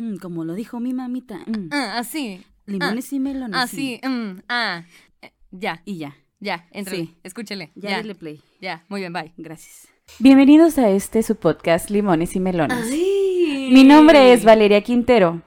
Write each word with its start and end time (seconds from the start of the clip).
Mm, 0.00 0.16
como 0.16 0.44
lo 0.44 0.54
dijo 0.54 0.80
mi 0.80 0.94
mamita. 0.94 1.40
mm. 1.46 1.68
Ah, 1.72 1.98
así. 1.98 2.42
Limones 2.66 3.12
y 3.12 3.20
melones. 3.20 3.60
Así. 3.60 4.00
mm, 4.02 4.40
ah. 4.48 4.84
Eh, 5.20 5.30
Ya, 5.50 5.82
Y 5.84 5.98
ya. 5.98 6.16
ya, 6.40 6.66
entre. 6.70 6.96
Sí. 6.96 7.16
Escúchele. 7.22 7.70
Ya, 7.74 7.90
Ya, 7.90 7.96
dale 7.98 8.14
play. 8.14 8.40
ya. 8.62 8.82
Muy 8.88 9.00
bien, 9.00 9.12
bye. 9.12 9.32
Gracias. 9.36 9.88
Bienvenidos 10.18 10.78
a 10.78 10.88
este 10.88 11.22
su 11.22 11.36
podcast 11.36 11.90
Limones 11.90 12.34
y 12.34 12.40
Melones. 12.40 12.88
Ay. 12.90 13.68
Mi 13.72 13.84
nombre 13.84 14.32
es 14.32 14.42
Valeria 14.44 14.80
Quintero. 14.80 15.42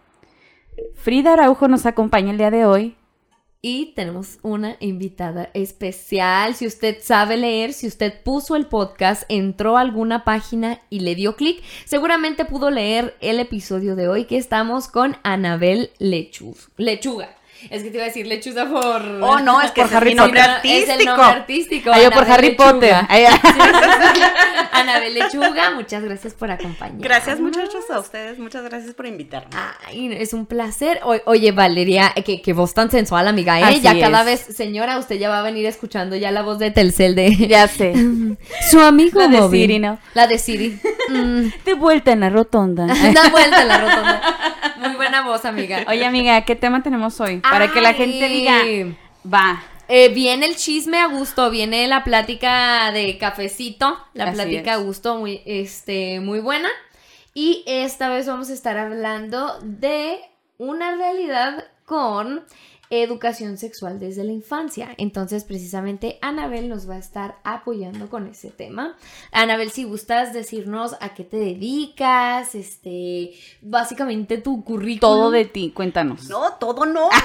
Frida 0.96 1.33
Araujo 1.33 1.67
nos 1.67 1.85
acompaña 1.85 2.31
el 2.31 2.38
día 2.38 2.51
de 2.51 2.65
hoy. 2.65 2.96
Y 3.65 3.93
tenemos 3.95 4.39
una 4.41 4.75
invitada 4.81 5.49
especial. 5.53 6.53
Si 6.53 6.67
usted 6.67 6.97
sabe 7.01 7.37
leer, 7.37 7.71
si 7.71 7.87
usted 7.87 8.21
puso 8.21 8.57
el 8.57 8.65
podcast, 8.65 9.23
entró 9.29 9.77
a 9.77 9.81
alguna 9.81 10.25
página 10.25 10.81
y 10.89 10.99
le 10.99 11.15
dio 11.15 11.37
clic, 11.37 11.63
seguramente 11.85 12.44
pudo 12.44 12.69
leer 12.69 13.15
el 13.21 13.39
episodio 13.39 13.95
de 13.95 14.09
hoy 14.09 14.26
que 14.26 14.35
estamos 14.35 14.89
con 14.89 15.15
Anabel 15.23 15.91
Lechuz, 15.97 16.71
Lechuga. 16.76 17.38
Es 17.70 17.81
que 17.84 17.89
te 17.89 17.95
iba 17.98 18.03
a 18.03 18.07
decir 18.07 18.27
lechuza 18.27 18.66
por... 18.66 19.02
Oh, 19.21 19.39
no, 19.39 19.62
es 19.62 19.71
que 19.71 19.81
Por 19.81 19.89
es 19.89 19.95
Harry 19.95 20.16
Potter. 20.16 20.38
Es 20.38 20.43
el 20.43 20.49
artístico. 20.52 21.05
nombre 21.16 21.25
artístico. 21.39 21.91
Ah, 21.93 22.02
yo 22.02 22.12
por 22.12 22.29
Harry 22.29 22.49
Lechuga. 22.49 22.71
Potter. 22.73 22.95
Ay, 23.09 23.26
Anabel 24.71 25.13
Lechuga, 25.13 25.71
muchas 25.76 26.03
gracias 26.03 26.34
por 26.34 26.52
acompañarnos. 26.52 27.02
Gracias, 27.02 27.39
muchachos, 27.39 27.89
a 27.89 27.99
ustedes. 27.99 28.38
Muchas 28.39 28.63
gracias 28.63 28.93
por 28.93 29.05
invitarme. 29.05 29.49
Ay, 29.88 30.13
es 30.13 30.34
un 30.34 30.45
placer. 30.45 30.99
O- 31.03 31.16
oye, 31.26 31.52
Valeria, 31.52 32.13
que, 32.26 32.41
que 32.41 32.53
voz 32.53 32.73
tan 32.73 32.89
sensual, 32.91 33.27
amiga, 33.27 33.59
¿eh? 33.59 33.63
Así 33.63 33.81
ya 33.81 33.98
cada 33.99 34.23
vez, 34.23 34.41
señora, 34.41 34.98
usted 34.98 35.15
ya 35.17 35.29
va 35.29 35.40
a 35.40 35.43
venir 35.43 35.65
escuchando 35.65 36.15
ya 36.15 36.31
la 36.31 36.41
voz 36.41 36.59
de 36.59 36.71
Telcel 36.71 37.15
de... 37.15 37.35
ya 37.48 37.67
sé. 37.67 37.93
Su 38.70 38.79
amigo 38.79 39.20
La 39.21 39.27
de 39.27 39.38
móvil. 39.40 39.62
Siri, 39.62 39.79
¿no? 39.79 39.99
La 40.13 40.27
de 40.27 40.38
Siri. 40.40 40.79
Mm, 41.09 41.49
De 41.65 41.73
vuelta 41.73 42.12
en 42.13 42.21
la 42.21 42.29
rotonda. 42.29 42.85
da 43.13 43.29
vuelta 43.29 43.62
en 43.62 43.67
la 43.67 43.77
rotonda. 43.77 44.21
Buena 45.13 45.30
voz, 45.30 45.45
amiga. 45.45 45.85
Oye, 45.90 46.08
amiga, 46.08 46.44
¿qué 46.44 46.55
tema 46.55 46.81
tenemos 46.81 47.21
hoy? 47.21 47.38
Para 47.38 47.71
que 47.71 47.81
la 47.81 47.94
gente 47.94 48.27
diga, 48.29 48.63
va. 49.32 49.62
Eh, 49.88 50.10
viene 50.10 50.48
el 50.48 50.55
chisme 50.55 50.98
a 50.98 51.05
gusto, 51.05 51.51
viene 51.51 51.88
la 51.88 52.04
plática 52.04 52.91
de 52.91 53.20
cafecito, 53.20 53.96
la 54.15 54.23
Así 54.23 54.34
plática 54.34 54.73
a 54.73 54.77
gusto 54.77 55.18
muy, 55.18 55.43
este, 55.46 56.20
muy 56.20 56.40
buena. 56.40 56.68
Y 57.35 57.63
esta 57.68 58.10
vez 58.10 58.26
vamos 58.26 58.49
a 58.49 58.54
estar 58.54 58.76
hablando 58.79 59.60
de 59.62 60.20
una 60.57 60.96
realidad 60.96 61.63
con 61.85 62.43
educación 63.02 63.58
sexual 63.58 63.99
desde 63.99 64.23
la 64.23 64.31
infancia. 64.31 64.94
Entonces, 64.97 65.44
precisamente, 65.44 66.19
Anabel 66.22 66.69
nos 66.69 66.88
va 66.89 66.95
a 66.95 67.00
estar 67.00 67.38
apoyando 67.44 68.09
con 68.09 68.27
ese 68.27 68.52
tema. 68.52 68.95
Anabel, 69.31 69.72
si 69.72 69.83
gustas 69.83 70.33
decirnos 70.33 70.95
a 71.00 71.13
qué 71.13 71.23
te 71.23 71.38
dedicas, 71.38 72.55
este, 72.55 73.33
básicamente 73.61 74.38
tu 74.38 74.63
currículum. 74.63 75.00
Todo 75.00 75.31
de 75.31 75.45
ti, 75.45 75.72
cuéntanos. 75.73 76.30
No, 76.30 76.53
todo 76.53 76.85
no. 76.85 77.09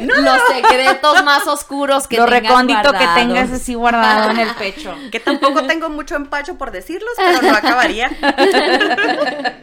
Los 0.00 0.40
secretos 0.48 1.24
más 1.24 1.46
oscuros 1.46 2.06
que 2.06 2.16
Lo 2.16 2.26
tengas 2.26 2.42
recóndito 2.42 2.92
que 2.92 3.06
tengas 3.14 3.50
así 3.50 3.74
guardado 3.74 4.30
en 4.30 4.38
el 4.38 4.54
pecho. 4.54 4.94
Que 5.10 5.20
tampoco 5.20 5.64
tengo 5.66 5.88
mucho 5.90 6.16
empacho 6.16 6.56
por 6.56 6.70
decirlos, 6.70 7.12
pero 7.16 7.42
no 7.42 7.54
acabaría. 7.54 8.10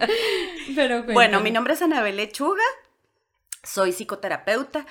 Pero 0.76 1.04
Bueno, 1.04 1.42
mi 1.42 1.52
nombre 1.52 1.74
es 1.74 1.82
Anabel 1.82 2.16
Lechuga, 2.16 2.64
soy 3.64 3.92
psicoterapeuta. 3.92 4.86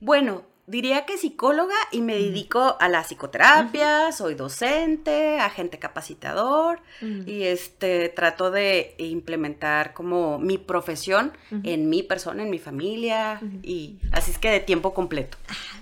Bueno, 0.00 0.42
diría 0.66 1.04
que 1.04 1.18
psicóloga 1.18 1.74
y 1.90 2.00
me 2.00 2.14
dedico 2.14 2.76
a 2.78 2.88
la 2.88 3.02
psicoterapia, 3.02 4.12
soy 4.12 4.34
docente, 4.34 5.38
agente 5.38 5.78
capacitador 5.78 6.80
y 7.00 7.42
este 7.42 8.08
trato 8.08 8.50
de 8.50 8.94
implementar 8.98 9.92
como 9.92 10.38
mi 10.38 10.58
profesión 10.58 11.32
en 11.64 11.88
mi 11.88 12.02
persona, 12.02 12.42
en 12.42 12.50
mi 12.50 12.58
familia 12.58 13.40
y 13.62 13.96
así 14.12 14.30
es 14.30 14.38
que 14.38 14.50
de 14.50 14.60
tiempo 14.60 14.94
completo. 14.94 15.36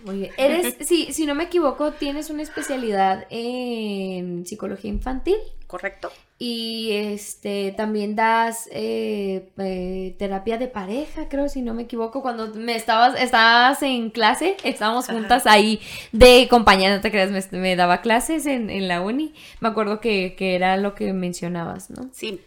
Muy 0.05 0.19
bien. 0.19 0.33
Eres, 0.37 0.77
sí, 0.87 1.13
si 1.13 1.27
no 1.27 1.35
me 1.35 1.45
equivoco, 1.45 1.93
tienes 1.93 2.31
una 2.31 2.43
especialidad 2.43 3.27
en 3.31 4.47
psicología 4.47 4.91
infantil 4.91 5.37
¿Correcto? 5.71 6.11
Y 6.43 6.93
este 6.93 7.75
también 7.77 8.17
das 8.17 8.67
eh, 8.73 9.51
eh, 9.59 10.17
terapia 10.19 10.57
de 10.57 10.69
pareja, 10.69 11.29
creo, 11.29 11.51
si 11.51 11.61
no 11.61 11.75
me 11.75 11.83
equivoco. 11.83 12.23
Cuando 12.23 12.47
me 12.55 12.75
estabas, 12.77 13.21
estabas 13.21 13.83
en 13.83 14.09
clase, 14.09 14.57
estábamos 14.65 15.05
Ajá. 15.05 15.19
juntas 15.19 15.47
ahí 15.47 15.81
de 16.13 16.49
compañía, 16.49 16.97
no 16.97 17.03
te 17.03 17.11
creas, 17.11 17.31
me, 17.31 17.59
me 17.59 17.77
daba 17.77 18.01
clases 18.01 18.47
en, 18.47 18.71
en 18.71 18.89
la 18.89 19.03
uni. 19.03 19.35
Me 19.61 19.69
acuerdo 19.69 20.01
que, 20.01 20.35
que 20.35 20.55
era 20.55 20.79
lo 20.79 20.95
que 20.95 21.13
mencionabas, 21.13 21.91
¿no? 21.91 22.09
Sí. 22.15 22.41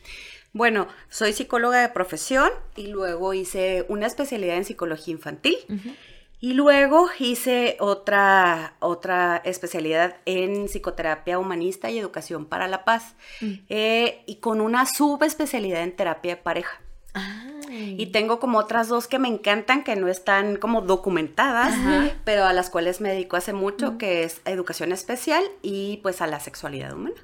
Bueno, 0.54 0.88
soy 1.10 1.34
psicóloga 1.34 1.80
de 1.80 1.90
profesión 1.90 2.50
y 2.76 2.88
luego 2.88 3.36
hice 3.36 3.86
una 3.90 4.08
especialidad 4.08 4.58
en 4.58 4.66
psicología 4.66 5.12
infantil. 5.12 5.58
Y 6.44 6.56
luego 6.56 7.08
hice 7.20 7.78
otra, 7.80 8.74
otra 8.82 9.38
especialidad 9.46 10.18
en 10.26 10.68
psicoterapia 10.68 11.40
humanista 11.40 11.90
y 11.90 11.98
educación 11.98 12.48
para 12.48 12.68
la 12.68 12.84
paz. 12.84 13.16
Mm. 13.40 13.52
Eh, 13.70 14.24
y 14.26 14.36
con 14.42 14.60
una 14.60 14.86
subespecialidad 14.86 15.84
en 15.84 15.96
terapia 15.96 16.36
de 16.36 16.42
pareja. 16.42 16.82
Ay. 17.14 17.96
Y 17.98 18.08
tengo 18.08 18.42
como 18.42 18.58
otras 18.58 18.90
dos 18.90 19.08
que 19.08 19.20
me 19.20 19.30
encantan, 19.30 19.86
que 19.86 19.96
no 19.96 20.10
están 20.10 20.58
como 20.58 20.82
documentadas, 20.82 21.76
Ajá. 21.76 22.12
pero 22.26 22.44
a 22.44 22.52
las 22.52 22.70
cuales 22.70 23.00
me 23.00 23.12
dedico 23.12 23.38
hace 23.38 23.54
mucho, 23.54 23.98
que 23.98 24.26
es 24.26 24.42
educación 24.44 24.92
especial 24.92 25.46
y 25.62 26.02
pues 26.04 26.20
a 26.20 26.28
la 26.28 26.42
sexualidad 26.42 26.92
humana. 26.92 27.16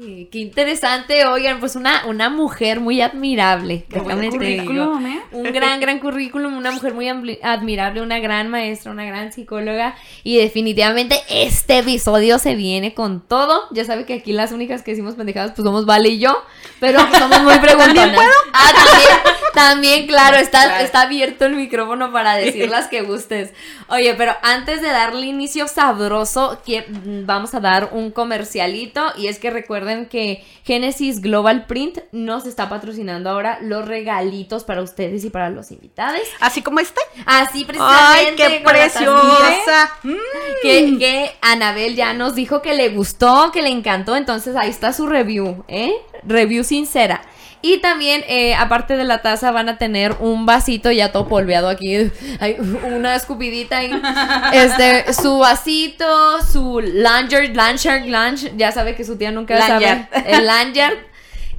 Qué 0.00 0.38
interesante, 0.38 1.26
oigan, 1.26 1.60
pues 1.60 1.76
una, 1.76 2.06
una 2.06 2.30
mujer 2.30 2.80
muy 2.80 3.00
admirable. 3.00 3.84
Qué 3.90 3.98
buen 3.98 4.30
currículum, 4.30 5.04
¿eh? 5.06 5.20
Un 5.32 5.52
gran, 5.52 5.80
gran 5.80 5.98
currículum, 5.98 6.56
una 6.56 6.70
mujer 6.70 6.94
muy 6.94 7.08
admirable, 7.08 8.00
una 8.00 8.18
gran 8.18 8.48
maestra, 8.48 8.90
una 8.92 9.04
gran 9.04 9.32
psicóloga. 9.32 9.94
Y 10.24 10.38
definitivamente 10.38 11.20
este 11.28 11.78
episodio 11.78 12.38
se 12.38 12.54
viene 12.54 12.94
con 12.94 13.20
todo. 13.20 13.64
Ya 13.72 13.84
sabe 13.84 14.06
que 14.06 14.14
aquí 14.14 14.32
las 14.32 14.52
únicas 14.52 14.82
que 14.82 14.92
decimos 14.92 15.14
pendejadas 15.14 15.52
pues 15.52 15.64
somos 15.64 15.84
Vale 15.84 16.08
y 16.08 16.18
yo, 16.18 16.42
pero 16.80 17.06
pues 17.06 17.18
somos 17.18 17.42
muy 17.42 17.58
preguntonas. 17.58 18.18
Ah, 18.52 18.72
también, 18.74 19.51
también, 19.52 20.06
claro, 20.06 20.36
está, 20.36 20.80
está 20.82 21.02
abierto 21.02 21.44
el 21.44 21.56
micrófono 21.56 22.12
para 22.12 22.34
decir 22.36 22.68
las 22.68 22.88
que 22.88 23.02
gustes. 23.02 23.50
Oye, 23.88 24.14
pero 24.14 24.34
antes 24.42 24.80
de 24.80 24.88
darle 24.88 25.26
inicio 25.26 25.68
sabroso, 25.68 26.60
mm, 26.66 27.26
vamos 27.26 27.54
a 27.54 27.60
dar 27.60 27.90
un 27.92 28.10
comercialito. 28.10 29.12
Y 29.16 29.26
es 29.26 29.38
que 29.38 29.50
recuerden 29.50 30.06
que 30.06 30.44
Genesis 30.64 31.20
Global 31.20 31.66
Print 31.66 31.98
nos 32.12 32.46
está 32.46 32.68
patrocinando 32.68 33.30
ahora 33.30 33.58
los 33.60 33.86
regalitos 33.86 34.64
para 34.64 34.82
ustedes 34.82 35.24
y 35.24 35.30
para 35.30 35.50
los 35.50 35.70
invitados. 35.70 36.20
Así 36.40 36.62
como 36.62 36.80
este. 36.80 37.00
Así 37.26 37.58
¡Ay, 37.58 37.64
precisamente. 37.64 38.36
qué 38.36 38.60
la 38.60 38.72
tacita, 38.72 39.04
preciosa! 39.04 39.94
Mm. 40.02 40.14
Que, 40.62 40.98
que 40.98 41.30
Anabel 41.40 41.94
ya 41.96 42.14
nos 42.14 42.34
dijo 42.34 42.62
que 42.62 42.74
le 42.74 42.88
gustó, 42.90 43.50
que 43.52 43.62
le 43.62 43.68
encantó. 43.70 44.16
Entonces 44.16 44.56
ahí 44.56 44.70
está 44.70 44.92
su 44.92 45.06
review, 45.06 45.64
¿eh? 45.68 45.92
Review 46.24 46.64
sincera. 46.64 47.22
Y 47.62 47.78
también, 47.78 48.24
eh, 48.26 48.54
aparte 48.54 48.96
de 48.96 49.04
la 49.04 49.22
taza, 49.22 49.52
van 49.52 49.68
a 49.68 49.78
tener 49.78 50.16
un 50.18 50.46
vasito 50.46 50.90
ya 50.90 51.12
todo 51.12 51.28
polveado 51.28 51.68
aquí. 51.68 52.10
Hay 52.40 52.56
una 52.58 53.14
escupidita 53.14 53.78
ahí. 53.78 53.92
Este, 54.52 55.12
su 55.14 55.38
vasito, 55.38 56.42
su 56.42 56.80
lanyard, 56.80 57.54
lanyard, 57.54 58.06
lanyard. 58.06 58.56
Ya 58.56 58.72
sabe 58.72 58.94
que 58.94 59.04
su 59.04 59.16
tía 59.16 59.30
nunca 59.30 59.54
Lanyard. 59.54 60.08
sabe. 60.12 60.32
El 60.36 60.46
lanyard. 60.46 61.11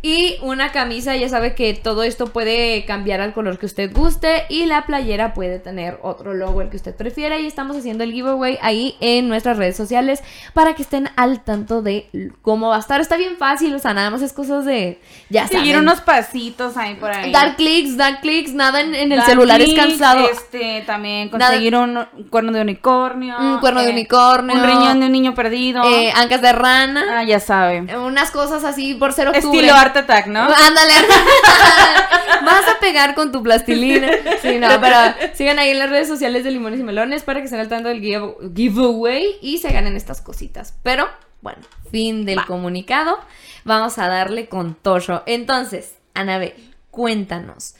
Y 0.06 0.36
una 0.42 0.74
camisa, 0.74 1.16
ya 1.16 1.30
sabe 1.30 1.56
que 1.56 1.74
todo 1.74 2.04
esto 2.04 2.28
puede 2.28 2.84
cambiar 2.84 3.22
al 3.22 3.34
color 3.34 3.58
que 3.58 3.66
usted 3.66 3.90
guste. 3.94 4.44
Y 4.50 4.66
la 4.66 4.86
playera 4.86 5.34
puede 5.34 5.60
tener 5.60 5.98
otro 6.04 6.34
logo, 6.34 6.62
el 6.62 6.68
que 6.70 6.76
usted 6.76 6.94
prefiera. 6.94 7.40
Y 7.40 7.48
estamos 7.48 7.78
haciendo 7.78 8.04
el 8.04 8.12
giveaway 8.12 8.60
ahí 8.62 8.98
en 9.00 9.30
nuestras 9.30 9.56
redes 9.56 9.78
sociales 9.78 10.22
para 10.54 10.76
que 10.76 10.82
estén 10.82 11.10
al 11.16 11.42
tanto 11.46 11.82
de 11.82 12.10
cómo 12.42 12.68
va 12.68 12.76
a 12.76 12.80
estar. 12.80 13.00
Está 13.00 13.16
bien 13.16 13.38
fácil, 13.38 13.74
o 13.74 13.80
sea, 13.80 13.94
nada 13.94 14.10
más 14.10 14.22
es 14.22 14.34
cosas 14.34 14.66
de. 14.66 15.00
Ya 15.30 15.48
Seguir 15.48 15.76
saben. 15.76 15.88
unos 15.88 16.02
pasitos 16.02 16.76
ahí 16.76 16.96
por 16.96 17.10
ahí. 17.10 17.32
Dar 17.32 17.56
clics, 17.56 17.96
dar 17.96 18.20
clics, 18.20 18.54
nada 18.54 18.82
en, 18.82 18.94
en 18.96 19.10
el 19.14 19.20
Dar 19.20 19.26
celular 19.30 19.62
es 19.62 19.68
clics, 19.70 19.82
cansado. 19.86 20.28
Este, 20.30 20.84
también 20.86 21.30
conseguir 21.30 21.78
un, 21.78 21.98
un 21.98 22.24
cuerno 22.30 22.52
de 22.52 22.60
unicornio. 22.60 23.38
Un 23.40 23.60
cuerno 23.60 23.82
de 23.82 23.88
eh, 23.92 23.94
unicornio. 23.94 24.54
Un 24.54 24.64
riñón 24.64 25.00
de 25.00 25.06
un 25.06 25.12
niño 25.14 25.34
perdido. 25.34 25.82
eh, 25.86 26.12
ancas 26.14 26.42
de 26.42 26.52
rana. 26.52 27.20
ah, 27.20 27.24
ya 27.24 27.40
sabe. 27.40 27.80
Unas 27.98 28.32
cosas 28.32 28.66
así 28.66 28.96
por 28.96 29.14
ser 29.14 29.30
octubre. 29.30 29.60
Estilo 29.60 29.74
Art 29.96 29.98
Attack, 30.10 30.28
¿no? 30.28 30.42
Ándale. 30.42 30.94
Vas 32.46 32.68
a 32.68 32.80
pegar 32.80 33.16
con 33.16 33.32
tu 33.32 33.42
plastilina. 33.44 34.10
Sí, 34.42 34.58
no, 34.60 34.68
pero 34.82 34.96
sigan 35.34 35.60
ahí 35.60 35.70
en 35.70 35.80
las 35.80 35.90
redes 35.90 36.08
sociales 36.08 36.44
de 36.44 36.52
Limones 36.52 36.80
y 36.80 36.84
Melones 36.84 37.24
para 37.24 37.40
que 37.40 37.46
estén 37.46 37.60
al 37.60 37.70
tanto 37.70 37.90
del 37.90 38.02
give- 38.02 38.36
giveaway 38.56 39.38
y 39.42 39.60
se 39.60 39.72
ganen 39.72 39.96
estas 39.96 40.22
cositas. 40.22 40.74
Pero, 40.84 41.08
bueno, 41.42 41.60
fin 41.92 42.26
del 42.26 42.44
comunicado. 42.46 43.18
Vamos 43.64 43.98
a 43.98 44.08
darle 44.08 44.48
con 44.50 44.76
Tosho. 44.76 45.24
Entonces, 45.26 45.94
Anabel, 46.14 46.54
cuéntanos. 46.92 47.76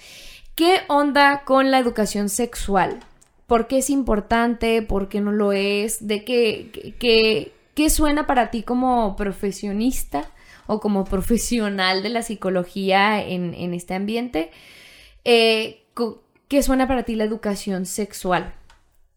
¿Qué 0.56 0.82
onda 0.88 1.42
con 1.44 1.72
la 1.72 1.80
educación 1.80 2.30
sexual? 2.30 3.00
¿Por 3.48 3.68
qué 3.68 3.80
es 3.80 3.90
importante? 3.90 4.82
¿Por 4.82 5.10
qué 5.10 5.20
no 5.20 5.32
lo 5.32 5.52
es? 5.52 6.08
¿De 6.08 6.24
qué, 6.24 6.70
qué, 6.74 6.94
qué- 6.98 7.54
qué 7.76 7.90
suena 7.90 8.26
para 8.28 8.50
ti 8.50 8.64
como 8.64 9.16
profesionista? 9.18 10.24
O 10.68 10.80
como 10.80 11.06
profesional 11.06 12.04
de 12.04 12.10
la 12.10 12.22
psicología 12.22 13.22
en, 13.22 13.54
en 13.54 13.74
este 13.74 13.94
ambiente, 13.94 14.52
eh, 15.26 15.84
¿qué 16.48 16.64
suena 16.64 16.88
para 16.88 17.04
ti 17.04 17.16
la 17.16 17.24
educación 17.24 17.86
sexual? 17.86 18.54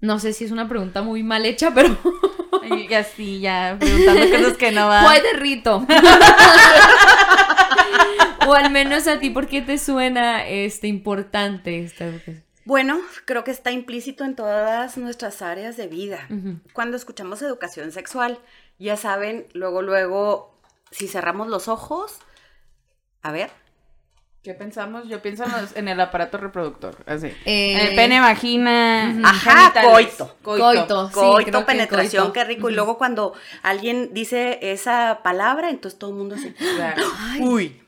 No 0.01 0.19
sé 0.19 0.33
si 0.33 0.45
es 0.45 0.51
una 0.51 0.69
pregunta 0.69 1.03
muy 1.03 1.23
mal 1.23 1.47
hecha, 1.47 1.73
pero 1.75 1.97
Y 2.67 2.93
así, 2.95 3.41
ya 3.41 3.77
preguntando 3.79 4.31
cosas 4.31 4.57
que 4.57 4.73
no 4.73 4.89
van. 4.89 5.05
fue 5.05 5.21
de 5.21 5.33
rito. 5.35 5.87
o 8.47 8.55
al 8.55 8.71
menos 8.71 9.07
a 9.07 9.19
ti, 9.19 9.31
¿por 9.31 9.47
qué 9.47 9.63
te 9.63 9.79
suena 9.79 10.47
este, 10.47 10.89
importante 10.89 11.83
esta 11.83 12.07
educación? 12.07 12.45
Bueno, 12.65 12.99
creo 13.25 13.45
que 13.45 13.53
está 13.53 13.71
implícito 13.71 14.25
en 14.25 14.35
todas 14.35 14.99
nuestras 14.99 15.43
áreas 15.43 15.77
de 15.77 15.87
vida. 15.87 16.29
Cuando 16.73 16.97
escuchamos 16.97 17.41
educación 17.43 17.93
sexual, 17.93 18.41
ya 18.79 18.97
saben, 18.97 19.47
luego, 19.53 19.83
luego, 19.83 20.56
si 20.91 21.09
cerramos 21.09 21.49
los 21.49 21.69
ojos, 21.69 22.19
a 23.23 23.31
ver, 23.33 23.51
¿Qué 24.43 24.55
pensamos? 24.55 25.09
Yo 25.09 25.21
pienso 25.23 25.43
en, 25.43 25.51
los- 25.51 25.75
en 25.75 25.89
el 25.89 26.01
aparato 26.01 26.39
reproductor, 26.39 26.97
así. 27.07 27.27
Eh, 27.47 27.73
En 27.73 27.81
el 27.81 27.97
pene, 27.97 28.21
vagina, 28.21 29.13
Ajá, 29.25 29.73
genitales. 29.73 29.91
coito. 29.91 30.37
Coito. 30.41 31.09
Sí, 31.09 31.15
coito, 31.15 31.51
creo 31.51 31.61
que 31.63 31.67
penetración, 31.67 32.23
coito. 32.27 32.33
qué 32.33 32.45
rico. 32.45 32.71
Y 32.71 32.75
luego 32.75 32.97
cuando 32.97 33.33
alguien 33.65 34.11
dice 34.15 34.61
esa 34.63 35.19
palabra, 35.25 35.69
entonces 35.71 35.99
todo 35.99 36.11
el 36.11 36.17
mundo 36.17 36.37
así, 36.37 36.53
Claro. 36.53 37.03
uy. 37.41 37.83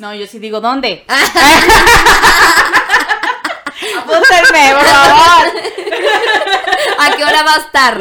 No, 0.00 0.14
yo 0.14 0.26
sí 0.26 0.38
digo, 0.38 0.60
¿dónde? 0.60 1.06
Apúntenme, 3.98 4.74
por 4.74 4.84
favor. 4.84 5.46
¿A 7.06 7.16
qué 7.16 7.24
hora 7.24 7.42
va 7.42 7.54
a 7.54 7.58
estar? 7.58 8.00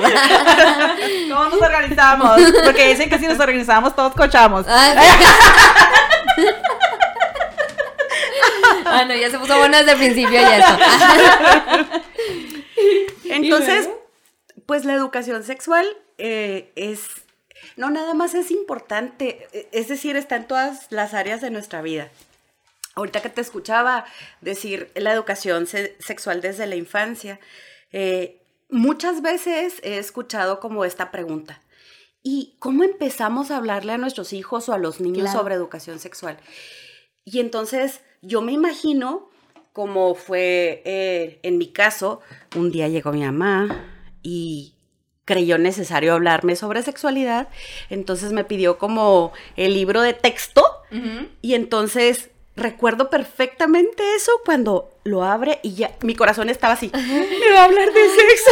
¿Cómo 1.30 1.46
nos 1.46 1.62
organizamos? 1.62 2.40
Porque 2.64 2.90
dicen 2.90 3.10
que 3.10 3.18
si 3.20 3.28
nos 3.28 3.40
organizamos 3.40 3.96
todos 3.96 4.14
cochamos. 4.14 4.66
ah, 8.86 9.06
no, 9.08 9.16
ya 9.16 9.30
se 9.30 9.40
puso 9.40 9.58
bueno 9.58 9.78
desde 9.78 9.92
el 9.94 9.98
principio 9.98 10.32
ya 10.40 10.58
esto. 10.58 10.78
Entonces, 13.30 13.90
pues 14.66 14.86
la 14.86 14.94
educación 14.94 15.44
sexual 15.44 15.86
eh, 16.18 16.72
es, 16.76 17.02
no 17.78 17.90
nada 17.90 18.14
más 18.14 18.34
es 18.36 18.52
importante, 18.52 19.48
eh, 19.54 19.68
es 19.72 19.88
decir, 19.88 20.16
está 20.18 20.36
en 20.36 20.48
todas 20.48 20.88
las 20.90 21.14
áreas 21.14 21.42
de 21.42 21.50
nuestra 21.52 21.82
vida. 21.82 22.10
Ahorita 22.96 23.22
que 23.22 23.30
te 23.30 23.40
escuchaba 23.42 24.06
decir 24.42 24.92
la 24.96 25.14
educación 25.14 25.66
se- 25.66 25.96
sexual 26.00 26.42
desde 26.42 26.68
la 26.68 26.76
infancia, 26.76 27.40
eh, 27.94 28.41
muchas 28.72 29.22
veces 29.22 29.80
he 29.84 29.98
escuchado 29.98 30.60
como 30.60 30.86
esta 30.86 31.12
pregunta. 31.12 31.62
¿Y 32.24 32.56
cómo 32.60 32.84
empezamos 32.84 33.52
a 33.52 33.58
hablarle 33.58 33.94
a 33.94 33.98
nuestros 33.98 34.32
hijos 34.34 34.70
o 34.70 34.74
a 34.74 34.78
los 34.78 35.00
niños 35.02 35.24
Claro. 35.26 35.40
sobre 35.40 35.56
educación 35.56 36.00
sexual? 36.00 36.38
Y 37.26 37.40
entonces 37.40 38.02
yo 38.22 38.42
me 38.42 38.52
imagino 38.52 39.30
como 39.74 40.16
fue 40.16 40.82
eh, 40.86 41.40
en 41.44 41.58
mi 41.58 41.68
caso, 41.72 42.20
un 42.58 42.72
día 42.72 42.90
llegó 42.90 43.14
mi 43.14 43.22
mamá 43.24 43.86
y 44.22 44.74
creyó 45.24 45.58
necesario 45.58 46.14
hablarme 46.14 46.58
sobre 46.58 46.84
sexualidad, 46.84 47.48
entonces 47.90 48.34
me 48.34 48.44
pidió 48.44 48.78
como 48.78 49.32
el 49.56 49.74
libro 49.74 50.02
de 50.02 50.14
texto 50.14 50.66
y 51.42 51.54
entonces 51.54 52.32
recuerdo 52.58 53.10
perfectamente 53.10 54.04
eso 54.18 54.34
cuando 54.44 54.90
lo 55.04 55.24
abre 55.24 55.60
y 55.64 55.74
ya 55.74 55.96
mi 56.02 56.16
corazón 56.16 56.50
estaba 56.50 56.74
así, 56.74 56.92
me 56.94 57.52
va 57.54 57.62
a 57.62 57.66
hablar 57.66 57.92
de 57.92 58.10
sexo. 58.10 58.52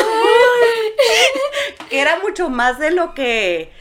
que 1.89 1.99
era 2.01 2.19
mucho 2.19 2.49
más 2.49 2.79
de 2.79 2.91
lo 2.91 3.13
que 3.13 3.71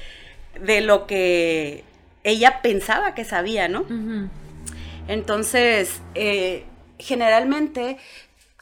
de 0.60 0.80
lo 0.80 1.06
que 1.06 1.84
ella 2.24 2.60
pensaba 2.62 3.14
que 3.14 3.24
sabía, 3.24 3.68
¿no? 3.68 3.86
Entonces, 5.06 6.00
eh, 6.14 6.64
generalmente 6.98 7.96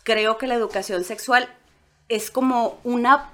creo 0.04 0.38
que 0.38 0.46
la 0.46 0.54
educación 0.54 1.04
sexual 1.04 1.48
es 2.08 2.30
como 2.30 2.78
una 2.84 3.30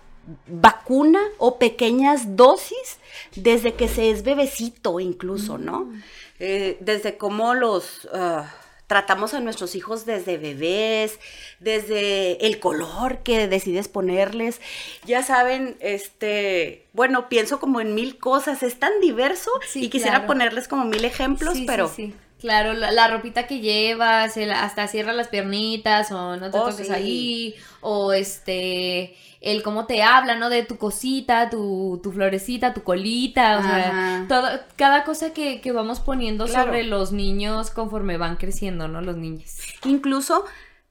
vacuna 0.46 1.20
o 1.38 1.58
pequeñas 1.58 2.36
dosis 2.36 2.98
desde 3.34 3.74
que 3.74 3.88
se 3.88 4.10
es 4.10 4.22
bebecito 4.22 5.00
incluso, 5.00 5.58
¿no? 5.58 5.92
Eh, 6.38 6.78
desde 6.80 7.16
cómo 7.16 7.54
los 7.54 8.08
ah, 8.14 8.50
tratamos 8.92 9.32
a 9.32 9.40
nuestros 9.40 9.74
hijos 9.74 10.04
desde 10.04 10.36
bebés, 10.36 11.18
desde 11.60 12.46
el 12.46 12.60
color 12.60 13.20
que 13.22 13.48
decides 13.48 13.88
ponerles. 13.88 14.60
Ya 15.06 15.22
saben, 15.22 15.78
este, 15.80 16.84
bueno, 16.92 17.30
pienso 17.30 17.58
como 17.58 17.80
en 17.80 17.94
mil 17.94 18.18
cosas, 18.18 18.62
es 18.62 18.78
tan 18.78 18.92
diverso 19.00 19.50
Sí, 19.66 19.84
y 19.84 19.88
quisiera 19.88 20.16
claro. 20.16 20.26
ponerles 20.26 20.68
como 20.68 20.84
mil 20.84 21.06
ejemplos, 21.06 21.54
Sí, 21.54 21.64
pero... 21.66 21.88
sí, 21.88 22.08
sí. 22.08 22.14
Claro, 22.42 22.74
la, 22.74 22.90
la 22.90 23.08
ropita 23.08 23.46
que 23.46 23.60
llevas, 23.60 24.36
el- 24.36 24.52
hasta 24.52 24.86
cierra 24.88 25.12
las 25.14 25.28
piernitas 25.28 26.10
o 26.12 26.36
no 26.36 26.50
te 26.50 26.58
Oh, 26.58 26.68
toques 26.68 26.88
sí. 26.88 26.92
ahí, 26.92 27.54
o 27.80 28.12
este, 28.12 29.16
el 29.40 29.62
cómo 29.62 29.86
te 29.86 30.02
habla, 30.02 30.34
¿no? 30.34 30.50
De 30.50 30.62
tu 30.64 30.76
cosita, 30.76 31.48
tu, 31.50 32.00
tu 32.02 32.12
florecita, 32.12 32.74
tu 32.74 32.82
colita, 32.82 33.58
o 33.58 33.62
sea, 33.62 34.24
todo, 34.28 34.48
cada 34.76 35.04
cosa 35.04 35.32
que, 35.32 35.60
que 35.60 35.72
vamos 35.72 36.00
poniendo 36.00 36.46
Claro. 36.46 36.64
sobre 36.66 36.82
los 36.84 37.12
niños 37.12 37.70
conforme 37.70 38.18
van 38.18 38.36
creciendo, 38.36 38.88
¿no? 38.88 39.00
Los 39.00 39.16
niños. 39.16 39.56
Incluso 39.84 40.44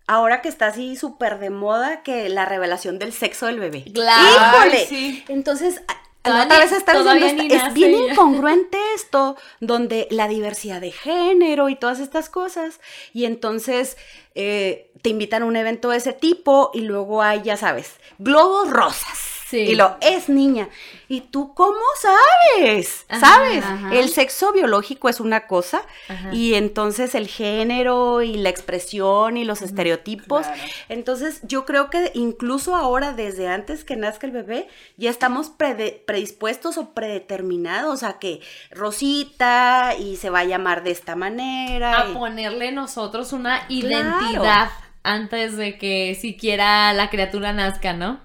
ahora 0.08 0.42
que 0.42 0.50
está 0.50 0.68
así 0.68 0.96
súper 0.96 1.40
de 1.40 1.50
moda 1.50 2.02
que 2.04 2.28
la 2.30 2.46
revelación 2.46 2.98
del 3.00 3.14
sexo 3.14 3.46
del 3.46 3.60
bebé. 3.60 3.84
Claro. 3.94 4.24
¡Híjole! 4.58 4.86
Sí. 4.88 5.24
Entonces, 5.30 5.82
Todavía 6.24 6.46
otra 6.46 6.58
ni- 6.58 6.64
vez 6.64 6.72
está 6.74 6.94
todavía 6.94 7.22
diciendo, 7.24 7.44
ni 7.44 7.54
esta- 7.56 7.68
es 7.70 7.74
bien 7.74 7.94
ella. 7.96 8.12
incongruente 8.14 8.78
esto, 8.96 9.36
donde 9.60 10.08
la 10.12 10.28
diversidad 10.28 10.80
de 10.80 10.92
género 10.92 11.70
y 11.70 11.76
todas 11.76 12.00
estas 12.00 12.30
cosas, 12.30 12.80
y 13.14 13.26
entonces 13.26 13.98
eh, 14.36 14.92
te 15.02 15.10
invitan 15.10 15.42
a 15.44 15.46
un 15.46 15.56
evento 15.56 15.90
de 15.90 15.98
ese 15.98 16.14
tipo 16.14 16.72
y 16.74 16.82
luego 16.82 17.22
hay, 17.22 17.42
ya 17.42 17.58
sabes, 17.58 17.96
globos 18.20 18.70
rosas. 18.70 19.20
Sí. 19.52 19.58
Y 19.58 19.76
lo 19.76 19.98
es 20.02 20.30
niña. 20.30 20.70
¿Y 21.10 21.22
tú 21.22 21.54
cómo 21.54 21.78
sabes? 22.02 23.06
Ajá, 23.10 23.20
¿Sabes? 23.20 23.64
ajá. 23.66 23.94
El 23.94 24.10
sexo 24.10 24.54
biológico 24.54 25.10
es 25.10 25.20
una 25.20 25.46
cosa 25.46 25.82
Ajá. 26.08 26.34
y 26.34 26.54
entonces 26.56 27.14
el 27.16 27.28
género 27.28 28.22
y 28.22 28.36
la 28.38 28.48
expresión 28.50 29.36
y 29.36 29.44
los 29.44 29.62
estereotipos. 29.62 30.48
Claro. 30.48 30.62
Entonces 30.90 31.42
yo 31.44 31.66
creo 31.66 31.90
que 31.90 32.12
incluso 32.14 32.76
ahora, 32.78 33.12
desde 33.12 33.48
antes 33.50 33.84
que 33.84 33.98
nazca 33.98 34.26
el 34.26 34.32
bebé, 34.32 34.70
ya 34.96 35.10
estamos 35.10 35.50
predispuestos 35.50 36.78
o 36.78 36.94
predeterminados 36.94 38.04
a 38.04 38.18
que 38.20 38.40
Rosita 38.72 39.96
y 40.00 40.16
se 40.18 40.30
va 40.30 40.40
a 40.40 40.44
llamar 40.46 40.84
de 40.84 40.92
esta 40.92 41.16
manera. 41.16 42.02
A 42.04 42.10
y- 42.10 42.14
ponerle 42.14 42.72
nosotros 42.72 43.34
una 43.34 43.68
Claro. 43.68 43.74
identidad 43.74 44.70
antes 45.04 45.58
de 45.58 45.78
que 45.78 46.16
siquiera 46.20 46.94
la 46.94 47.10
criatura 47.10 47.54
nazca, 47.54 47.94
¿no? 47.94 48.20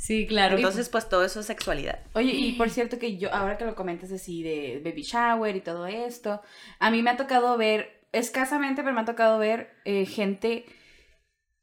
Sí, 0.00 0.26
claro. 0.26 0.56
Entonces, 0.56 0.88
pues 0.88 1.08
todo 1.10 1.24
eso 1.24 1.40
es 1.40 1.46
sexualidad. 1.46 1.98
Oye, 2.14 2.32
y 2.32 2.52
por 2.54 2.70
cierto 2.70 2.98
que 2.98 3.18
yo, 3.18 3.32
ahora 3.34 3.58
que 3.58 3.66
lo 3.66 3.74
comentas 3.74 4.10
así 4.10 4.42
de 4.42 4.80
baby 4.82 5.02
shower 5.02 5.54
y 5.56 5.60
todo 5.60 5.86
esto, 5.86 6.40
a 6.78 6.90
mí 6.90 7.02
me 7.02 7.10
ha 7.10 7.16
tocado 7.18 7.56
ver, 7.58 8.00
escasamente, 8.12 8.82
pero 8.82 8.94
me 8.94 9.02
ha 9.02 9.04
tocado 9.04 9.38
ver 9.38 9.74
eh, 9.84 10.06
gente 10.06 10.64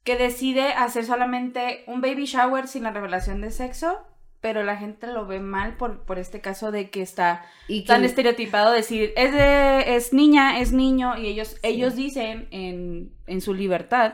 que 0.03 0.17
decide 0.17 0.67
hacer 0.74 1.03
solamente 1.06 1.84
un 1.88 2.00
baby 2.00 2.25
shower 2.25 2.67
sin 2.67 2.84
la 2.84 2.91
revelación 2.91 3.41
de 3.41 3.50
sexo, 3.50 3.98
pero 4.39 4.63
la 4.63 4.77
gente 4.77 5.08
lo 5.08 5.25
ve 5.25 5.39
mal 5.39 5.75
por, 5.75 6.06
por 6.06 6.20
este 6.20 6.39
caso 6.39 6.72
de 6.72 6.91
que 6.91 7.01
está 7.01 7.44
y 7.67 7.82
que- 7.82 7.88
tan 7.88 8.06
estereotipado 8.06 8.72
decir, 8.72 9.13
es 9.17 9.34
de, 9.34 9.96
es 9.96 10.13
niña, 10.13 10.60
es 10.60 10.72
niño, 10.74 11.17
y 11.17 11.25
ellos, 11.25 11.58
ellos 11.63 11.96
dicen 11.96 12.48
en, 12.51 13.12
en 13.25 13.41
su 13.41 13.56
libertad, 13.56 14.13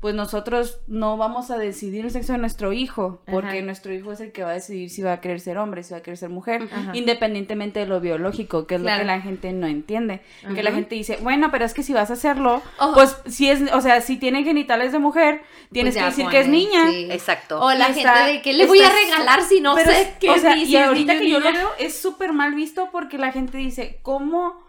pues 0.00 0.14
nosotros 0.14 0.80
no 0.86 1.16
vamos 1.16 1.50
a 1.50 1.58
decidir 1.58 2.04
el 2.04 2.12
sexo 2.12 2.32
de 2.32 2.38
nuestro 2.38 2.72
hijo, 2.72 3.20
porque 3.28 3.56
Ajá. 3.58 3.62
nuestro 3.62 3.92
hijo 3.92 4.12
es 4.12 4.20
el 4.20 4.30
que 4.30 4.44
va 4.44 4.50
a 4.50 4.54
decidir 4.54 4.90
si 4.90 5.02
va 5.02 5.14
a 5.14 5.20
querer 5.20 5.40
ser 5.40 5.58
hombre, 5.58 5.82
si 5.82 5.90
va 5.92 5.98
a 5.98 6.02
querer 6.02 6.16
ser 6.16 6.28
mujer, 6.30 6.68
Ajá. 6.72 6.92
independientemente 6.94 7.80
de 7.80 7.86
lo 7.86 7.98
biológico, 8.00 8.68
que 8.68 8.76
es 8.76 8.80
Claro. 8.80 8.98
lo 8.98 9.02
que 9.02 9.06
la 9.06 9.20
gente 9.20 9.52
no 9.52 9.66
entiende. 9.66 10.20
Que 10.54 10.62
la 10.62 10.70
gente 10.70 10.94
dice, 10.94 11.18
bueno, 11.20 11.50
pero 11.50 11.64
es 11.64 11.74
que 11.74 11.82
si 11.82 11.92
vas 11.92 12.10
a 12.10 12.12
hacerlo, 12.12 12.62
Ojo. 12.78 12.94
pues 12.94 13.16
si 13.26 13.50
es, 13.50 13.60
o 13.72 13.80
sea, 13.80 14.00
si 14.00 14.18
tiene 14.18 14.44
genitales 14.44 14.92
de 14.92 15.00
mujer, 15.00 15.42
tienes 15.72 15.94
Pues 15.94 16.04
que 16.04 16.10
ya 16.10 16.16
decir 16.16 16.30
que 16.30 16.40
es 16.42 16.48
niña. 16.48 16.88
sí. 16.90 17.08
Exacto. 17.10 17.60
O 17.60 17.72
la 17.72 17.86
gente 17.86 18.00
está- 18.00 18.26
de 18.26 18.40
que 18.40 18.52
le 18.52 18.66
voy 18.66 18.80
a 18.80 18.90
regalar 18.90 19.42
si 19.42 19.60
no 19.60 19.74
Pero 19.74 19.90
sé 19.90 20.02
es- 20.02 20.08
qué 20.20 20.30
o 20.30 20.38
sea, 20.38 20.52
es, 20.52 20.68
y 20.68 20.76
ahorita 20.76 21.14
niño, 21.14 21.24
que 21.24 21.30
yo 21.30 21.40
lo 21.40 21.50
niña. 21.50 21.58
veo 21.58 21.70
es 21.80 21.98
súper 22.00 22.32
mal 22.32 22.54
visto 22.54 22.90
porque 22.92 23.18
la 23.18 23.32
gente 23.32 23.58
dice, 23.58 23.98
¿cómo, 24.02 24.62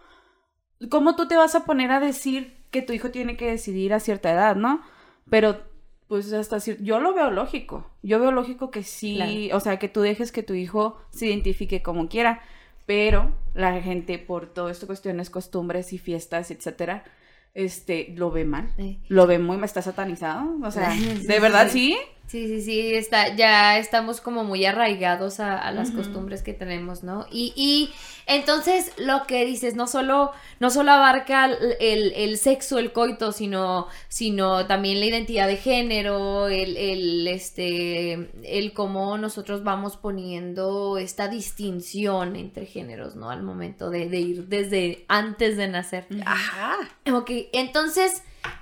¿cómo 0.89 1.15
tú 1.15 1.27
te 1.27 1.38
vas 1.38 1.53
a 1.53 1.65
poner 1.65 1.91
a 1.91 2.00
decir 2.00 2.57
que 2.71 2.81
tu 2.81 2.93
hijo 2.93 3.12
tiene 3.12 3.38
que 3.38 3.45
decidir 3.51 3.93
a 3.93 4.00
cierta 4.00 4.31
edad, 4.31 4.55
no? 4.55 4.81
Pero, 5.29 5.62
pues 6.07 6.31
hasta 6.33 6.57
yo 6.57 7.00
lo 7.00 7.13
veo 7.13 7.31
lógico. 7.31 7.89
Yo 8.01 8.19
veo 8.19 8.31
lógico 8.31 8.71
que 8.71 8.83
sí, 8.83 9.50
o 9.53 9.59
sea, 9.59 9.77
que 9.77 9.89
tú 9.89 10.01
dejes 10.01 10.31
que 10.31 10.43
tu 10.43 10.53
hijo 10.53 10.98
se 11.12 11.27
identifique 11.27 11.81
como 11.81 12.09
quiera, 12.09 12.41
pero 12.86 13.31
la 13.53 13.79
gente 13.81 14.17
por 14.17 14.48
todo 14.48 14.69
esto, 14.69 14.88
cuestiones, 14.88 15.29
costumbres 15.29 15.93
y 15.93 15.98
fiestas, 15.98 16.50
etcétera, 16.50 17.03
este, 17.53 18.13
lo 18.15 18.31
ve 18.31 18.45
mal. 18.45 18.71
Sí. 18.77 19.00
Lo 19.07 19.27
ve 19.27 19.38
muy, 19.39 19.63
está 19.63 19.81
satanizado. 19.81 20.57
O 20.63 20.71
sea, 20.71 20.91
Sí, 20.98 21.27
¿de 21.27 21.39
verdad 21.39 21.69
sí. 21.69 21.98
Sí? 22.29 22.48
Sí, 22.48 22.62
sí, 22.62 22.93
está, 22.93 23.36
ya 23.36 23.77
estamos 23.77 24.21
como 24.21 24.43
muy 24.43 24.65
arraigados 24.65 25.39
a, 25.39 25.57
a 25.57 25.71
las 25.71 25.91
costumbres 25.91 26.43
que 26.43 26.53
tenemos, 26.53 27.03
¿no? 27.03 27.25
Y, 27.31 27.53
y 27.55 27.91
entonces 28.27 28.91
lo 28.98 29.25
que 29.27 29.45
dices, 29.45 29.75
no 29.75 29.88
solo, 29.88 30.31
no 30.59 30.69
solo 30.69 30.91
abarca 30.91 31.45
el, 31.45 31.57
el- 31.79 32.13
el 32.15 32.38
sexo, 32.38 32.77
el 32.77 32.91
coito, 32.91 33.31
sino, 33.31 33.88
sino 34.07 34.65
también 34.67 35.00
la 35.00 35.07
identidad 35.07 35.48
de 35.48 35.57
género, 35.57 36.48
el, 36.48 36.77
el, 36.77 37.27
este, 37.27 38.29
el 38.43 38.74
cómo 38.74 39.17
nosotros 39.17 39.63
vamos 39.63 39.98
poniendo 39.98 40.98
esta 40.98 41.27
distinción 41.27 42.36
entre 42.36 42.65
géneros, 42.65 43.15
¿no? 43.15 43.29
Al 43.31 43.43
momento 43.43 43.89
de, 43.89 44.07
de 44.09 44.19
ir 44.19 44.45
desde 44.48 45.05
antes 45.07 45.57
de 45.57 45.67
nacer. 45.67 46.05
Ajá. 46.25 46.77
Ok, 47.12 47.31
entonces, 47.53 48.21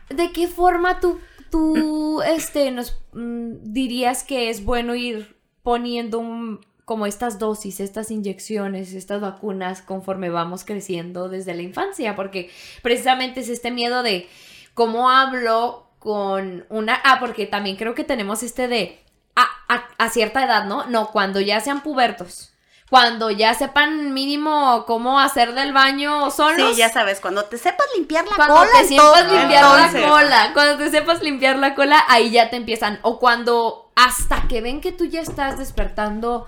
¿de 0.09 0.31
qué 0.31 0.47
forma 0.47 0.99
tú, 0.99 1.19
tú 1.49 2.21
este, 2.21 2.71
nos 2.71 2.99
mm, 3.13 3.73
dirías 3.73 4.23
que 4.23 4.49
es 4.49 4.63
bueno 4.63 4.95
ir 4.95 5.37
poniendo 5.63 6.59
como 6.85 7.05
estas 7.05 7.37
dosis, 7.39 7.79
estas 7.81 8.11
inyecciones, 8.11 8.93
estas 8.93 9.19
vacunas 9.19 9.81
conforme 9.81 10.29
vamos 10.29 10.63
creciendo 10.63 11.27
desde 11.29 11.53
la 11.53 11.61
infancia? 11.61 12.15
Porque 12.15 12.49
precisamente 12.81 13.41
es 13.41 13.49
este 13.49 13.71
miedo 13.71 14.03
de 14.03 14.27
cómo 14.73 15.09
hablo 15.09 15.89
con 15.99 16.65
una... 16.69 16.95
Ah, 17.03 17.17
porque 17.19 17.45
también 17.45 17.75
creo 17.75 17.93
que 17.95 18.03
tenemos 18.05 18.43
este 18.43 18.67
de... 18.67 18.99
A, 19.35 19.47
a- 19.67 19.87
a 19.97 20.09
cierta 20.09 20.45
edad, 20.45 20.65
¿no? 20.65 20.85
No, 20.87 21.11
cuando 21.11 21.41
ya 21.41 21.59
sean 21.59 21.83
pubertos. 21.83 22.53
Cuando 22.89 23.29
ya 23.31 23.53
sepan 23.53 24.13
mínimo 24.13 24.85
cómo 24.87 25.19
hacer 25.19 25.53
del 25.53 25.73
baño 25.73 26.31
solos. 26.31 26.71
Sí, 26.71 26.77
ya 26.77 26.89
sabes, 26.89 27.19
cuando 27.19 27.43
te 27.45 27.57
sepas 27.57 27.85
limpiar 27.95 28.25
la 28.25 28.35
Cuando 28.35 28.55
cola. 28.55 28.69
te 28.79 28.87
sepas 28.87 29.31
limpiar 29.31 29.63
entonces- 29.65 30.01
la 30.01 30.07
cola, 30.09 30.49
cuando 30.53 30.77
te 30.77 30.89
sepas 30.91 31.21
limpiar 31.21 31.57
la 31.59 31.75
cola, 31.75 32.01
ahí 32.07 32.31
ya 32.31 32.49
te 32.49 32.55
empiezan. 32.55 32.99
O 33.01 33.19
cuando 33.19 33.91
hasta 33.95 34.47
que 34.47 34.61
ven 34.61 34.79
que 34.79 34.93
tú 34.93 35.03
ya 35.05 35.19
estás 35.21 35.57
despertando 35.57 36.47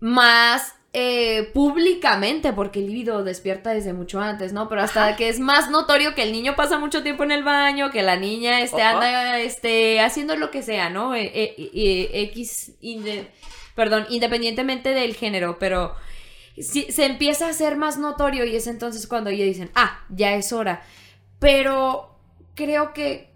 más 0.00 0.74
eh, 0.94 1.50
públicamente, 1.52 2.54
porque 2.54 2.78
el 2.80 2.86
líbido 2.86 3.22
despierta 3.22 3.70
desde 3.70 3.92
mucho 3.92 4.20
antes, 4.22 4.54
¿no? 4.54 4.70
Pero 4.70 4.80
hasta 4.82 5.16
que 5.16 5.28
es 5.28 5.38
más 5.38 5.68
notorio 5.70 6.14
que 6.14 6.22
el 6.22 6.32
niño 6.32 6.56
pasa 6.56 6.78
mucho 6.78 7.02
tiempo 7.02 7.24
en 7.24 7.30
el 7.32 7.44
baño, 7.44 7.90
que 7.90 8.02
la 8.02 8.16
niña 8.16 8.60
este, 8.60 8.80
Ajá. 8.82 8.94
anda 8.94 9.38
este, 9.38 10.00
haciendo 10.00 10.34
lo 10.36 10.50
que 10.50 10.62
sea, 10.62 10.88
¿no? 10.88 11.14
Eh, 11.14 11.30
eh, 11.34 12.10
X, 12.32 12.72
perdón, 13.78 14.06
independientemente 14.10 14.88
del 14.88 15.14
género, 15.14 15.60
pero 15.60 15.94
sí, 16.60 16.88
se 16.90 17.06
empieza 17.06 17.46
a 17.46 17.50
hacer 17.50 17.76
más 17.76 17.96
notorio 17.96 18.44
y 18.44 18.56
es 18.56 18.66
entonces 18.66 19.06
cuando 19.06 19.30
ya 19.30 19.44
dicen, 19.44 19.70
ah, 19.76 20.00
ya 20.08 20.34
es 20.34 20.52
hora. 20.52 20.82
Pero 21.38 22.18
creo 22.56 22.92
que 22.92 23.32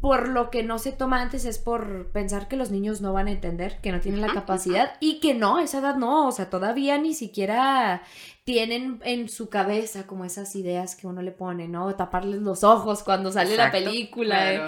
por 0.00 0.30
lo 0.30 0.48
que 0.48 0.62
no 0.62 0.78
se 0.78 0.92
toma 0.92 1.20
antes 1.20 1.44
es 1.44 1.58
por 1.58 2.06
pensar 2.06 2.48
que 2.48 2.56
los 2.56 2.70
niños 2.70 3.02
no 3.02 3.12
van 3.12 3.26
a 3.26 3.32
entender, 3.32 3.78
que 3.82 3.92
no 3.92 4.00
tienen 4.00 4.22
la 4.22 4.32
capacidad 4.32 4.94
y 4.98 5.20
que 5.20 5.34
no, 5.34 5.58
esa 5.58 5.80
edad 5.80 5.96
no, 5.96 6.26
o 6.26 6.32
sea, 6.32 6.48
todavía 6.48 6.96
ni 6.96 7.12
siquiera 7.12 8.00
tienen 8.44 9.02
en 9.04 9.28
su 9.28 9.50
cabeza 9.50 10.06
como 10.06 10.24
esas 10.24 10.56
ideas 10.56 10.96
que 10.96 11.06
uno 11.06 11.20
le 11.20 11.32
pone, 11.32 11.68
¿no? 11.68 11.94
Taparles 11.94 12.40
los 12.40 12.64
ojos 12.64 13.02
cuando 13.02 13.30
sale 13.30 13.50
Exacto, 13.50 13.78
la 13.78 13.84
película. 13.84 14.54
¿eh? 14.54 14.60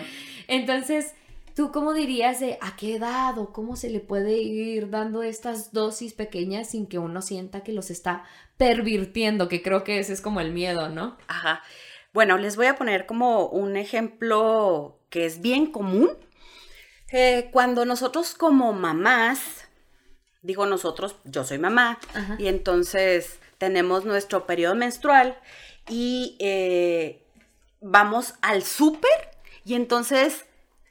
Entonces, 0.48 1.14
¿tú 1.58 1.72
cómo 1.72 1.92
dirías 1.92 2.38
de 2.38 2.56
a 2.60 2.76
qué 2.76 2.94
edad 2.94 3.36
o 3.36 3.52
cómo 3.52 3.74
se 3.74 3.90
le 3.90 3.98
puede 3.98 4.36
ir 4.36 4.90
dando 4.90 5.24
estas 5.24 5.72
dosis 5.72 6.14
pequeñas 6.14 6.70
sin 6.70 6.86
que 6.86 7.00
uno 7.00 7.20
sienta 7.20 7.64
que 7.64 7.72
los 7.72 7.90
está 7.90 8.22
pervirtiendo? 8.58 9.48
Que 9.48 9.60
creo 9.60 9.82
que 9.82 9.98
ese 9.98 10.12
es 10.12 10.20
como 10.20 10.38
el 10.38 10.52
miedo, 10.52 10.88
¿no? 10.88 11.18
Ajá. 11.26 11.64
Bueno, 12.12 12.38
les 12.38 12.54
voy 12.54 12.66
a 12.66 12.76
poner 12.76 13.06
como 13.06 13.48
un 13.48 13.76
ejemplo 13.76 15.00
que 15.10 15.26
es 15.26 15.40
bien 15.40 15.72
común. 15.72 16.10
Eh, 17.10 17.48
cuando 17.50 17.84
nosotros 17.84 18.34
como 18.34 18.72
mamás, 18.72 19.66
digo 20.42 20.64
nosotros, 20.64 21.16
yo 21.24 21.42
soy 21.42 21.58
mamá, 21.58 21.98
Ajá. 22.14 22.36
y 22.38 22.46
entonces 22.46 23.40
tenemos 23.58 24.04
nuestro 24.04 24.46
periodo 24.46 24.76
menstrual 24.76 25.36
y 25.88 26.36
eh, 26.38 27.26
vamos 27.80 28.34
al 28.42 28.62
súper 28.62 29.10
y 29.64 29.74
entonces 29.74 30.44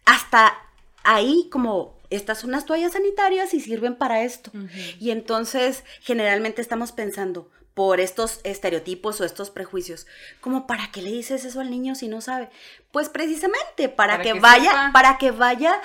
hasta 0.07 0.57
ahí 1.03 1.47
como 1.51 1.95
estas 2.09 2.39
son 2.39 2.51
las 2.51 2.65
toallas 2.65 2.93
sanitarias 2.93 3.53
y 3.53 3.59
sirven 3.59 3.95
para 3.95 4.23
esto. 4.23 4.51
Y 4.99 5.11
entonces 5.11 5.83
generalmente 6.01 6.61
estamos 6.61 6.91
pensando 6.93 7.49
por 7.73 7.99
estos 7.99 8.39
estereotipos 8.43 9.21
o 9.21 9.25
estos 9.25 9.51
prejuicios, 9.51 10.07
como 10.41 10.65
para 10.65 10.89
qué 10.91 11.01
le 11.03 11.11
dices 11.11 11.45
eso 11.45 11.59
al 11.59 11.69
niño 11.69 11.93
si 11.93 12.07
no 12.07 12.21
sabe? 12.21 12.49
Pues 12.91 13.09
precisamente 13.09 13.87
para, 13.89 14.13
Para 14.13 14.23
que, 14.23 14.33
que 14.33 14.39
vaya, 14.39 14.71
sepa. 14.71 14.89
para 14.93 15.17
que 15.19 15.29
vaya 15.31 15.79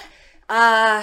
a 0.48 1.02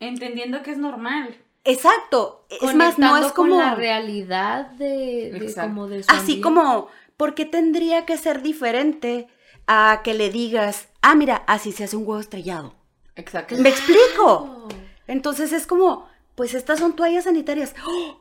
Entendiendo 0.00 0.62
que 0.62 0.72
es 0.72 0.78
normal. 0.78 1.36
exacto, 1.64 2.46
es 2.50 2.74
más 2.74 2.98
no 2.98 3.10
Conectando 3.10 3.26
es 3.28 3.32
como 3.32 3.56
con 3.56 3.58
la 3.58 3.74
realidad 3.76 4.66
de, 4.72 5.30
de 5.32 5.36
Exacto. 5.36 5.68
como 5.68 5.86
de 5.88 6.02
su 6.02 6.10
así 6.10 6.18
ambiente. 6.20 6.42
como 6.42 6.88
¿por 7.16 7.34
qué 7.34 7.44
tendría 7.44 8.04
que 8.04 8.18
ser 8.18 8.42
diferente 8.42 9.28
a 9.66 10.00
que 10.04 10.14
le 10.14 10.30
digas, 10.30 10.88
"Ah, 11.06 11.14
mira, 11.14 11.44
así 11.46 11.72
se 11.72 11.84
hace 11.84 11.96
un 11.96 12.06
huevo 12.06 12.20
estrellado"? 12.20 12.74
Exacto. 13.16 13.54
¿Me 13.58 13.68
explico? 13.68 14.68
Entonces 15.06 15.52
es 15.52 15.66
como, 15.66 16.08
pues 16.34 16.54
estas 16.54 16.78
son 16.80 16.96
toallas 16.96 17.24
sanitarias. 17.24 17.74
¡Oh! 17.86 18.20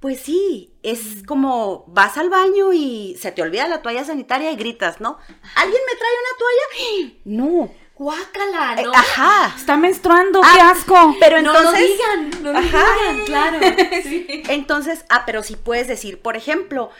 Pues 0.00 0.20
sí, 0.22 0.72
es 0.82 1.22
como 1.26 1.84
vas 1.88 2.16
al 2.16 2.30
baño 2.30 2.72
y 2.72 3.16
se 3.20 3.32
te 3.32 3.42
olvida 3.42 3.68
la 3.68 3.82
toalla 3.82 4.04
sanitaria 4.04 4.50
y 4.50 4.56
gritas, 4.56 5.00
¿no? 5.00 5.18
¿Alguien 5.56 5.80
me 5.86 5.98
trae 5.98 6.12
una 6.22 6.38
toalla? 6.38 7.14
No. 7.24 7.70
Guácala, 7.96 8.80
Eh, 8.80 8.84
¿no? 8.84 8.92
Ajá. 8.94 9.54
Está 9.54 9.76
menstruando, 9.76 10.40
Ah, 10.42 10.52
qué 10.54 10.60
asco. 10.62 11.16
Pero 11.20 11.42
no 11.42 11.54
entonces, 11.54 11.82
lo 11.82 11.86
digan, 11.86 12.42
no 12.42 12.52
lo 12.52 12.58
Ajá. 12.58 12.84
digan, 13.12 13.24
claro. 13.26 13.58
entonces, 14.48 15.04
ah, 15.10 15.24
pero 15.26 15.42
sí 15.42 15.56
puedes 15.56 15.86
decir, 15.86 16.22
por 16.22 16.34
ejemplo, 16.34 16.90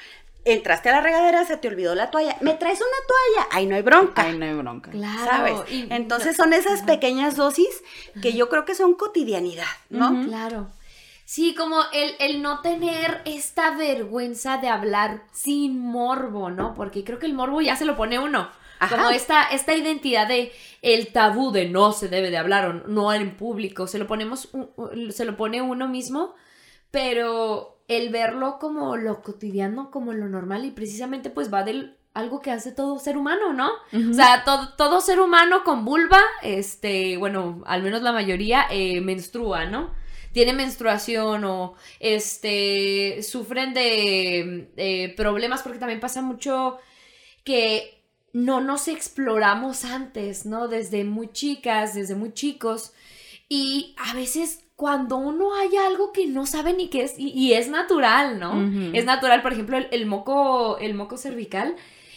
entraste 0.45 0.89
a 0.89 0.93
la 0.93 1.01
regadera, 1.01 1.45
se 1.45 1.57
te 1.57 1.69
olvidó 1.69 1.95
la 1.95 2.11
toalla, 2.11 2.37
¿me 2.41 2.55
traes 2.55 2.79
una 2.81 2.89
toalla? 3.07 3.49
Ahí 3.53 3.67
no 3.67 3.77
hay 3.77 3.83
bronca. 3.83 4.23
Ay, 4.23 4.39
no 4.39 4.45
hay 4.47 4.55
bronca. 4.55 4.91
Claro. 4.91 5.25
¿Sabes? 5.25 5.55
y- 5.71 5.87
Entonces 5.91 6.37
son 6.37 6.53
esas 6.53 6.83
pequeñas 6.83 7.37
dosis 7.37 7.83
que 8.23 8.33
yo 8.33 8.49
creo 8.49 8.65
que 8.65 8.75
son 8.75 8.95
cotidianidad, 8.95 9.67
¿no? 9.91 10.25
Claro. 10.27 10.71
Sí, 11.25 11.55
como 11.55 11.81
el, 11.93 12.15
el 12.19 12.43
no 12.43 12.61
tener 12.61 13.23
esta 13.25 13.77
vergüenza 13.77 14.57
de 14.59 14.69
hablar 14.69 15.23
sin 15.33 15.79
morbo, 15.79 16.51
¿no? 16.51 16.75
Porque 16.75 17.05
creo 17.05 17.19
que 17.21 17.27
el 17.27 17.35
morbo 17.35 17.61
ya 17.61 17.77
se 17.77 17.85
lo 17.85 17.97
pone 17.97 18.19
uno. 18.19 18.51
Ajá. 18.81 18.97
Como 18.97 19.11
esta, 19.11 19.43
esta 19.45 19.75
identidad 19.75 20.27
de 20.27 20.53
el 20.83 21.13
tabú 21.13 21.53
de 21.53 21.69
no 21.69 21.93
se 21.93 22.09
debe 22.09 22.31
de 22.31 22.39
hablar 22.39 22.65
o 22.67 22.73
no 22.89 23.13
en 23.13 23.37
público. 23.37 23.87
Se 23.87 23.99
lo 23.99 24.07
ponemos, 24.07 24.49
se 25.11 25.25
lo 25.27 25.37
pone 25.37 25.61
uno 25.63 25.87
mismo, 25.87 26.35
pero 26.91 27.80
el 27.91 28.09
verlo 28.11 28.61
como 28.61 28.97
lo 28.97 29.21
cotidiano, 29.21 29.91
como 29.91 30.13
lo 30.13 30.29
normal, 30.29 30.65
y 30.65 30.71
precisamente 30.71 31.29
pues 31.29 31.53
va 31.53 31.65
del 31.65 31.97
algo 32.15 32.41
que 32.41 32.53
hace 32.53 32.71
todo 32.71 33.01
ser 33.01 33.17
humano, 33.17 33.53
¿no? 33.53 33.71
O 33.93 34.15
sea, 34.15 34.45
todo, 34.45 34.75
todo 34.77 35.01
ser 35.01 35.19
humano 35.19 35.65
con 35.65 35.85
vulva, 35.85 36.21
este, 36.43 37.17
bueno, 37.17 37.63
al 37.67 37.83
menos 37.83 38.03
la 38.03 38.13
mayoría, 38.13 38.67
eh, 38.71 39.01
menstrua, 39.01 39.65
¿no? 39.65 39.93
Tiene 40.33 40.53
menstruación 40.53 41.45
o, 41.45 41.75
este, 41.99 43.25
sufren 43.25 43.75
de 43.75 44.71
eh, 44.77 45.13
problemas 45.17 45.63
porque 45.63 45.81
también 45.81 45.99
pasa 45.99 46.23
mucho 46.23 46.79
que 47.43 48.05
no 48.33 48.61
nos 48.61 48.87
exploramos 48.87 49.85
antes, 49.85 50.47
¿no? 50.47 50.69
Desde 50.69 51.03
muy 51.03 51.33
chicas, 51.33 51.95
desde 51.95 52.15
muy 52.15 52.33
chicos. 52.35 52.93
Y 53.49 53.97
a 53.99 54.15
veces 54.15 54.61
cuando 54.83 55.17
uno 55.31 55.55
hay 55.61 55.77
algo 55.77 56.11
que 56.13 56.27
no 56.27 56.43
sabe 56.47 56.73
ni 56.73 56.89
qué 56.89 57.01
es, 57.05 57.19
y, 57.19 57.29
y 57.43 57.53
es 57.53 57.69
natural, 57.69 58.39
¿no? 58.41 58.53
Es 58.97 59.05
natural, 59.05 59.43
por 59.43 59.53
ejemplo, 59.53 59.77
el, 59.77 59.87
el 59.91 60.07
moco, 60.07 60.79
el 60.79 60.95
moco 60.95 61.17
cervical. 61.19 61.69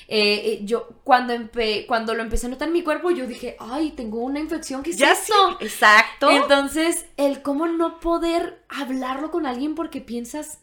eh, 0.07 0.41
eh, 0.49 0.59
yo 0.63 0.77
cuando, 1.03 1.33
empe- 1.33 1.85
cuando 1.87 2.13
lo 2.13 2.21
empecé 2.23 2.45
a 2.47 2.49
notar 2.49 2.67
en 2.69 2.73
mi 2.73 2.83
cuerpo, 2.83 3.09
yo 3.11 3.25
dije, 3.25 3.55
ay, 3.59 3.91
tengo 3.91 4.19
una 4.19 4.39
infección, 4.39 4.83
¿qué 4.83 4.91
es 4.91 4.97
Ya 4.97 5.11
esto? 5.13 5.33
sí, 5.59 5.65
exacto. 5.65 6.29
Entonces, 6.29 7.05
el 7.17 7.41
cómo 7.41 7.67
no 7.67 7.99
poder 7.99 8.63
hablarlo 8.69 9.31
con 9.31 9.45
alguien 9.45 9.75
porque 9.75 10.01
piensas 10.01 10.59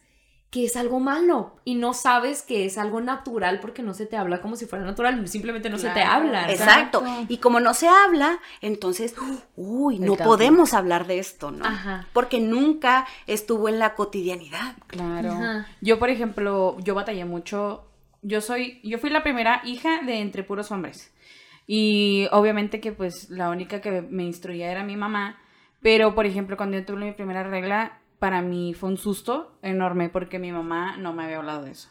que 0.50 0.64
es 0.64 0.76
algo 0.76 0.98
malo 0.98 1.54
y 1.64 1.76
no 1.76 1.94
sabes 1.94 2.42
que 2.42 2.64
es 2.66 2.76
algo 2.76 3.00
natural 3.00 3.60
porque 3.60 3.84
no 3.84 3.94
se 3.94 4.06
te 4.06 4.16
habla 4.16 4.40
como 4.42 4.56
si 4.56 4.66
fuera 4.66 4.84
natural, 4.84 5.26
simplemente 5.28 5.70
no 5.70 5.78
se 5.78 5.90
te 5.90 6.02
habla. 6.02 6.50
Exacto. 6.50 6.98
Exacto. 6.98 7.26
Y 7.28 7.38
como 7.38 7.60
no 7.60 7.72
se 7.72 7.86
habla, 7.86 8.40
entonces, 8.60 9.14
uy, 9.54 10.00
no 10.00 10.16
podemos 10.16 10.74
hablar 10.74 11.06
de 11.06 11.20
esto, 11.20 11.52
¿no? 11.52 11.64
Ajá. 11.64 12.08
Porque 12.12 12.40
nunca 12.40 13.06
estuvo 13.28 13.68
en 13.68 13.78
la 13.78 13.94
cotidianidad. 13.94 14.74
Claro. 14.88 15.30
Ajá. 15.30 15.68
Yo, 15.80 16.00
por 16.00 16.10
ejemplo, 16.10 16.76
yo 16.80 16.96
batallé 16.96 17.24
mucho. 17.24 17.86
Yo 18.22 18.40
soy, 18.40 18.80
yo 18.82 18.98
fui 18.98 19.10
la 19.10 19.22
primera 19.22 19.62
hija 19.64 20.02
de 20.02 20.18
entre 20.18 20.42
puros 20.42 20.72
hombres. 20.72 21.12
Y 21.68 22.26
obviamente 22.32 22.80
que 22.80 22.90
pues 22.90 23.30
la 23.30 23.50
única 23.50 23.80
que 23.80 24.02
me 24.02 24.24
instruía 24.24 24.72
era 24.72 24.82
mi 24.82 24.96
mamá. 24.96 25.38
Pero, 25.80 26.16
por 26.16 26.26
ejemplo, 26.26 26.56
cuando 26.56 26.76
yo 26.76 26.84
tuve 26.84 27.04
mi 27.04 27.12
primera 27.12 27.44
regla, 27.44 27.99
para 28.20 28.40
mí 28.42 28.74
fue 28.74 28.90
un 28.90 28.96
susto 28.98 29.58
enorme 29.62 30.08
porque 30.10 30.38
mi 30.38 30.52
mamá 30.52 30.96
no 30.96 31.12
me 31.12 31.24
había 31.24 31.38
hablado 31.38 31.64
de 31.64 31.72
eso. 31.72 31.88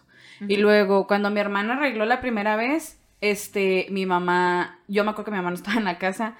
Y 0.48 0.56
luego, 0.56 1.06
cuando 1.06 1.30
mi 1.32 1.42
hermana 1.42 1.74
arregló 1.74 2.06
la 2.06 2.22
primera 2.22 2.56
vez, 2.56 3.02
este, 3.20 3.88
mi 3.90 4.06
mamá, 4.06 4.80
yo 4.88 5.04
me 5.04 5.10
acuerdo 5.12 5.26
que 5.26 5.32
mi 5.32 5.38
mamá 5.38 5.50
no 5.50 5.56
estaba 5.58 5.78
en 5.78 5.84
la 5.84 5.98
casa, 5.98 6.38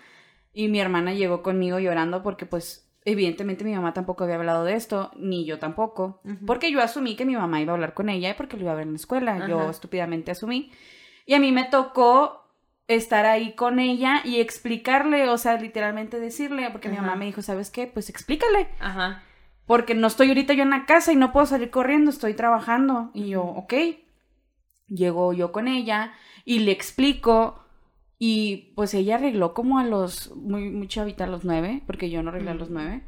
Y 0.54 0.68
mi 0.68 0.80
hermana 0.80 1.14
llegó 1.14 1.44
conmigo 1.44 1.80
llorando 1.80 2.24
porque 2.24 2.46
pues 2.46 2.90
evidentemente 3.06 3.64
mi 3.64 3.74
mamá 3.76 3.94
tampoco 3.94 4.24
había 4.24 4.36
hablado 4.36 4.64
de 4.64 4.74
esto, 4.74 5.12
ni 5.16 5.46
yo 5.46 5.60
tampoco, 5.60 6.22
porque 6.46 6.72
yo 6.72 6.82
asumí 6.82 7.16
que 7.16 7.26
mi 7.26 7.36
mamá 7.36 7.62
iba 7.62 7.72
a 7.72 7.76
hablar 7.76 7.94
con 7.94 8.10
ella 8.10 8.30
y 8.30 8.34
porque 8.34 8.58
lo 8.58 8.64
iba 8.64 8.72
a 8.72 8.76
ver 8.76 8.88
en 8.88 8.94
la 8.94 8.98
escuela, 8.98 9.48
yo 9.48 9.70
estúpidamente 9.70 10.32
asumí. 10.32 10.72
Y 11.26 11.34
a 11.36 11.40
mí 11.40 11.52
me 11.52 11.66
tocó 11.66 12.48
estar 12.88 13.26
ahí 13.26 13.54
con 13.54 13.80
ella 13.80 14.22
y 14.26 14.40
explicarle, 14.40 15.30
o 15.30 15.38
sea, 15.38 15.58
literalmente 15.60 16.20
decirle, 16.20 16.70
porque 16.72 16.90
mi 16.90 16.98
mamá 16.98 17.16
me 17.16 17.26
dijo, 17.26 17.42
¿sabes 17.44 17.70
qué? 17.70 17.86
Pues 17.88 18.10
explícale. 18.10 18.68
Ajá. 18.80 19.24
Porque 19.70 19.94
no 19.94 20.08
estoy 20.08 20.30
ahorita 20.30 20.56
yo 20.56 20.64
en 20.64 20.72
la 20.72 20.88
casa 20.88 21.14
y 21.14 21.16
no 21.16 21.32
puedo 21.32 21.46
salir 21.46 21.70
corriendo, 21.70 22.10
estoy 22.10 22.34
trabajando. 22.34 23.12
Y 23.14 23.30
yo, 23.30 23.44
ok. 23.44 23.72
Llego 24.88 25.32
yo 25.34 25.52
con 25.52 25.68
ella 25.68 26.12
y 26.44 26.60
le 26.60 26.72
explico. 26.72 27.60
Y 28.18 28.74
pues 28.76 28.96
ella 28.96 29.16
arregló 29.16 29.54
como 29.54 29.78
a 29.78 29.84
los, 29.86 30.36
muy, 30.36 30.72
muy 30.72 30.88
chavita, 30.88 31.26
a 31.26 31.28
los 31.28 31.46
nueve, 31.46 31.84
porque 31.86 32.10
yo 32.10 32.24
no 32.24 32.30
arreglé 32.32 32.50
a 32.50 32.56
los 32.56 32.72
nueve. 32.72 33.04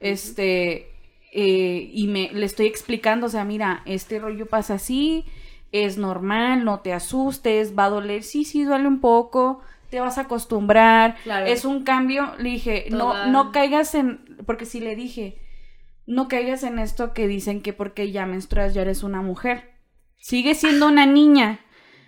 Este, 0.00 0.86
eh, 1.32 1.90
y 1.92 2.06
me 2.06 2.30
le 2.32 2.46
estoy 2.46 2.66
explicando, 2.66 3.26
o 3.26 3.28
sea, 3.28 3.44
mira, 3.44 3.82
este 3.84 4.20
rollo 4.20 4.46
pasa 4.46 4.74
así, 4.74 5.24
es 5.72 5.98
normal, 5.98 6.64
no 6.64 6.78
te 6.78 6.92
asustes, 6.92 7.76
va 7.76 7.86
a 7.86 7.90
doler, 7.90 8.22
sí, 8.22 8.44
sí, 8.44 8.62
duele 8.62 8.86
un 8.88 9.00
poco, 9.00 9.60
te 9.90 9.98
vas 10.00 10.16
a 10.16 10.22
acostumbrar, 10.22 11.16
Claro. 11.24 11.44
es 11.46 11.64
un 11.64 11.82
cambio, 11.82 12.32
le 12.38 12.50
dije, 12.50 12.86
Toda- 12.88 13.26
no, 13.26 13.44
no 13.44 13.52
caigas 13.52 13.94
en, 13.96 14.38
porque 14.46 14.64
sí 14.64 14.80
le 14.80 14.94
dije, 14.96 15.36
no 16.06 16.28
caigas 16.28 16.62
en 16.62 16.78
esto 16.78 17.12
que 17.12 17.26
dicen 17.26 17.60
que 17.62 17.72
porque 17.72 18.10
ya 18.12 18.26
menstruas 18.26 18.74
ya 18.74 18.82
eres 18.82 19.02
una 19.02 19.22
mujer, 19.22 19.70
sigue 20.18 20.54
siendo 20.54 20.86
una 20.88 21.06
niña. 21.06 21.60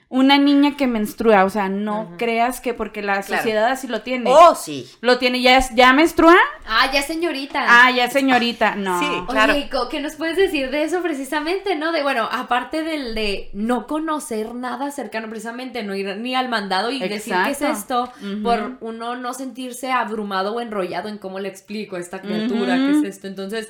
Una 0.08 0.38
niña 0.38 0.76
que 0.76 0.86
menstrua, 0.86 1.44
o 1.44 1.50
sea, 1.50 1.68
no 1.68 2.02
Ajá. 2.02 2.16
creas 2.16 2.60
que 2.60 2.74
porque 2.74 3.02
la 3.02 3.22
Claro. 3.22 3.42
sociedad 3.42 3.66
así 3.66 3.88
lo 3.88 4.02
tiene. 4.02 4.30
Oh, 4.32 4.54
sí. 4.54 4.88
Lo 5.00 5.18
tiene, 5.18 5.42
ya 5.42 5.56
es, 5.58 5.74
ya 5.74 5.92
menstrua, 5.92 6.36
Ah, 6.64 6.88
ya 6.92 7.02
señorita. 7.02 7.64
Ah, 7.66 7.90
ya 7.90 8.08
señorita, 8.08 8.76
no. 8.76 9.00
Sí. 9.00 9.04
Oye, 9.04 9.26
claro. 9.28 9.56
¿y 9.56 9.68
co- 9.68 9.88
¿qué 9.88 9.98
nos 10.00 10.14
puedes 10.14 10.36
decir 10.36 10.70
de 10.70 10.84
eso 10.84 11.02
precisamente, 11.02 11.74
no? 11.74 11.90
De, 11.90 12.04
bueno, 12.04 12.28
aparte 12.30 12.84
del 12.84 13.16
de 13.16 13.50
no 13.52 13.88
conocer 13.88 14.54
nada 14.54 14.92
cercano, 14.92 15.28
precisamente, 15.28 15.82
no 15.82 15.96
ir 15.96 16.16
ni 16.18 16.36
al 16.36 16.48
mandado 16.48 16.92
y 16.92 17.00
decir 17.00 17.34
qué 17.44 17.50
es 17.50 17.62
esto, 17.62 18.12
por 18.44 18.76
uno 18.82 19.16
no 19.16 19.34
sentirse 19.34 19.90
abrumado 19.90 20.54
o 20.54 20.60
enrollado 20.60 21.08
en 21.08 21.18
cómo 21.18 21.40
le 21.40 21.48
explico 21.48 21.96
a 21.96 21.98
esta 21.98 22.20
criatura, 22.22 22.76
qué 22.76 22.90
es 22.92 23.02
esto. 23.02 23.26
Entonces, 23.26 23.68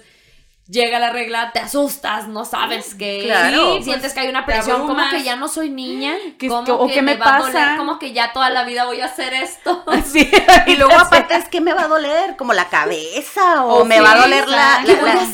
llega 0.69 0.99
la 0.99 1.11
regla, 1.11 1.53
te 1.53 1.61
asustas, 1.61 2.29
no 2.29 2.45
sabes 2.45 2.95
qué. 2.95 3.23
Claro. 3.25 3.77
Sí, 3.79 3.85
sientes 3.85 4.03
Pues, 4.03 4.15
que 4.15 4.21
hay 4.21 4.29
una 4.29 4.45
presión, 4.47 4.87
como 4.87 5.03
que 5.11 5.23
ya 5.23 5.37
no 5.37 5.49
soy 5.49 5.71
niña, 5.71 6.15
Que- 6.39 6.49
como 6.49 6.65
que- 6.65 6.73
o 6.73 6.87
que 6.89 6.95
qué 6.95 7.03
me 7.03 7.17
va 7.17 7.37
a 7.37 7.39
pasa. 7.39 7.51
doler, 7.61 7.77
como 7.77 7.99
que 7.99 8.13
ya 8.13 8.33
toda 8.33 8.51
la 8.51 8.65
vida 8.65 8.85
voy 8.85 9.01
a 9.01 9.07
hacer 9.07 9.33
esto. 9.35 9.85
Sí. 10.05 10.29
Y 10.67 10.77
luego 10.77 10.93
aparte 10.99 11.37
es 11.37 11.49
que 11.49 11.61
me 11.61 11.73
va 11.73 11.83
a 11.83 11.89
doler, 11.89 12.37
como 12.37 12.53
la 12.53 12.69
cabeza, 12.69 13.65
o 13.65 13.81
O 13.81 13.85
me 13.85 13.97
sí, 13.97 14.01
va 14.03 14.13
a 14.13 14.17
doler 14.21 14.49
la, 14.49 14.85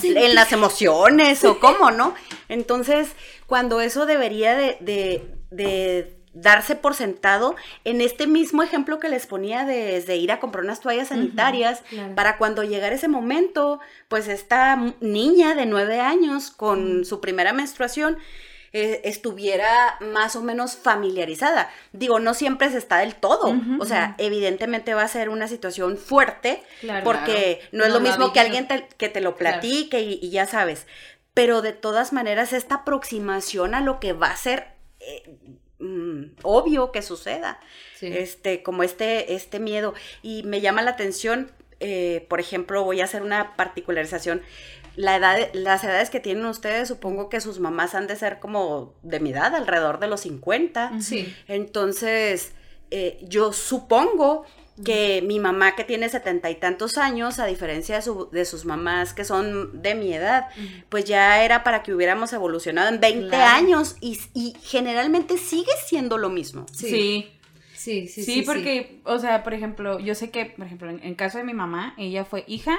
en 0.04 0.34
las 0.34 0.52
emociones, 0.52 1.44
o 1.44 1.58
cómo, 1.60 1.90
¿no? 1.90 2.14
Entonces, 2.48 3.08
cuando 3.46 3.80
eso 3.80 4.06
debería 4.06 4.54
de, 4.54 4.76
de- 4.80 5.34
de 5.50 6.21
darse 6.34 6.76
por 6.76 6.94
sentado, 6.94 7.56
en 7.84 8.00
este 8.00 8.26
mismo 8.26 8.62
ejemplo 8.62 8.98
que 8.98 9.08
les 9.08 9.26
ponía 9.26 9.64
de, 9.64 9.74
desde 9.84 10.16
ir 10.16 10.32
a 10.32 10.40
comprar 10.40 10.64
unas 10.64 10.80
toallas 10.80 11.08
sanitarias, 11.08 11.82
claro. 11.90 12.14
para 12.14 12.38
cuando 12.38 12.62
llegara 12.62 12.94
ese 12.94 13.08
momento, 13.08 13.80
pues 14.08 14.28
esta 14.28 14.76
niña 15.00 15.54
de 15.54 15.66
nueve 15.66 16.00
años 16.00 16.50
con 16.50 17.04
su 17.04 17.20
primera 17.20 17.52
menstruación, 17.52 18.16
eh, 18.74 19.02
estuviera 19.04 19.98
más 20.00 20.34
o 20.34 20.42
menos 20.42 20.76
familiarizada. 20.78 21.68
Digo, 21.92 22.20
no 22.20 22.32
siempre 22.32 22.70
se 22.70 22.78
está 22.78 22.96
del 22.98 23.14
todo. 23.14 23.54
O 23.78 23.84
sea, 23.84 24.14
evidentemente 24.16 24.94
va 24.94 25.02
a 25.02 25.08
ser 25.08 25.28
una 25.28 25.46
situación 25.46 25.98
fuerte 25.98 26.62
Claro. 26.80 27.04
porque 27.04 27.60
no 27.72 27.84
es 27.84 27.90
No 27.90 27.96
lo 27.96 28.00
mismo 28.00 28.32
que 28.32 28.40
alguien 28.40 28.66
te- 28.68 28.88
que 28.96 29.10
te 29.10 29.20
lo 29.20 29.36
platique 29.36 30.00
y, 30.00 30.18
y 30.22 30.30
ya 30.30 30.46
sabes. 30.46 30.86
Pero 31.34 31.60
de 31.60 31.74
todas 31.74 32.14
maneras, 32.14 32.54
esta 32.54 32.76
aproximación 32.76 33.74
a 33.74 33.82
lo 33.82 34.00
que 34.00 34.14
va 34.14 34.28
a 34.30 34.36
ser 34.36 34.68
eh, 35.00 35.36
mm, 35.82 36.36
obvio 36.42 36.92
que 36.92 37.02
suceda. 37.02 37.60
Sí. 37.96 38.06
Este, 38.06 38.62
como 38.62 38.82
este, 38.82 39.34
este 39.34 39.60
miedo. 39.60 39.94
Y 40.22 40.42
me 40.44 40.60
llama 40.60 40.82
la 40.82 40.92
atención, 40.92 41.50
eh, 41.80 42.26
por 42.28 42.40
ejemplo, 42.40 42.84
voy 42.84 43.00
a 43.00 43.04
hacer 43.04 43.22
una 43.22 43.56
particularización. 43.56 44.42
La 44.94 45.16
edad, 45.16 45.50
las 45.54 45.84
edades 45.84 46.10
que 46.10 46.20
tienen 46.20 46.44
ustedes, 46.46 46.88
supongo 46.88 47.28
que 47.28 47.40
sus 47.40 47.60
mamás 47.60 47.94
han 47.94 48.06
de 48.06 48.16
ser 48.16 48.40
como 48.40 48.94
de 49.02 49.20
mi 49.20 49.30
edad, 49.30 49.54
alrededor 49.54 49.98
de 49.98 50.06
los 50.06 50.20
50. 50.20 51.00
Sí. 51.00 51.34
Entonces, 51.48 52.52
eh, 52.90 53.18
yo 53.22 53.52
supongo 53.52 54.44
que 54.84 55.22
mi 55.22 55.38
mamá 55.40 55.74
que 55.76 55.84
tiene 55.84 56.08
setenta 56.08 56.50
y 56.50 56.56
tantos 56.56 56.98
años, 56.98 57.38
a 57.38 57.46
diferencia 57.46 57.96
de, 57.96 58.02
su- 58.02 58.28
de 58.30 58.44
sus 58.44 58.64
mamás 58.64 59.14
que 59.14 59.24
son 59.24 59.82
de 59.82 59.94
mi 59.94 60.12
edad, 60.14 60.48
pues 60.88 61.04
ya 61.04 61.44
era 61.44 61.62
para 61.64 61.82
que 61.82 61.94
hubiéramos 61.94 62.32
evolucionado 62.32 62.88
en 62.88 63.00
20 63.00 63.28
Claro. 63.28 63.44
años 63.56 63.96
y, 64.00 64.18
y 64.34 64.54
generalmente 64.62 65.38
sigue 65.38 65.72
siendo 65.86 66.18
lo 66.18 66.30
mismo. 66.30 66.66
Sí. 66.72 66.88
Sí. 66.88 67.28
Sí, 67.74 68.06
sí, 68.06 68.22
Sí, 68.22 68.42
porque, 68.42 69.00
o 69.04 69.18
sea, 69.18 69.42
por 69.42 69.54
ejemplo, 69.54 69.98
yo 69.98 70.14
sé 70.14 70.30
que, 70.30 70.46
por 70.46 70.66
ejemplo, 70.66 70.88
en, 70.88 71.02
en 71.02 71.16
caso 71.16 71.38
de 71.38 71.44
mi 71.44 71.52
mamá, 71.52 71.94
ella 71.98 72.24
fue 72.24 72.44
hija 72.46 72.78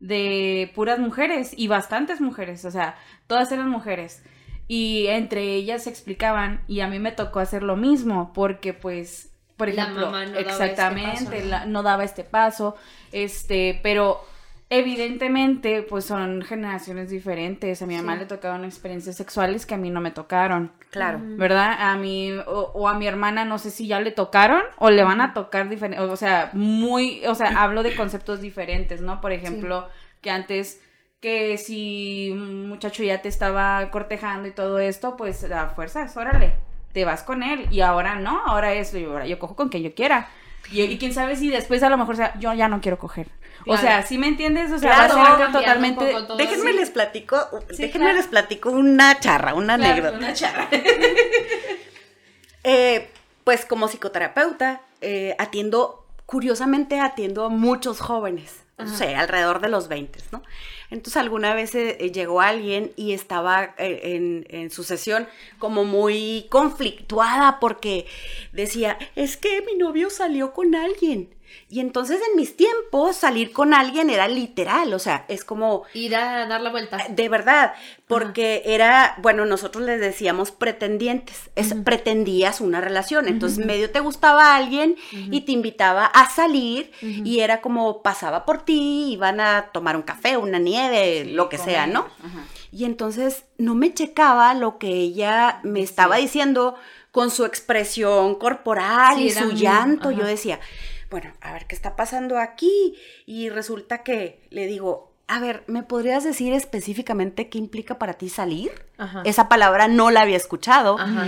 de 0.00 0.70
puras 0.74 0.98
mujeres 0.98 1.52
y 1.56 1.66
bastantes 1.66 2.20
mujeres, 2.20 2.64
o 2.64 2.70
sea, 2.70 2.96
todas 3.26 3.50
eran 3.52 3.68
mujeres. 3.68 4.22
Y 4.68 5.06
entre 5.08 5.54
ellas 5.54 5.84
se 5.84 5.90
explicaban 5.90 6.62
y 6.68 6.80
a 6.80 6.88
mí 6.88 6.98
me 6.98 7.10
tocó 7.10 7.40
hacer 7.40 7.62
lo 7.62 7.74
mismo 7.76 8.32
porque 8.34 8.74
pues, 8.74 9.30
por 9.58 9.68
La 9.68 9.82
ejemplo, 9.82 10.06
mamá 10.06 10.24
no 10.24 10.30
daba 10.32 10.40
este 10.40 10.50
exactamente, 10.64 11.36
paso. 11.36 11.46
la- 11.48 11.66
no 11.66 11.82
daba 11.82 12.04
este 12.04 12.24
paso, 12.24 12.76
este, 13.12 13.78
pero 13.82 14.24
evidentemente 14.70 15.82
pues 15.82 16.04
son 16.04 16.42
generaciones 16.42 17.10
diferentes. 17.10 17.82
A 17.82 17.86
mi 17.86 17.96
mamá 17.96 18.14
Sí. 18.14 18.20
le 18.20 18.26
tocaron 18.26 18.64
experiencias 18.64 19.16
sexuales 19.16 19.66
que 19.66 19.74
a 19.74 19.78
mí 19.78 19.90
no 19.90 20.00
me 20.00 20.10
tocaron. 20.10 20.72
Claro. 20.90 21.18
¿verdad? 21.22 21.76
A 21.78 21.96
mi 21.96 22.32
o, 22.32 22.70
o 22.74 22.88
a 22.88 22.94
mi 22.94 23.06
hermana 23.06 23.44
no 23.44 23.58
sé 23.58 23.70
si 23.70 23.86
ya 23.86 24.00
le 24.00 24.10
tocaron 24.10 24.62
o 24.78 24.88
le 24.90 25.04
van 25.04 25.20
a 25.20 25.34
tocar 25.34 25.68
diferente, 25.68 26.02
o 26.02 26.16
sea, 26.16 26.48
muy, 26.54 27.26
o 27.26 27.34
sea, 27.34 27.62
hablo 27.62 27.82
de 27.82 27.94
conceptos 27.94 28.40
diferentes, 28.40 29.00
¿no? 29.02 29.20
Por 29.20 29.32
ejemplo, 29.32 29.86
que 30.22 30.30
antes 30.30 30.80
que 31.20 31.58
si 31.58 32.30
un 32.32 32.68
muchacho 32.68 33.02
ya 33.02 33.20
te 33.20 33.28
estaba 33.28 33.90
cortejando 33.90 34.48
y 34.48 34.52
todo 34.52 34.78
esto, 34.78 35.16
pues 35.16 35.44
a 35.50 35.68
fuerzas, 35.70 36.16
órale, 36.16 36.52
te 36.92 37.04
vas 37.04 37.22
con 37.22 37.42
él 37.42 37.66
y 37.70 37.80
ahora 37.80 38.14
no, 38.16 38.42
ahora 38.46 38.72
es, 38.74 38.92
yo, 38.92 39.10
ahora 39.12 39.26
yo 39.26 39.38
cojo 39.38 39.54
con 39.56 39.68
quien 39.68 39.82
yo 39.82 39.94
quiera. 39.94 40.28
Y, 40.70 40.82
y 40.82 40.98
quién 40.98 41.14
sabe 41.14 41.36
si 41.36 41.48
después 41.48 41.82
a 41.82 41.88
lo 41.88 41.96
mejor 41.96 42.16
sea, 42.16 42.38
yo 42.38 42.52
ya 42.52 42.68
no 42.68 42.80
quiero 42.80 42.98
coger. 42.98 43.28
O 43.66 43.76
sea, 43.76 44.02
¿sí 44.02 44.18
me 44.18 44.28
entiendes? 44.28 44.70
O 44.72 44.78
sea, 44.78 44.92
Claro, 44.94 45.16
va 45.16 45.22
a 45.22 45.24
ser 45.36 45.42
algo 45.46 45.58
totalmente. 45.58 46.14
Déjenme 46.38 46.72
les 46.74 46.90
platico, 46.90 47.36
Sí, 47.70 47.82
déjenme 47.82 48.06
claro. 48.06 48.16
les 48.18 48.26
platico 48.28 48.70
una 48.70 49.18
charra, 49.20 49.54
una 49.54 49.76
Claro, 49.76 49.92
anécdota. 49.92 50.18
una 50.18 50.32
charra. 50.32 50.68
Eh, 52.64 53.10
pues 53.44 53.64
como 53.64 53.88
psicoterapeuta, 53.88 54.82
eh, 55.00 55.34
atiendo, 55.38 56.04
curiosamente 56.26 57.00
atiendo 57.00 57.44
a 57.46 57.48
muchos 57.48 58.00
jóvenes, 58.00 58.62
no 58.78 58.96
sé, 58.96 59.14
alrededor 59.16 59.60
de 59.60 59.68
los 59.68 59.88
20, 59.88 60.20
¿no? 60.30 60.42
Entonces 60.90 61.16
alguna 61.16 61.54
vez 61.54 61.74
eh, 61.74 61.96
eh, 62.00 62.12
llegó 62.12 62.40
alguien 62.40 62.92
y 62.96 63.12
estaba 63.12 63.74
eh, 63.76 64.00
en, 64.16 64.46
en 64.48 64.70
su 64.70 64.84
sesión 64.84 65.28
como 65.58 65.84
muy 65.84 66.46
conflictuada 66.48 67.60
porque 67.60 68.06
decía, 68.52 68.98
es 69.14 69.36
que 69.36 69.62
mi 69.62 69.74
novio 69.74 70.10
salió 70.10 70.52
con 70.52 70.74
alguien. 70.74 71.34
Y 71.70 71.80
entonces 71.80 72.20
en 72.30 72.36
mis 72.36 72.56
tiempos 72.56 73.16
salir 73.16 73.52
con 73.52 73.74
alguien 73.74 74.08
era 74.08 74.26
literal, 74.28 74.92
o 74.94 74.98
sea, 74.98 75.26
es 75.28 75.44
como 75.44 75.82
Ir 75.92 76.16
a 76.16 76.46
dar 76.46 76.60
la 76.60 76.70
vuelta. 76.70 76.98
de 77.08 77.28
verdad, 77.28 77.74
porque 78.06 78.62
era, 78.64 79.16
bueno, 79.18 79.44
nosotros 79.44 79.84
les 79.84 80.00
decíamos 80.00 80.50
pretendientes, 80.50 81.50
es 81.56 81.74
pretendías 81.74 82.60
una 82.60 82.80
relación, 82.80 83.28
entonces 83.28 83.64
medio 83.64 83.90
te 83.90 84.00
gustaba 84.00 84.56
alguien 84.56 84.96
y 85.12 85.42
te 85.42 85.52
invitaba 85.52 86.06
a 86.06 86.30
salir 86.30 86.90
y 87.02 87.40
era 87.40 87.60
como 87.60 88.02
pasaba 88.02 88.44
por 88.46 88.62
ti, 88.62 89.12
iban 89.12 89.40
a 89.40 89.70
tomar 89.72 89.96
un 89.96 90.02
café, 90.02 90.36
una 90.36 90.58
nieve, 90.58 91.24
Sí, 91.24 91.30
lo 91.32 91.48
que 91.48 91.58
sea. 91.58 91.86
¿no? 91.86 92.06
Y 92.70 92.84
entonces 92.84 93.44
no 93.56 93.74
me 93.74 93.92
checaba 93.94 94.54
lo 94.54 94.78
que 94.78 94.88
ella 94.88 95.60
me 95.62 95.80
estaba 95.80 96.16
diciendo 96.16 96.76
con 97.10 97.30
su 97.30 97.44
expresión 97.44 98.34
corporal 98.36 99.16
Sí, 99.16 99.24
y 99.26 99.30
su 99.30 99.50
llanto. 99.52 100.10
Yo 100.10 100.24
decía, 100.24 100.60
bueno, 101.10 101.32
a 101.40 101.52
ver 101.52 101.66
qué 101.66 101.74
está 101.74 101.96
pasando 101.96 102.38
aquí. 102.38 102.96
Y 103.26 103.48
resulta 103.48 104.02
que 104.02 104.46
le 104.50 104.66
digo, 104.66 105.12
a 105.26 105.40
ver, 105.40 105.62
¿me 105.66 105.82
podrías 105.82 106.24
decir 106.24 106.52
específicamente 106.52 107.48
qué 107.48 107.58
implica 107.58 107.98
para 107.98 108.14
ti 108.14 108.28
salir? 108.28 108.70
Ajá. 108.96 109.22
Esa 109.24 109.48
palabra 109.48 109.88
no 109.88 110.10
la 110.10 110.22
había 110.22 110.36
escuchado. 110.36 110.98
Ajá. 110.98 111.26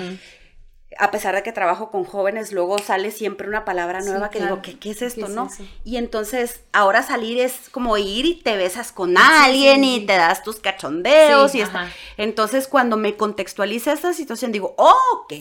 A 0.98 1.10
pesar 1.12 1.34
de 1.36 1.42
que 1.44 1.52
trabajo 1.52 1.90
con 1.90 2.04
jóvenes, 2.04 2.52
luego 2.52 2.78
sale 2.78 3.12
siempre 3.12 3.46
una 3.48 3.64
palabra 3.64 4.00
Sí, 4.02 4.08
nueva 4.08 4.28
que 4.28 4.38
claro. 4.38 4.56
digo, 4.56 4.62
¿qué, 4.62 4.78
qué 4.78 4.90
es 4.90 5.02
esto, 5.02 5.20
¿Qué 5.26 5.26
es 5.30 5.34
no? 5.36 5.48
Y 5.84 5.96
entonces, 5.98 6.62
ahora 6.72 7.02
salir 7.04 7.38
es 7.38 7.68
como 7.70 7.96
ir 7.96 8.26
y 8.26 8.34
te 8.34 8.56
besas 8.56 8.90
con 8.90 9.16
alguien 9.16 9.82
sí, 9.84 9.94
y 9.96 10.00
sí. 10.00 10.06
te 10.06 10.14
das 10.14 10.42
tus 10.42 10.56
cachondeos 10.56 11.52
Sí, 11.52 11.58
y 11.58 11.62
ajá. 11.62 11.88
Entonces, 12.16 12.66
cuando 12.66 12.96
me 12.96 13.16
contextualiza 13.16 13.92
esta 13.92 14.12
situación, 14.12 14.50
digo, 14.50 14.74
oh, 14.78 14.94
ok, 15.24 15.32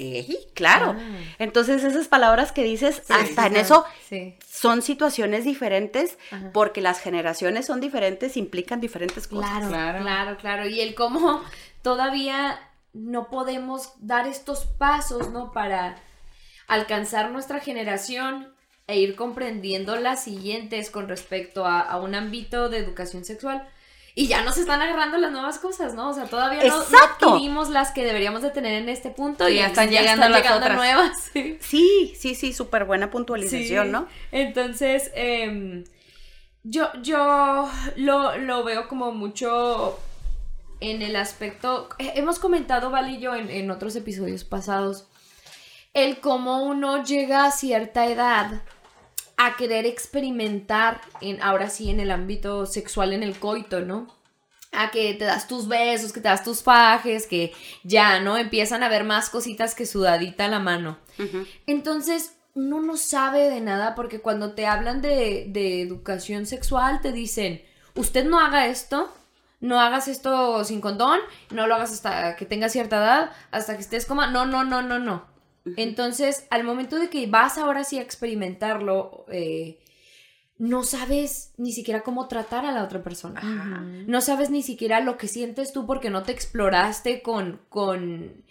claro. 0.53 0.95
Ah. 0.97 1.17
Entonces, 1.39 1.83
esas 1.83 2.07
palabras 2.07 2.51
que 2.51 2.63
dices, 2.63 3.01
Sí, 3.07 3.13
hasta 3.13 3.41
sí, 3.43 3.47
en 3.47 3.55
eso 3.57 3.85
Sí. 4.07 4.35
son 4.51 4.81
situaciones 4.83 5.45
diferentes, 5.45 6.17
Ajá. 6.31 6.51
porque 6.53 6.79
las 6.81 6.99
generaciones 6.99 7.65
son 7.65 7.79
diferentes, 7.81 8.37
implican 8.37 8.81
diferentes 8.81 9.27
cosas. 9.27 9.49
Claro, 9.49 9.67
Claro. 9.69 9.99
claro, 10.03 10.37
claro, 10.37 10.67
Y 10.67 10.79
el 10.81 10.93
cómo 10.95 11.41
todavía 11.81 12.59
no 12.93 13.29
podemos 13.29 13.93
dar 13.99 14.27
estos 14.27 14.65
pasos, 14.65 15.29
¿no? 15.29 15.51
Para 15.51 15.97
alcanzar 16.67 17.31
nuestra 17.31 17.59
generación 17.59 18.53
e 18.87 18.99
ir 18.99 19.15
comprendiendo 19.15 19.95
las 19.97 20.23
siguientes 20.23 20.89
con 20.89 21.07
respecto 21.07 21.65
a, 21.65 21.79
a 21.79 21.97
un 21.99 22.15
ámbito 22.15 22.69
de 22.69 22.79
educación 22.79 23.23
sexual. 23.25 23.67
Y 24.15 24.27
ya 24.27 24.41
nos 24.41 24.57
están 24.57 24.81
agarrando 24.81 25.17
las 25.17 25.31
nuevas 25.31 25.59
cosas, 25.59 25.93
¿no? 25.93 26.09
O 26.09 26.13
sea, 26.13 26.25
todavía 26.25 26.63
no, 26.65 26.77
no 26.77 26.97
adquirimos 26.97 27.69
las 27.69 27.91
que 27.91 28.03
deberíamos 28.03 28.41
de 28.41 28.49
tener 28.49 28.73
en 28.81 28.89
este 28.89 29.11
punto 29.11 29.47
y 29.47 29.55
ya 29.57 29.67
están 29.67 29.89
llegando 29.89 30.27
las 30.27 30.51
otras. 30.51 30.75
nuevas. 30.75 31.29
sí. 31.61 32.13
Sí, 32.13 32.35
sí, 32.35 32.51
súper 32.53 32.85
buena 32.85 33.11
puntualización, 33.11 33.85
Sí. 33.85 33.91
¿no? 33.91 34.07
Entonces, 34.31 35.11
em, 35.13 35.85
yo, 36.63 36.89
yo 37.01 37.69
lo, 37.95 38.37
lo 38.37 38.63
veo 38.63 38.87
como 38.89 39.11
mucho 39.11 39.97
en 40.79 41.01
el 41.01 41.15
aspecto. 41.15 41.89
eh, 41.99 42.13
Hemos 42.15 42.39
comentado, 42.39 42.89
Val 42.89 43.09
y 43.09 43.19
yo, 43.19 43.35
en, 43.35 43.49
en 43.49 43.71
otros 43.71 43.95
episodios 43.95 44.43
pasados, 44.43 45.07
el 45.93 46.19
cómo 46.19 46.63
uno 46.63 47.03
llega 47.03 47.45
a 47.45 47.51
cierta 47.51 48.05
edad 48.07 48.61
a 49.37 49.55
querer 49.55 49.85
experimentar, 49.85 51.01
en, 51.21 51.41
ahora 51.41 51.69
sí, 51.69 51.89
en 51.89 51.99
el 51.99 52.11
ámbito 52.11 52.65
sexual, 52.65 53.13
en 53.13 53.23
el 53.23 53.39
coito, 53.39 53.81
¿no? 53.81 54.07
A 54.71 54.91
que 54.91 55.13
te 55.13 55.25
das 55.25 55.47
tus 55.47 55.67
besos, 55.67 56.13
que 56.13 56.19
te 56.21 56.27
das 56.27 56.43
tus 56.43 56.61
fajes, 56.61 57.25
que 57.25 57.53
ya, 57.83 58.19
¿no? 58.19 58.37
Empiezan 58.37 58.83
a 58.83 58.89
ver 58.89 59.03
más 59.03 59.29
cositas 59.29 59.75
que 59.75 59.85
sudadita 59.85 60.45
a 60.45 60.49
la 60.49 60.59
mano. 60.59 60.97
Entonces, 61.65 62.35
uno 62.53 62.81
no 62.81 62.97
sabe 62.97 63.49
de 63.49 63.61
nada 63.61 63.95
porque 63.95 64.19
cuando 64.19 64.53
te 64.53 64.67
hablan 64.67 65.01
de, 65.01 65.45
de 65.47 65.81
educación 65.81 66.45
sexual 66.45 66.99
te 67.01 67.11
dicen, 67.11 67.63
usted 67.95 68.25
no 68.25 68.39
haga 68.39 68.67
esto, 68.67 69.13
no 69.59 69.79
hagas 69.79 70.07
esto 70.07 70.63
sin 70.63 70.81
condón, 70.81 71.19
no 71.51 71.67
lo 71.67 71.75
hagas 71.75 71.91
hasta 71.91 72.35
que 72.35 72.45
tengas 72.45 72.71
cierta 72.71 72.97
edad, 72.97 73.31
hasta 73.51 73.75
que 73.75 73.81
estés 73.81 74.05
como, 74.05 74.25
no, 74.27 74.45
no, 74.45 74.63
no, 74.63 74.81
no, 74.81 74.99
no. 74.99 75.25
Entonces, 75.75 76.47
al 76.49 76.63
momento 76.63 76.97
de 76.97 77.09
que 77.09 77.27
vas 77.27 77.57
ahora 77.57 77.83
sí 77.83 77.99
a 77.99 78.01
experimentarlo, 78.01 79.25
eh, 79.31 79.79
no 80.57 80.83
sabes 80.83 81.53
ni 81.57 81.71
siquiera 81.73 82.01
cómo 82.01 82.27
tratar 82.27 82.65
a 82.65 82.71
la 82.71 82.83
otra 82.83 83.03
persona. 83.03 83.39
Ajá. 83.39 83.81
No 84.07 84.21
sabes 84.21 84.49
ni 84.49 84.63
siquiera 84.63 84.99
lo 84.99 85.17
que 85.17 85.27
sientes 85.27 85.71
tú 85.73 85.85
porque 85.85 86.09
no 86.09 86.23
te 86.23 86.31
exploraste 86.31 87.21
con, 87.21 87.61
con, 87.69 88.43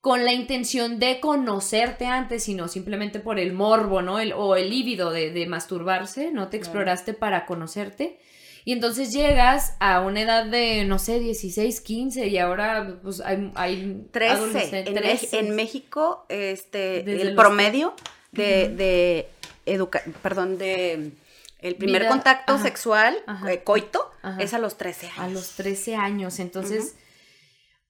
con 0.00 0.24
la 0.24 0.32
intención 0.32 0.98
de 0.98 1.20
conocerte 1.20 2.06
antes, 2.06 2.44
sino 2.44 2.68
simplemente 2.68 3.18
por 3.20 3.38
el 3.38 3.52
morbo, 3.52 4.00
¿no? 4.02 4.20
El, 4.20 4.32
o 4.34 4.54
el 4.56 4.70
líbido 4.70 5.10
de, 5.10 5.30
de 5.32 5.46
masturbarse, 5.46 6.30
no 6.30 6.44
te 6.48 6.58
Claro. 6.58 6.64
exploraste 6.64 7.14
para 7.14 7.46
conocerte. 7.46 8.20
Y 8.66 8.72
entonces 8.72 9.12
llegas 9.12 9.76
a 9.78 10.00
una 10.00 10.22
edad 10.22 10.46
de, 10.46 10.84
no 10.84 10.98
sé, 10.98 11.20
16, 11.20 11.80
15 11.82 12.26
y 12.28 12.38
ahora 12.38 12.98
pues 13.02 13.20
hay, 13.20 13.52
hay 13.56 14.06
13. 14.10 14.32
adolescentes- 14.34 14.86
En, 14.86 14.94
Mex- 15.02 15.18
13. 15.20 15.38
en 15.40 15.54
México, 15.56 16.26
este, 16.30 17.02
Desde 17.02 17.22
el 17.22 17.34
promedio 17.34 17.94
de, 18.32 18.70
de 18.70 19.28
educa 19.66 20.02
perdón, 20.22 20.56
de 20.58 21.12
el 21.60 21.76
primer 21.76 22.02
Vida- 22.02 22.10
contacto 22.10 22.54
ajá. 22.54 22.62
sexual, 22.62 23.16
Ajá. 23.26 23.52
eh, 23.52 23.62
coito, 23.64 24.10
Ajá. 24.22 24.42
es 24.42 24.54
a 24.54 24.58
los 24.58 24.76
13 24.78 25.06
años. 25.08 25.18
a 25.18 25.28
los 25.28 25.50
13 25.56 25.96
años. 25.96 26.38
Entonces, 26.38 26.96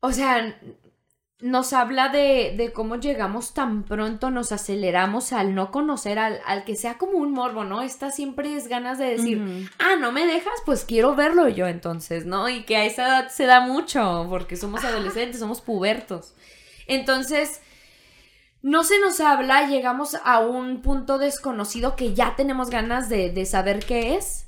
o 0.00 0.10
sea, 0.12 0.58
nos 1.44 1.74
habla 1.74 2.08
de, 2.08 2.54
de 2.56 2.72
cómo 2.72 2.96
llegamos 2.96 3.52
tan 3.52 3.82
pronto, 3.82 4.30
nos 4.30 4.50
aceleramos 4.50 5.34
al 5.34 5.54
no 5.54 5.70
conocer, 5.70 6.18
al, 6.18 6.40
al 6.46 6.64
que 6.64 6.74
sea 6.74 6.96
como 6.96 7.18
un 7.18 7.32
morbo, 7.32 7.64
¿no? 7.64 7.82
Estas 7.82 8.16
siempre 8.16 8.56
es 8.56 8.66
ganas 8.66 8.96
de 8.96 9.10
decir, 9.10 9.68
ah, 9.78 9.96
no 10.00 10.10
me 10.10 10.24
dejas, 10.24 10.54
pues 10.64 10.86
quiero 10.86 11.14
verlo 11.14 11.46
yo 11.48 11.66
entonces, 11.66 12.24
¿no? 12.24 12.48
Y 12.48 12.62
que 12.64 12.78
a 12.78 12.86
esa 12.86 13.06
edad 13.06 13.28
se 13.28 13.44
da 13.44 13.60
mucho, 13.60 14.26
porque 14.30 14.56
somos 14.56 14.84
adolescentes, 14.84 15.38
somos 15.38 15.60
pubertos. 15.60 16.32
Entonces, 16.86 17.60
no 18.62 18.82
se 18.82 18.98
nos 18.98 19.20
habla, 19.20 19.68
llegamos 19.68 20.16
a 20.24 20.38
un 20.38 20.80
punto 20.80 21.18
desconocido 21.18 21.94
que 21.94 22.14
ya 22.14 22.36
tenemos 22.36 22.70
ganas 22.70 23.10
de, 23.10 23.30
de 23.30 23.44
saber 23.44 23.84
qué 23.84 24.14
es 24.14 24.46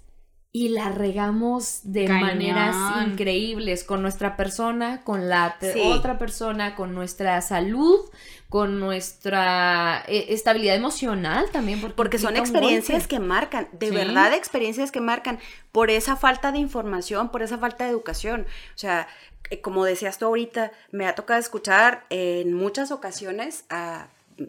y 0.58 0.70
la 0.70 0.88
regamos 0.88 1.80
de 1.82 2.06
Cañón. 2.06 2.20
maneras 2.22 2.74
increíbles 3.06 3.84
con 3.84 4.00
nuestra 4.00 4.38
persona, 4.38 5.02
con 5.04 5.28
la 5.28 5.56
Sí. 5.60 5.78
otra 5.84 6.16
persona, 6.16 6.74
con 6.74 6.94
nuestra 6.94 7.42
salud, 7.42 8.00
con 8.48 8.80
nuestra 8.80 10.02
eh, 10.08 10.28
estabilidad 10.30 10.74
emocional 10.74 11.50
también. 11.52 11.78
Porque, 11.82 11.94
Porque 11.94 12.18
son 12.18 12.36
experiencias 12.38 13.06
que 13.06 13.18
marcan, 13.20 13.68
de 13.72 13.88
Sí. 13.90 13.94
verdad 13.94 14.32
experiencias 14.32 14.90
que 14.90 15.02
marcan 15.02 15.38
por 15.72 15.90
esa 15.90 16.16
falta 16.16 16.52
de 16.52 16.58
información, 16.58 17.28
por 17.30 17.42
esa 17.42 17.58
falta 17.58 17.84
de 17.84 17.90
educación. 17.90 18.46
O 18.74 18.78
sea, 18.78 19.08
eh, 19.50 19.60
como 19.60 19.84
decías 19.84 20.16
tú 20.16 20.24
ahorita, 20.24 20.72
me 20.90 21.06
ha 21.06 21.14
tocado 21.14 21.38
escuchar 21.38 22.06
en 22.08 22.54
muchas 22.54 22.90
ocasiones 22.92 23.64
a, 23.68 24.06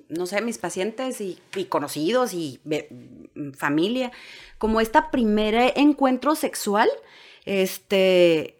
no 0.10 0.26
sé, 0.26 0.41
mis 0.41 0.58
pacientes 0.58 1.21
y, 1.21 1.39
conocidos 1.69 2.34
y 2.34 2.60
mm, 2.65 3.52
familia, 3.52 4.12
como 4.58 4.82
esta 4.82 5.12
primer 5.12 5.73
encuentro 5.76 6.36
sexual, 6.36 6.89
este, 7.45 8.60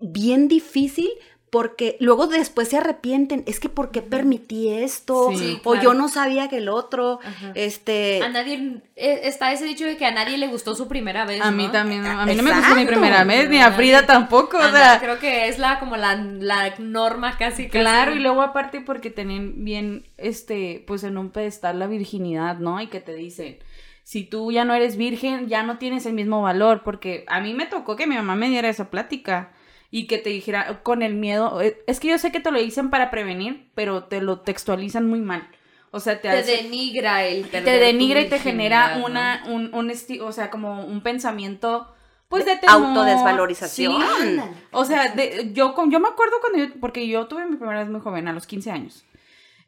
bien 0.00 0.48
difícil. 0.48 1.10
Porque 1.50 1.96
luego 1.98 2.26
después 2.26 2.68
se 2.68 2.76
arrepienten, 2.76 3.42
es 3.46 3.58
que 3.58 3.70
¿por 3.70 3.90
qué 3.90 4.02
permití 4.02 4.68
esto? 4.68 5.30
Sí, 5.34 5.58
o 5.64 5.72
claro. 5.72 5.82
yo 5.82 5.94
no 5.94 6.08
sabía 6.08 6.48
que 6.48 6.58
el 6.58 6.68
otro, 6.68 7.20
Ajá. 7.24 7.52
este... 7.54 8.22
A 8.22 8.28
nadie, 8.28 8.82
eh, 8.96 9.20
está 9.24 9.50
ese 9.52 9.64
dicho 9.64 9.86
de 9.86 9.96
que 9.96 10.04
a 10.04 10.10
nadie 10.10 10.36
le 10.36 10.48
gustó 10.48 10.74
su 10.74 10.88
primera 10.88 11.24
vez. 11.24 11.40
A 11.40 11.50
mí 11.50 11.66
¿no? 11.66 11.72
también, 11.72 12.04
a 12.04 12.26
mí 12.26 12.34
no 12.34 12.42
me 12.42 12.52
gustó 12.52 12.74
mi 12.74 12.84
primera 12.84 13.24
vez, 13.24 13.48
ni 13.48 13.60
a 13.60 13.72
Frida 13.72 14.04
tampoco, 14.04 14.58
o 14.58 14.62
no, 14.62 14.70
sea. 14.72 14.98
creo 15.00 15.18
que 15.18 15.48
es 15.48 15.58
la 15.58 15.78
como 15.80 15.96
la, 15.96 16.16
la 16.16 16.74
norma 16.78 17.38
casi, 17.38 17.64
casi. 17.64 17.70
Claro, 17.70 18.14
y 18.14 18.18
luego 18.18 18.42
aparte 18.42 18.82
porque 18.82 19.08
tienen 19.08 19.64
bien, 19.64 20.04
este, 20.18 20.84
pues 20.86 21.02
en 21.02 21.16
un 21.16 21.30
pedestal 21.30 21.78
la 21.78 21.86
virginidad, 21.86 22.58
¿no? 22.58 22.78
Y 22.80 22.88
que 22.88 23.00
te 23.00 23.14
dicen, 23.14 23.58
si 24.04 24.24
tú 24.24 24.52
ya 24.52 24.66
no 24.66 24.74
eres 24.74 24.98
virgen, 24.98 25.48
ya 25.48 25.62
no 25.62 25.78
tienes 25.78 26.04
el 26.04 26.12
mismo 26.12 26.42
valor, 26.42 26.82
porque 26.84 27.24
a 27.26 27.40
mí 27.40 27.54
me 27.54 27.64
tocó 27.66 27.96
que 27.96 28.06
mi 28.06 28.16
mamá 28.16 28.36
me 28.36 28.50
diera 28.50 28.68
esa 28.68 28.90
plática 28.90 29.52
y 29.90 30.06
que 30.06 30.18
te 30.18 30.30
dijera 30.30 30.80
con 30.82 31.02
el 31.02 31.14
miedo, 31.14 31.60
eh, 31.62 31.82
es 31.86 31.98
que 32.00 32.08
yo 32.08 32.18
sé 32.18 32.30
que 32.32 32.40
te 32.40 32.50
lo 32.50 32.60
dicen 32.60 32.90
para 32.90 33.10
prevenir, 33.10 33.70
pero 33.74 34.04
te 34.04 34.20
lo 34.20 34.40
textualizan 34.40 35.06
muy 35.06 35.20
mal. 35.20 35.48
O 35.90 36.00
sea, 36.00 36.16
te, 36.20 36.28
te 36.28 36.38
hace- 36.38 36.62
denigra 36.64 37.24
el 37.24 37.48
te 37.48 37.62
denigra 37.62 38.20
y 38.20 38.28
te 38.28 38.38
genera 38.38 39.00
una, 39.06 39.42
un, 39.48 39.74
un 39.74 39.88
esti- 39.90 40.20
o 40.20 40.32
sea, 40.32 40.50
como 40.50 40.84
un 40.84 41.00
pensamiento, 41.02 41.94
pues 42.28 42.44
de 42.44 42.56
temor. 42.56 42.76
Autodesvalorización. 42.88 44.02
Sí. 44.20 44.40
O 44.72 44.84
sea, 44.84 45.08
de- 45.08 45.50
yo, 45.54 45.74
con- 45.74 45.90
yo 45.90 45.98
me 46.00 46.08
acuerdo 46.08 46.36
cuando 46.40 46.58
yo, 46.58 46.80
porque 46.80 47.08
yo 47.08 47.26
tuve 47.26 47.46
mi 47.46 47.56
primera 47.56 47.78
vez 47.80 47.88
muy 47.88 48.00
joven, 48.00 48.28
a 48.28 48.32
los 48.34 48.46
15 48.46 48.70
años. 48.70 49.04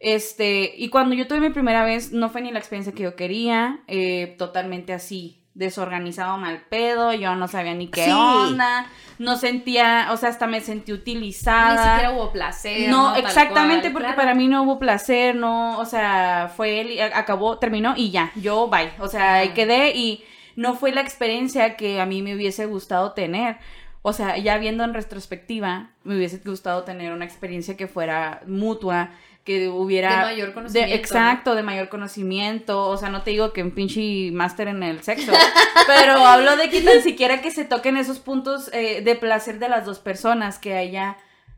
Este, 0.01 0.73
y 0.77 0.89
cuando 0.89 1.15
yo 1.15 1.29
tuve 1.29 1.41
mi 1.41 1.51
primera 1.51 1.85
vez, 1.85 2.11
no 2.13 2.31
fue 2.31 2.41
ni 2.41 2.51
la 2.51 2.59
experiencia 2.59 2.93
que 2.95 3.03
yo 3.03 3.17
quería, 3.17 3.81
eh, 3.87 4.35
totalmente 4.39 4.95
así, 4.95 5.37
desorganizado, 5.53 6.39
mal 6.39 6.63
pedo, 6.71 7.13
yo 7.13 7.35
no 7.35 7.47
sabía 7.49 7.75
ni 7.75 7.89
qué 7.89 8.07
Sí. 8.07 8.11
onda, 8.11 8.87
no 9.19 9.37
sentía, 9.37 10.09
o 10.11 10.17
sea, 10.17 10.31
hasta 10.31 10.47
me 10.47 10.61
sentí 10.63 10.93
Ni 10.93 10.99
utilizada. 10.99 11.97
siquiera 11.97 12.13
hubo 12.17 12.33
placer. 12.33 12.89
No, 12.89 13.15
exactamente, 13.15 13.83
cual, 13.83 13.93
porque 13.93 14.07
claro. 14.07 14.17
para 14.17 14.35
mí 14.35 14.49
no 14.49 14.63
hubo 14.63 14.79
placer, 14.79 15.35
no, 15.37 15.79
o 15.79 15.85
sea, 15.85 16.51
fue 16.57 16.81
él 16.81 16.99
acabó, 17.13 17.59
terminó 17.59 17.93
y 17.95 18.11
ya, 18.11 18.33
yo 18.37 18.69
bye, 18.69 18.93
o 19.01 19.09
sea, 19.09 19.35
ahí 19.35 19.49
Ajá. 19.49 19.55
quedé 19.55 19.91
y 19.95 20.25
no 20.57 20.77
fue 20.77 20.93
la 20.93 21.03
experiencia 21.03 21.77
que 21.77 22.01
a 22.01 22.07
mí 22.07 22.23
me 22.23 22.35
hubiese 22.35 22.65
gustado 22.65 23.13
tener. 23.13 23.59
O 24.03 24.15
sea, 24.15 24.39
ya 24.39 24.57
viendo 24.57 24.83
en 24.83 24.95
retrospectiva, 24.95 25.91
me 26.05 26.17
hubiese 26.17 26.39
gustado 26.39 26.85
tener 26.85 27.13
una 27.13 27.27
experiencia 27.27 27.77
que 27.77 27.87
fuera 27.87 28.41
mutua, 28.47 29.11
que 29.45 29.69
hubiera... 29.69 30.27
De 30.27 30.35
mayor 30.35 30.55
conocimiento, 30.55 30.95
exacto, 30.95 31.55
de 31.55 31.63
mayor 31.63 31.89
conocimiento. 31.89 32.89
O 32.89 32.97
sea, 32.97 33.09
no 33.09 33.23
te 33.23 33.31
digo 33.31 33.53
que 33.53 33.63
un 33.63 33.73
pinche 33.73 34.31
máster 34.33 34.69
en 34.69 34.83
el 34.83 35.03
sexo, 35.03 35.33
pero 35.87 36.13
hablo 36.25 36.57
de 36.57 36.71
que 36.71 36.81
tan 36.83 37.03
siquiera 37.03 37.41
que 37.41 37.51
se 37.51 37.65
toquen 37.65 37.97
esos 37.97 38.19
puntos 38.19 38.71
eh, 38.73 39.03
de 39.03 39.15
placer 39.17 39.59
de 39.59 39.69
las 39.69 39.85
dos 39.85 39.99
personas, 39.99 40.59
que 40.59 40.75
haya... 40.75 41.17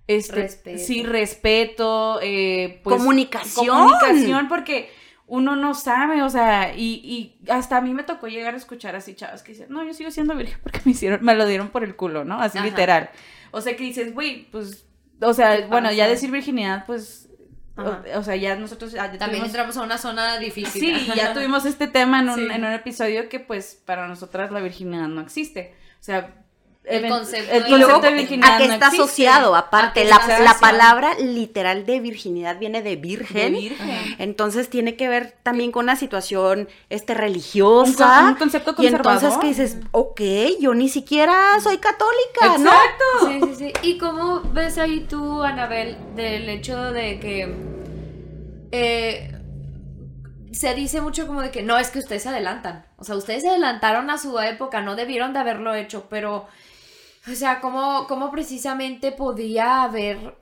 Este, 0.08 0.34
Respeto. 0.34 0.78
Sí, 0.84 1.04
respeto, 1.04 2.18
eh, 2.22 2.80
pues, 2.82 2.96
Comunicación. 2.96 3.66
Comunicación, 3.66 4.48
porque 4.48 4.90
uno 5.32 5.56
no 5.56 5.74
sabe, 5.74 6.22
o 6.22 6.28
sea, 6.28 6.74
y, 6.76 7.00
y 7.04 7.50
hasta 7.50 7.78
a 7.78 7.80
mí 7.80 7.94
me 7.94 8.02
tocó 8.02 8.26
llegar 8.26 8.52
a 8.52 8.56
escuchar 8.56 8.96
así 8.96 9.14
chavas 9.14 9.42
que 9.42 9.52
dicen, 9.52 9.68
no, 9.70 9.84
yo 9.84 9.94
sigo 9.94 10.10
siendo 10.10 10.34
virgen 10.34 10.58
porque 10.62 10.80
me 10.84 10.92
hicieron, 10.92 11.24
me 11.24 11.34
lo 11.34 11.46
dieron 11.46 11.68
por 11.68 11.84
el 11.84 11.96
culo, 11.96 12.24
¿no? 12.24 12.40
Así 12.40 12.58
Ajá. 12.58 12.66
literal. 12.66 13.10
O 13.50 13.60
sea, 13.60 13.76
que 13.76 13.84
dices, 13.84 14.12
güey, 14.12 14.50
pues, 14.50 14.84
o 15.20 15.32
sea, 15.32 15.56
¿Qué 15.56 15.66
bueno, 15.66 15.92
ya 15.92 16.08
decir 16.08 16.30
virginidad, 16.30 16.84
pues. 16.84 17.21
O, 17.76 18.18
o 18.18 18.22
sea, 18.22 18.36
ya 18.36 18.54
nosotros 18.56 18.92
ya 18.92 19.04
También 19.10 19.30
tuvimos- 19.30 19.46
entramos 19.46 19.76
a 19.78 19.82
una 19.82 19.96
zona 19.98 20.38
difícil. 20.38 20.98
Sí, 20.98 21.10
ya 21.16 21.32
tuvimos 21.32 21.64
este 21.64 21.86
tema 21.86 22.20
en 22.20 22.28
un, 22.28 22.36
Sí. 22.36 22.46
en 22.52 22.64
un 22.64 22.72
episodio 22.72 23.28
que 23.28 23.40
pues 23.40 23.80
para 23.86 24.06
nosotras 24.08 24.50
la 24.52 24.60
virginidad 24.60 25.08
no 25.08 25.20
existe. 25.22 25.74
O 26.00 26.02
sea, 26.04 26.34
El 26.84 27.08
concepto 27.08 27.52
el 27.54 27.62
de- 27.62 27.70
concepto 27.70 28.10
virginidad 28.12 28.54
a 28.54 28.58
que 28.58 28.64
está 28.64 28.86
asociado, 28.88 29.54
aparte, 29.54 30.04
la, 30.04 30.20
la 30.40 30.58
palabra 30.58 31.14
literal 31.20 31.86
de 31.86 32.00
virginidad 32.00 32.58
viene 32.58 32.82
de 32.82 32.90
De 32.90 32.96
virgen. 32.96 33.52
virgen. 33.54 34.16
Entonces 34.18 34.68
tiene 34.68 34.96
que 34.96 35.06
ver 35.08 35.36
también 35.44 35.70
con 35.70 35.84
una 35.84 35.94
situación 35.94 36.68
este, 36.90 37.14
religiosa. 37.14 38.06
Un 38.06 38.24
con- 38.24 38.32
un 38.32 38.34
concepto 38.34 38.74
Y 38.78 38.86
entonces 38.88 39.02
conservador. 39.30 39.40
que 39.40 39.46
dices, 39.46 39.76
ok, 39.92 40.20
yo 40.60 40.74
ni 40.74 40.88
siquiera 40.88 41.60
soy 41.62 41.78
católica, 41.78 42.58
¿no? 42.58 42.72
Exacto. 42.72 43.04
Sí, 43.28 43.40
sí, 43.54 43.72
sí. 43.82 43.88
¿Y 43.88 43.98
cómo 43.98 44.40
ves 44.52 44.76
ahí 44.78 45.06
tú, 45.08 45.40
Anabel, 45.44 45.96
del 46.16 46.48
hecho 46.48 46.90
de 46.92 47.20
que 47.20 47.54
eh, 48.72 49.32
se 50.52 50.74
dice 50.74 51.00
mucho 51.00 51.26
como 51.26 51.42
de 51.42 51.50
que 51.50 51.62
no, 51.62 51.78
es 51.78 51.90
que 51.90 51.98
ustedes 52.00 52.22
se 52.24 52.28
adelantan? 52.28 52.86
O 52.96 53.04
sea, 53.04 53.16
ustedes 53.16 53.42
se 53.42 53.48
adelantaron 53.50 54.10
a 54.10 54.18
su 54.18 54.38
época, 54.40 54.80
no 54.80 54.96
debieron 54.96 55.32
de 55.32 55.38
haberlo 55.40 55.74
hecho, 55.74 56.06
pero, 56.10 56.46
o 57.30 57.34
sea, 57.34 57.60
¿cómo, 57.60 58.06
cómo 58.08 58.30
precisamente 58.30 59.12
podía 59.12 59.82
haber 59.84 60.34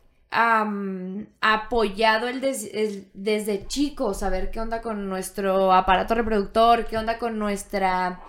apoyado 1.41 2.29
el, 2.29 2.41
des- 2.41 2.71
el- 2.73 3.09
desde 3.15 3.67
chicos, 3.67 4.21
saber 4.21 4.51
qué 4.51 4.61
onda 4.61 4.81
con 4.81 5.09
nuestro 5.09 5.73
aparato 5.73 6.15
reproductor, 6.15 6.87
qué 6.87 6.97
onda 6.99 7.19
con 7.19 7.39
nuestra 7.39 8.21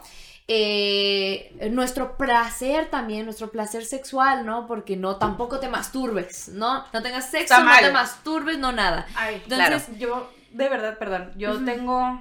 eh, 0.48 1.70
nuestro 1.72 2.18
placer 2.18 2.90
también, 2.90 3.24
nuestro 3.26 3.52
placer 3.52 3.86
sexual, 3.86 4.46
¿no? 4.46 4.68
Porque 4.68 4.98
no, 4.98 5.16
tampoco 5.16 5.60
te 5.60 5.70
masturbes, 5.70 6.50
¿no? 6.50 6.84
No 6.92 7.02
tengas 7.02 7.30
sexo, 7.30 7.54
no 7.64 7.72
te 7.88 7.92
masturbes, 7.94 8.58
no 8.58 8.72
nada. 8.74 9.06
Ay, 9.16 9.36
Entonces- 9.46 9.86
claro. 9.86 9.98
yo, 9.98 10.30
de 10.52 10.68
verdad, 10.68 10.98
perdón, 10.98 11.32
yo 11.38 11.64
tengo, 11.64 12.20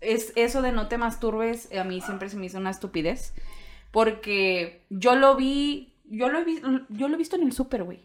es 0.00 0.32
eso 0.34 0.60
de 0.62 0.72
no 0.72 0.88
te 0.88 0.98
masturbes, 0.98 1.68
a 1.78 1.84
mí 1.84 2.00
siempre 2.00 2.28
se 2.30 2.36
me 2.36 2.46
hizo 2.46 2.58
una 2.58 2.70
estupidez, 2.70 3.32
porque 3.90 4.84
yo 4.90 5.14
lo 5.16 5.34
vi, 5.36 5.94
yo 6.04 6.28
lo 6.28 6.38
he, 6.38 6.44
vi- 6.44 6.62
yo 6.88 7.08
lo 7.08 7.14
he 7.14 7.18
visto 7.18 7.36
en 7.36 7.42
el 7.42 7.52
súper, 7.52 7.84
güey. 7.84 8.00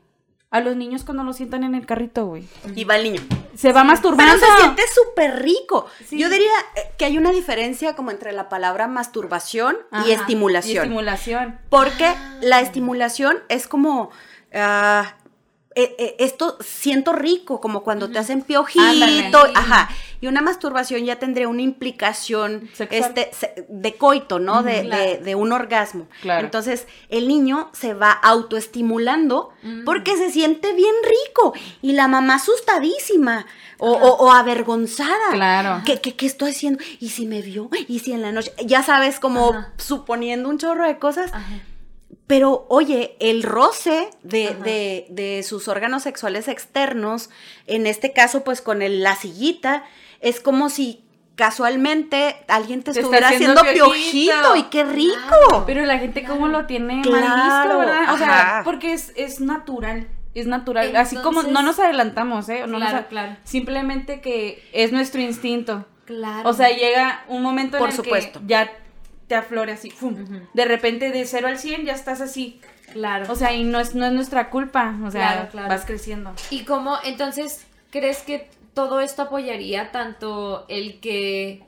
A 0.49 0.59
los 0.59 0.75
niños 0.75 1.03
cuando 1.03 1.23
los 1.23 1.35
sientan 1.37 1.63
en 1.63 1.73
el 1.73 1.87
carrito, 1.87 2.27
güey. 2.27 2.47
Y 2.75 2.83
va 2.83 2.97
el 2.97 3.05
niño. 3.05 3.21
Se 3.55 3.69
va 3.69 3.81
Pero 3.81 3.85
masturbando. 3.85 4.37
se 4.37 4.61
siente 4.61 4.83
súper 4.93 5.41
rico. 5.41 5.87
Sí. 6.05 6.19
Yo 6.19 6.29
diría 6.29 6.51
eh, 6.75 6.81
que 6.95 7.05
hay 7.05 7.17
una 7.17 7.31
diferencia 7.31 7.95
como 7.95 8.11
entre 8.11 8.33
la 8.33 8.49
palabra 8.49 8.87
masturbación 8.87 9.75
Ajá, 9.89 10.07
y 10.07 10.11
estimulación. 10.11 10.75
Y 10.75 10.77
estimulación. 10.77 11.59
Porque 11.69 12.13
la 12.41 12.61
estimulación 12.61 13.37
es 13.49 13.67
como. 13.67 14.11
ah, 14.53 15.15
eh, 15.75 15.95
eh, 15.97 16.15
esto 16.19 16.57
siento 16.61 17.13
rico, 17.13 17.59
como 17.61 17.83
cuando 17.83 18.09
te 18.09 18.19
hacen 18.19 18.41
piojito, 18.43 18.83
Ándale. 18.83 19.29
ajá. 19.55 19.89
Y 20.21 20.27
una 20.27 20.41
masturbación 20.41 21.03
ya 21.03 21.17
tendría 21.19 21.49
una 21.49 21.61
implicación 21.63 22.69
Sexual. 22.73 23.13
este, 23.17 23.65
de 23.67 23.95
coito, 23.95 24.39
¿no? 24.39 24.63
De, 24.63 24.73
de- 24.75 24.83
Claro. 24.83 25.23
de 25.23 25.35
un 25.35 25.51
orgasmo. 25.51 26.07
Claro. 26.21 26.45
Entonces, 26.45 26.87
el 27.09 27.27
niño 27.27 27.69
se 27.73 27.93
va 27.93 28.11
autoestimulando 28.11 29.49
Mm. 29.63 29.83
porque 29.85 30.15
se 30.17 30.29
siente 30.31 30.73
bien 30.73 30.95
rico. 31.03 31.53
Y 31.81 31.93
la 31.93 32.07
mamá 32.07 32.35
asustadísima 32.35 33.45
o, 33.79 33.91
o- 33.91 34.25
o 34.25 34.31
avergonzada. 34.31 35.31
Claro. 35.31 35.81
¿Qué, 35.85 35.99
qué, 35.99 36.15
qué 36.15 36.25
estoy 36.25 36.51
haciendo? 36.51 36.81
¿Y 36.99 37.09
si 37.09 37.25
me 37.25 37.41
vio? 37.41 37.69
¿Y 37.87 37.99
si 37.99 38.13
en 38.13 38.21
la 38.21 38.31
noche? 38.31 38.51
Ya 38.65 38.83
sabes, 38.83 39.19
como 39.19 39.53
suponiendo 39.77 40.47
un 40.49 40.57
chorro 40.57 40.85
de 40.87 40.97
cosas. 40.99 41.33
Ajá. 41.33 41.45
Pero 42.27 42.65
oye, 42.69 43.15
el 43.19 43.43
roce 43.43 44.09
de, 44.23 44.55
de- 44.63 45.05
de 45.09 45.43
sus 45.43 45.67
órganos 45.67 46.03
sexuales 46.03 46.47
externos, 46.47 47.29
en 47.67 47.85
este 47.85 48.13
caso 48.13 48.43
pues 48.43 48.61
con 48.61 48.81
el- 48.81 49.03
la 49.03 49.15
sillita, 49.15 49.83
es 50.21 50.39
como 50.39 50.69
si 50.69 51.03
casualmente 51.35 52.37
alguien 52.47 52.83
te 52.83 52.91
estuviera 52.91 53.27
haciendo 53.29 53.59
haciendo 53.61 53.85
piojito. 53.91 54.31
piojito 54.33 54.55
y 54.55 54.63
qué 54.63 54.83
rico. 54.85 55.15
Claro. 55.49 55.63
Pero 55.65 55.85
la 55.85 55.99
gente 55.99 56.23
cómo 56.23 56.47
lo 56.47 56.65
tiene 56.65 56.95
mal 56.95 57.01
Claro, 57.03 57.63
visto, 57.65 57.79
¿verdad? 57.79 58.13
O 58.13 58.17
sea, 58.17 58.61
porque 58.63 58.93
es, 58.93 59.11
es 59.15 59.39
natural. 59.41 60.07
Es 60.33 60.47
natural. 60.47 60.95
Así 60.95 61.15
como 61.17 61.43
no 61.43 61.61
nos 61.61 61.77
adelantamos, 61.79 62.49
¿eh? 62.49 62.65
No 62.67 62.79
claro. 63.09 63.35
Simplemente 63.43 64.21
que 64.21 64.63
es 64.73 64.91
nuestro 64.91 65.21
instinto. 65.21 65.85
Claro. 66.05 66.49
O 66.49 66.53
sea, 66.53 66.69
llega 66.69 67.23
un 67.27 67.43
momento 67.43 67.77
Por 67.77 67.89
en 67.89 67.91
el 67.91 67.95
supuesto. 68.03 68.39
que 68.39 68.47
ya 68.47 68.71
te 69.27 69.35
aflora 69.35 69.73
así. 69.73 69.89
¡fum! 69.89 70.15
De 70.53 70.65
repente 70.65 71.11
de 71.11 71.25
0 71.25 71.47
al 71.47 71.57
100 71.57 71.85
ya 71.85 71.93
estás 71.93 72.21
así. 72.21 72.59
claro. 72.91 73.31
O 73.31 73.35
sea, 73.35 73.53
y 73.53 73.63
no 73.63 73.79
es, 73.79 73.95
no 73.95 74.05
es 74.05 74.11
nuestra 74.13 74.49
culpa. 74.49 74.95
O 75.03 75.11
sea, 75.11 75.31
Claro, 75.33 75.49
claro. 75.51 75.69
vas 75.69 75.85
creciendo. 75.85 76.33
¿Y 76.49 76.63
cómo, 76.65 76.97
entonces, 77.03 77.65
crees 77.91 78.19
que 78.19 78.49
todo 78.73 79.01
esto 79.01 79.23
apoyaría 79.23 79.91
tanto 79.91 80.65
el 80.67 80.99
que 80.99 81.61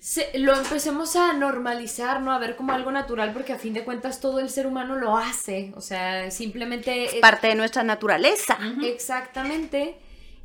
se- 0.00 0.38
lo 0.38 0.54
empecemos 0.54 1.16
a 1.16 1.32
normalizar, 1.32 2.20
¿no? 2.20 2.32
A 2.32 2.38
ver 2.38 2.56
como 2.56 2.72
algo 2.72 2.90
natural, 2.92 3.32
porque 3.32 3.54
a 3.54 3.58
fin 3.58 3.72
de 3.72 3.84
cuentas 3.84 4.20
todo 4.20 4.38
el 4.40 4.50
ser 4.50 4.66
humano 4.66 4.96
lo 4.96 5.16
hace. 5.16 5.72
O 5.76 5.80
sea, 5.80 6.30
simplemente... 6.30 7.04
Es 7.06 7.14
parte 7.22 7.46
de 7.48 7.54
nuestra 7.54 7.82
naturaleza. 7.84 8.58
Exactamente. 8.82 9.96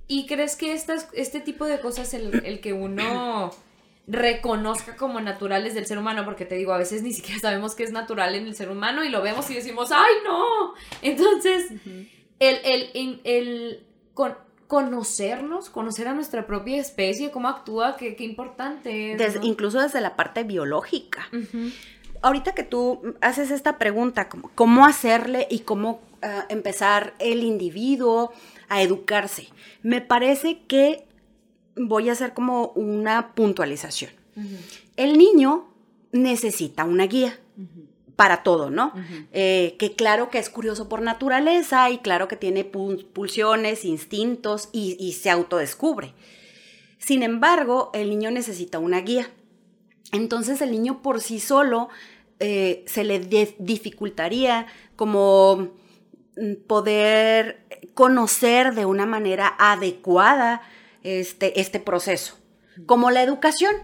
¿Y 0.08 0.26
crees 0.28 0.56
que 0.56 0.74
estas, 0.74 1.08
este 1.13 1.39
tipo 1.41 1.65
de 1.65 1.80
cosas, 1.82 2.13
el, 2.13 2.41
el 2.45 2.62
que 2.62 2.72
uno 2.74 3.52
reconozca 4.07 4.95
como 4.95 5.21
naturales 5.21 5.73
del 5.75 5.85
ser 5.85 5.97
humano, 5.99 6.25
porque 6.25 6.45
te 6.45 6.55
digo, 6.55 6.73
a 6.73 6.77
veces 6.77 7.03
ni 7.03 7.13
siquiera 7.13 7.39
sabemos 7.41 7.75
que 7.75 7.83
es 7.83 7.91
natural 7.91 8.35
en 8.35 8.45
el 8.47 8.55
ser 8.55 8.69
humano 8.71 9.03
y 9.03 9.09
lo 9.09 9.21
vemos 9.21 9.49
y 9.49 9.55
decimos, 9.55 9.91
¡ay, 9.91 10.13
no! 10.25 10.73
Entonces, 11.01 11.71
el, 12.39 12.57
el, 12.63 12.89
el, 12.93 13.21
el 13.23 13.83
con- 14.13 14.35
conocernos, 14.67 15.69
conocer 15.69 16.07
a 16.07 16.13
nuestra 16.13 16.45
propia 16.47 16.77
especie, 16.77 17.31
cómo 17.31 17.47
actúa, 17.47 17.97
qué, 17.97 18.15
qué 18.15 18.23
importante 18.23 19.13
es. 19.13 19.17
Desde- 19.17 19.39
¿no? 19.39 19.45
incluso 19.45 19.79
desde 19.81 20.01
la 20.01 20.15
parte 20.15 20.43
biológica. 20.43 21.27
Ahorita 22.21 22.53
que 22.53 22.63
tú 22.63 23.15
haces 23.21 23.49
esta 23.51 23.77
pregunta, 23.77 24.27
¿cómo 24.55 24.85
hacerle 24.85 25.47
y 25.49 25.59
cómo 25.59 26.01
ah, 26.21 26.45
empezar 26.49 27.13
el 27.19 27.43
individuo 27.43 28.33
a 28.67 28.81
educarse? 28.81 29.47
Me 29.83 30.01
parece 30.01 30.59
que 30.67 31.05
voy 31.87 32.09
a 32.09 32.11
hacer 32.11 32.33
como 32.33 32.67
una 32.75 33.33
puntualización. 33.33 34.11
El 34.97 35.17
niño 35.17 35.67
necesita 36.11 36.83
una 36.83 37.07
guía 37.07 37.39
para 38.15 38.43
todo, 38.43 38.69
¿no? 38.69 38.93
Eh, 39.31 39.75
que 39.79 39.95
claro 39.95 40.29
que 40.29 40.39
es 40.39 40.49
curioso 40.49 40.89
por 40.89 41.01
naturaleza 41.01 41.89
y 41.89 41.99
claro 41.99 42.27
que 42.27 42.35
tiene 42.35 42.69
pul- 42.69 43.05
pulsiones, 43.05 43.85
instintos 43.85 44.69
y, 44.73 44.97
y 44.99 45.13
se 45.13 45.29
autodescubre. 45.29 46.13
Sin 46.97 47.23
embargo, 47.23 47.91
el 47.93 48.09
niño 48.09 48.29
necesita 48.31 48.77
una 48.79 48.99
guía. 49.01 49.29
Entonces 50.11 50.61
el 50.61 50.71
niño 50.71 51.01
por 51.01 51.21
sí 51.21 51.39
solo 51.39 51.87
eh, 52.39 52.83
se 52.87 53.03
le 53.05 53.19
dificultaría 53.59 54.65
como 54.95 55.69
mm, 56.35 56.55
poder 56.67 57.65
conocer 57.93 58.73
de 58.75 58.85
una 58.85 59.05
manera 59.05 59.55
adecuada 59.59 60.61
este, 61.03 61.59
este 61.59 61.79
proceso. 61.79 62.38
Como 62.85 63.12
la 63.12 63.23
educación. 63.23 63.75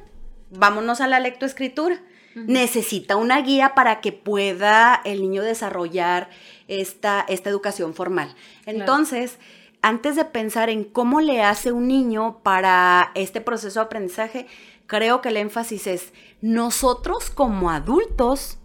Vámonos 0.51 1.01
a 1.01 1.07
la 1.07 1.19
lectoescritura. 1.19 2.01
Necesita 2.35 3.15
una 3.15 3.41
guía 3.41 3.73
para 3.75 4.01
que 4.01 4.11
pueda 4.11 5.01
el 5.05 5.21
niño 5.21 5.41
desarrollar 5.41 6.29
esta, 6.67 7.25
esta 7.29 7.49
educación 7.49 7.93
formal. 7.93 8.35
Entonces, 8.65 9.37
antes 9.81 10.15
de 10.15 10.25
pensar 10.25 10.69
en 10.69 10.83
cómo 10.83 11.21
le 11.21 11.43
hace 11.43 11.71
un 11.71 11.87
niño 11.87 12.39
para 12.43 13.11
este 13.15 13.39
proceso 13.39 13.79
de 13.79 13.85
aprendizaje, 13.85 14.47
creo 14.87 15.21
que 15.21 15.29
el 15.29 15.37
énfasis 15.37 15.87
es 15.87 16.13
nosotros 16.41 17.29
como 17.29 17.69
adultos, 17.69 18.57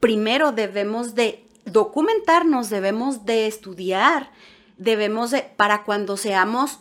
primero 0.00 0.52
debemos 0.52 1.14
de 1.14 1.44
documentarnos, 1.66 2.70
debemos 2.70 3.24
de 3.26 3.46
estudiar, 3.46 4.30
debemos 4.76 5.30
de, 5.30 5.42
para 5.42 5.84
cuando 5.84 6.16
seamos 6.16 6.80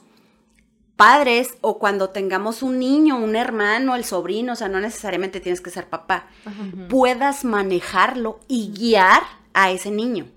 padres 0.98 1.54
o 1.62 1.78
cuando 1.78 2.10
tengamos 2.10 2.64
un 2.64 2.80
niño, 2.80 3.18
un 3.18 3.36
hermano, 3.36 3.96
el 3.96 4.04
sobrino, 4.04 4.54
o 4.54 4.56
sea, 4.56 4.68
no 4.68 4.82
necesariamente 4.82 5.40
tienes 5.40 5.62
que 5.62 5.70
ser 5.70 5.88
papá, 5.88 6.28
puedas 6.90 7.46
manejarlo 7.46 8.40
y 8.48 8.74
guiar 8.76 9.22
a 9.54 9.72
ese 9.72 9.92
niño. 9.92 10.28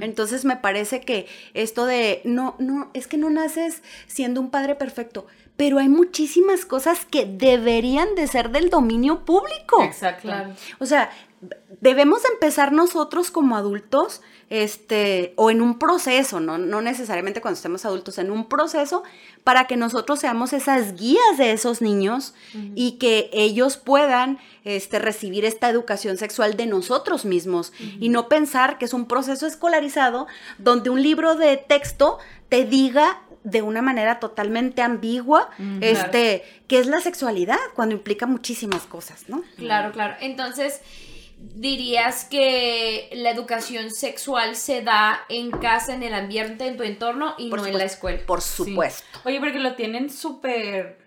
Entonces 0.00 0.44
me 0.44 0.56
parece 0.56 1.00
que 1.00 1.26
esto 1.54 1.86
de, 1.86 2.20
no, 2.24 2.54
no, 2.58 2.90
es 2.94 3.06
que 3.06 3.16
no 3.16 3.30
naces 3.30 3.82
siendo 4.06 4.40
un 4.40 4.50
padre 4.50 4.74
perfecto, 4.74 5.26
pero 5.56 5.78
hay 5.78 5.88
muchísimas 5.88 6.64
cosas 6.64 7.04
que 7.04 7.26
deberían 7.26 8.14
de 8.14 8.26
ser 8.26 8.50
del 8.50 8.70
dominio 8.70 9.24
público. 9.24 9.82
Exacto. 9.82 10.22
Claro. 10.22 10.54
O 10.78 10.86
sea, 10.86 11.10
debemos 11.80 12.22
empezar 12.26 12.72
nosotros 12.72 13.30
como 13.30 13.56
adultos, 13.56 14.20
este, 14.50 15.32
o 15.36 15.50
en 15.50 15.62
un 15.62 15.78
proceso, 15.78 16.40
¿no? 16.40 16.58
no 16.58 16.82
necesariamente 16.82 17.40
cuando 17.40 17.56
estemos 17.56 17.84
adultos, 17.84 18.18
en 18.18 18.30
un 18.30 18.48
proceso 18.48 19.04
para 19.44 19.66
que 19.66 19.76
nosotros 19.76 20.18
seamos 20.18 20.52
esas 20.52 20.96
guías 20.96 21.38
de 21.38 21.52
esos 21.52 21.80
niños 21.80 22.34
y 22.74 22.98
que 22.98 23.30
ellos 23.32 23.76
puedan 23.76 24.38
este, 24.64 24.98
recibir 24.98 25.44
esta 25.44 25.70
educación 25.70 26.16
sexual 26.18 26.56
de 26.56 26.66
nosotros 26.66 27.24
mismos 27.24 27.72
y 27.78 28.08
no 28.08 28.28
pensar 28.28 28.76
que 28.76 28.84
es 28.84 28.92
un 28.92 29.06
proceso 29.06 29.46
escolarizado 29.46 30.26
donde 30.58 30.90
un 30.90 31.02
libro 31.02 31.36
de 31.36 31.56
texto 31.56 32.18
te 32.48 32.64
diga 32.64 33.22
de 33.44 33.62
una 33.62 33.80
manera 33.80 34.20
totalmente 34.20 34.82
ambigua, 34.82 35.48
este, 35.80 36.42
que 36.66 36.78
es 36.78 36.86
la 36.86 37.00
sexualidad, 37.00 37.58
cuando 37.74 37.94
implica 37.94 38.26
muchísimas 38.26 38.82
cosas, 38.82 39.28
¿no? 39.28 39.42
Claro, 39.56 39.92
claro. 39.92 40.16
Entonces, 40.20 40.82
dirías 41.42 42.24
que 42.24 43.08
la 43.12 43.30
educación 43.30 43.90
sexual 43.90 44.56
se 44.56 44.82
da 44.82 45.20
en 45.28 45.50
casa, 45.50 45.94
en 45.94 46.02
el 46.02 46.14
ambiente, 46.14 46.66
en 46.66 46.76
tu 46.76 46.82
entorno 46.82 47.34
y 47.38 47.50
Por 47.50 47.60
no 47.60 47.66
en 47.66 47.78
la 47.78 47.84
escuela. 47.84 48.20
Por 48.26 48.40
Sí. 48.42 48.64
supuesto. 48.64 49.04
Oye, 49.24 49.40
porque 49.40 49.58
lo 49.58 49.74
tienen 49.74 50.10
súper... 50.10 50.98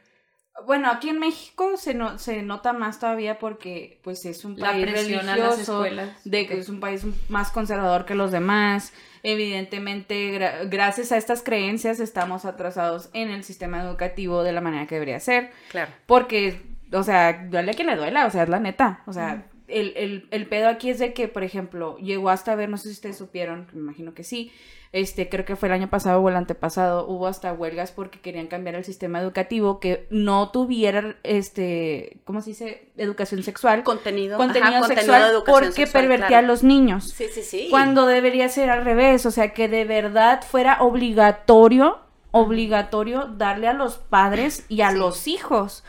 Bueno, 0.67 0.89
aquí 0.89 1.09
en 1.09 1.19
México 1.19 1.77
se, 1.77 1.93
no, 1.95 2.19
se 2.19 2.41
nota 2.43 2.73
más 2.73 2.99
todavía 2.99 3.39
porque 3.39 3.99
pues 4.03 4.23
es 4.25 4.45
un 4.45 4.57
La 4.59 4.69
país 4.71 4.85
presión 4.85 5.27
a 5.27 5.35
las 5.35 5.55
religioso, 5.55 5.83
escuelas. 5.85 6.23
de 6.23 6.47
que 6.47 6.59
es 6.59 6.69
un 6.69 6.79
país 6.79 7.03
más 7.27 7.49
conservador 7.51 8.05
que 8.05 8.13
los 8.15 8.31
demás. 8.31 8.93
Evidentemente, 9.23 10.31
gra- 10.39 10.69
gracias 10.69 11.11
a 11.11 11.17
estas 11.17 11.41
creencias 11.43 11.99
estamos 11.99 12.45
atrasados 12.45 13.09
en 13.13 13.29
el 13.29 13.43
sistema 13.43 13.81
educativo 13.81 14.43
de 14.43 14.51
la 14.53 14.61
manera 14.61 14.85
que 14.87 14.95
debería 14.95 15.19
ser. 15.19 15.51
Claro. 15.69 15.91
Porque, 16.05 16.61
o 16.91 17.03
sea, 17.03 17.33
duele 17.49 17.71
a 17.71 17.73
quien 17.73 17.87
le 17.87 17.95
duela, 17.95 18.25
o 18.25 18.29
sea, 18.29 18.43
es 18.43 18.49
la 18.49 18.59
neta. 18.59 19.01
O 19.07 19.11
sea, 19.13 19.45
el, 19.67 19.93
el, 19.95 20.27
el 20.31 20.47
pedo 20.47 20.67
aquí 20.67 20.89
es 20.89 20.99
de 20.99 21.13
que, 21.13 21.27
por 21.27 21.43
ejemplo, 21.43 21.97
llegó 21.97 22.29
hasta 22.29 22.55
ver, 22.55 22.69
no 22.69 22.77
sé 22.77 22.89
si 22.89 22.95
ustedes 22.95 23.17
supieron, 23.17 23.67
me 23.73 23.79
imagino 23.79 24.13
que 24.13 24.23
sí, 24.23 24.51
este, 24.93 25.27
creo 25.27 25.43
que 25.43 25.55
fue 25.55 25.69
el 25.69 25.73
año 25.73 25.89
pasado 25.89 26.21
o 26.21 26.29
el 26.29 26.35
antepasado, 26.35 27.07
hubo 27.07 27.25
hasta 27.25 27.51
huelgas 27.51 27.91
porque 27.91 28.19
querían 28.19 28.45
cambiar 28.45 28.75
el 28.75 28.83
sistema 28.83 29.19
educativo 29.19 29.79
que 29.79 30.05
no 30.11 30.51
tuviera, 30.51 31.15
este, 31.23 32.17
¿cómo 32.25 32.41
se 32.41 32.51
dice? 32.51 32.91
Educación 32.95 33.41
sexual. 33.41 33.83
Contenido, 33.83 34.37
contenido 34.37 34.83
ajá, 34.83 34.87
sexual 34.87 35.43
porque 35.47 35.71
sexual, 35.71 36.03
pervertía 36.03 36.27
claro. 36.27 36.45
a 36.45 36.47
los 36.47 36.63
niños. 36.63 37.09
Sí, 37.09 37.25
sí, 37.33 37.41
sí. 37.41 37.67
Cuando 37.71 38.05
debería 38.05 38.47
ser 38.49 38.69
al 38.69 38.85
revés, 38.85 39.25
o 39.25 39.31
sea, 39.31 39.51
que 39.51 39.67
de 39.67 39.83
verdad 39.85 40.43
fuera 40.47 40.77
obligatorio, 40.83 41.97
obligatorio 42.33 43.25
darle 43.37 43.67
a 43.67 43.73
los 43.73 43.97
padres 43.97 44.65
y 44.67 44.81
a 44.81 44.91
Sí. 44.91 44.97
los 44.97 45.27
hijos 45.27 45.83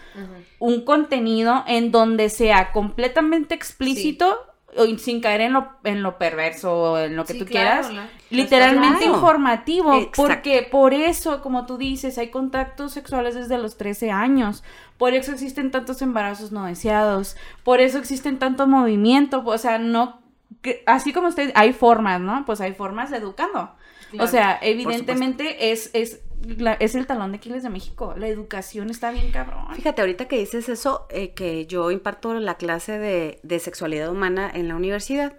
un 0.58 0.84
contenido 0.84 1.64
en 1.66 1.90
donde 1.90 2.28
sea 2.28 2.70
completamente 2.70 3.54
explícito 3.54 4.38
o 4.76 4.84
sin 4.98 5.20
caer 5.20 5.40
en 5.40 5.52
lo, 5.52 5.68
en 5.84 6.02
lo 6.02 6.18
perverso 6.18 6.74
o 6.76 6.98
en 6.98 7.14
lo 7.16 7.24
que 7.24 7.34
Sí, 7.34 7.38
tú 7.38 7.46
claro, 7.46 7.88
quieras. 7.88 7.94
la- 7.94 8.08
Literalmente 8.30 9.04
Claro. 9.04 9.14
informativo, 9.14 9.94
Exacto. 9.94 10.22
porque 10.22 10.68
por 10.70 10.92
eso, 10.92 11.40
como 11.42 11.64
tú 11.64 11.78
dices, 11.78 12.18
hay 12.18 12.28
contactos 12.30 12.92
sexuales 12.92 13.34
desde 13.36 13.56
los 13.56 13.76
13 13.78 14.10
años, 14.10 14.64
por 14.98 15.14
eso 15.14 15.30
existen 15.32 15.70
tantos 15.70 16.02
embarazos 16.02 16.50
no 16.52 16.66
deseados, 16.66 17.36
por 17.62 17.80
eso 17.80 17.98
existen 17.98 18.38
tanto 18.40 18.66
movimiento, 18.66 19.42
o 19.46 19.58
sea, 19.58 19.78
no, 19.78 20.20
que- 20.60 20.82
así 20.86 21.12
como 21.12 21.28
usted, 21.28 21.52
hay 21.54 21.72
formas, 21.72 22.20
¿no? 22.20 22.44
Pues 22.44 22.60
hay 22.60 22.74
formas 22.74 23.12
educando. 23.12 23.70
Claro, 24.10 24.24
o 24.24 24.28
sea, 24.28 24.58
evidentemente 24.62 25.70
es, 25.72 25.90
es, 25.92 26.20
la- 26.58 26.74
es 26.74 26.94
el 26.94 27.06
talón 27.06 27.32
de 27.32 27.38
Aquiles 27.38 27.62
de 27.62 27.70
México, 27.70 28.14
la 28.16 28.28
educación 28.28 28.90
está 28.90 29.10
bien 29.10 29.30
cabrón. 29.32 29.66
Fíjate, 29.74 30.00
ahorita 30.02 30.26
que 30.28 30.38
dices 30.38 30.68
eso, 30.68 31.06
eh, 31.10 31.34
que 31.34 31.66
yo 31.66 31.90
imparto 31.90 32.34
la 32.34 32.56
clase 32.56 32.98
de, 32.98 33.40
de 33.42 33.58
sexualidad 33.58 34.10
humana 34.10 34.50
en 34.52 34.68
la 34.68 34.76
universidad, 34.76 35.36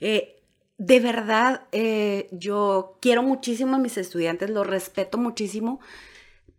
eh, 0.00 0.42
de 0.76 1.00
verdad, 1.00 1.62
eh, 1.72 2.28
yo 2.32 2.98
quiero 3.00 3.22
muchísimo 3.22 3.76
a 3.76 3.78
mis 3.78 3.96
estudiantes, 3.96 4.50
los 4.50 4.66
respeto 4.66 5.18
muchísimo, 5.18 5.80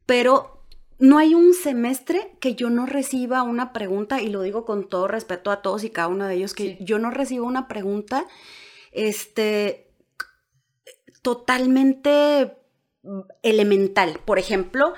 pero 0.05 0.61
no 0.97 1.17
hay 1.17 1.35
un 1.35 1.53
semestre 1.53 2.37
que 2.39 2.55
yo 2.55 2.69
no 2.69 2.85
reciba 2.85 3.43
una 3.43 3.73
pregunta, 3.73 4.21
y 4.21 4.29
lo 4.29 4.41
digo 4.41 4.63
con 4.63 4.87
todo 4.87 5.07
respeto 5.09 5.51
a 5.51 5.61
todos 5.61 5.83
y 5.83 5.89
cada 5.89 6.07
uno 6.07 6.25
de 6.25 6.35
ellos, 6.35 6.53
que 6.53 6.77
Sí. 6.77 6.85
yo 6.85 6.97
no 6.99 7.11
recibo 7.11 7.45
una 7.45 7.67
pregunta, 7.67 8.25
este, 8.93 9.91
totalmente 11.21 12.55
elemental. 13.43 14.19
Por 14.25 14.39
ejemplo, 14.39 14.93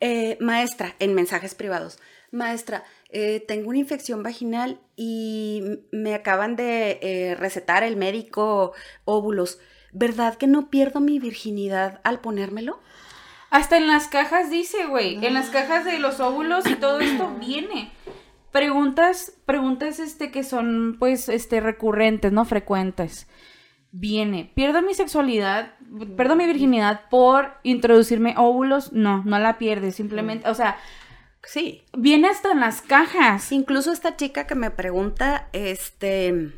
eh, 0.00 0.36
maestra, 0.40 0.94
en 0.98 1.14
mensajes 1.14 1.54
privados, 1.54 1.98
maestra, 2.30 2.84
eh, 3.10 3.44
tengo 3.46 3.70
una 3.70 3.78
infección 3.78 4.22
vaginal 4.22 4.80
y 4.96 5.62
me 5.92 6.14
acaban 6.14 6.56
de 6.56 6.98
eh, 7.00 7.34
recetar 7.36 7.82
el 7.82 7.96
médico 7.96 8.72
óvulos. 9.04 9.58
¿Verdad 9.92 10.34
que 10.34 10.46
no 10.46 10.70
pierdo 10.70 11.00
mi 11.00 11.18
virginidad 11.20 12.00
al 12.04 12.20
ponérmelo? 12.20 12.80
Hasta 13.50 13.76
en 13.76 13.86
las 13.86 14.08
cajas 14.08 14.50
dice, 14.50 14.86
güey, 14.86 15.24
en 15.24 15.32
las 15.32 15.50
cajas 15.50 15.84
de 15.84 16.00
los 16.00 16.18
óvulos 16.18 16.66
y 16.66 16.74
todo 16.74 16.98
esto 16.98 17.30
viene. 17.38 17.92
Preguntas, 18.50 19.32
preguntas 19.46 20.00
este 20.00 20.32
que 20.32 20.42
son 20.42 20.96
pues 20.98 21.28
este 21.28 21.60
recurrentes, 21.60 22.32
no 22.32 22.44
frecuentes. 22.44 23.28
Viene, 23.96 24.50
pierdo 24.56 24.82
mi 24.82 24.92
sexualidad, 24.92 25.74
pierdo 26.16 26.34
mi 26.34 26.46
virginidad 26.46 27.02
por 27.10 27.52
introducirme 27.62 28.34
óvulos, 28.36 28.92
no, 28.92 29.22
no 29.24 29.38
la 29.38 29.56
pierdes, 29.56 29.94
simplemente, 29.94 30.48
o 30.50 30.54
sea, 30.56 30.76
Sí. 31.44 31.84
viene 31.96 32.26
hasta 32.28 32.50
en 32.50 32.58
las 32.58 32.82
cajas. 32.82 33.52
Incluso 33.52 33.92
esta 33.92 34.16
chica 34.16 34.48
que 34.48 34.56
me 34.56 34.72
pregunta, 34.72 35.48
este, 35.52 36.52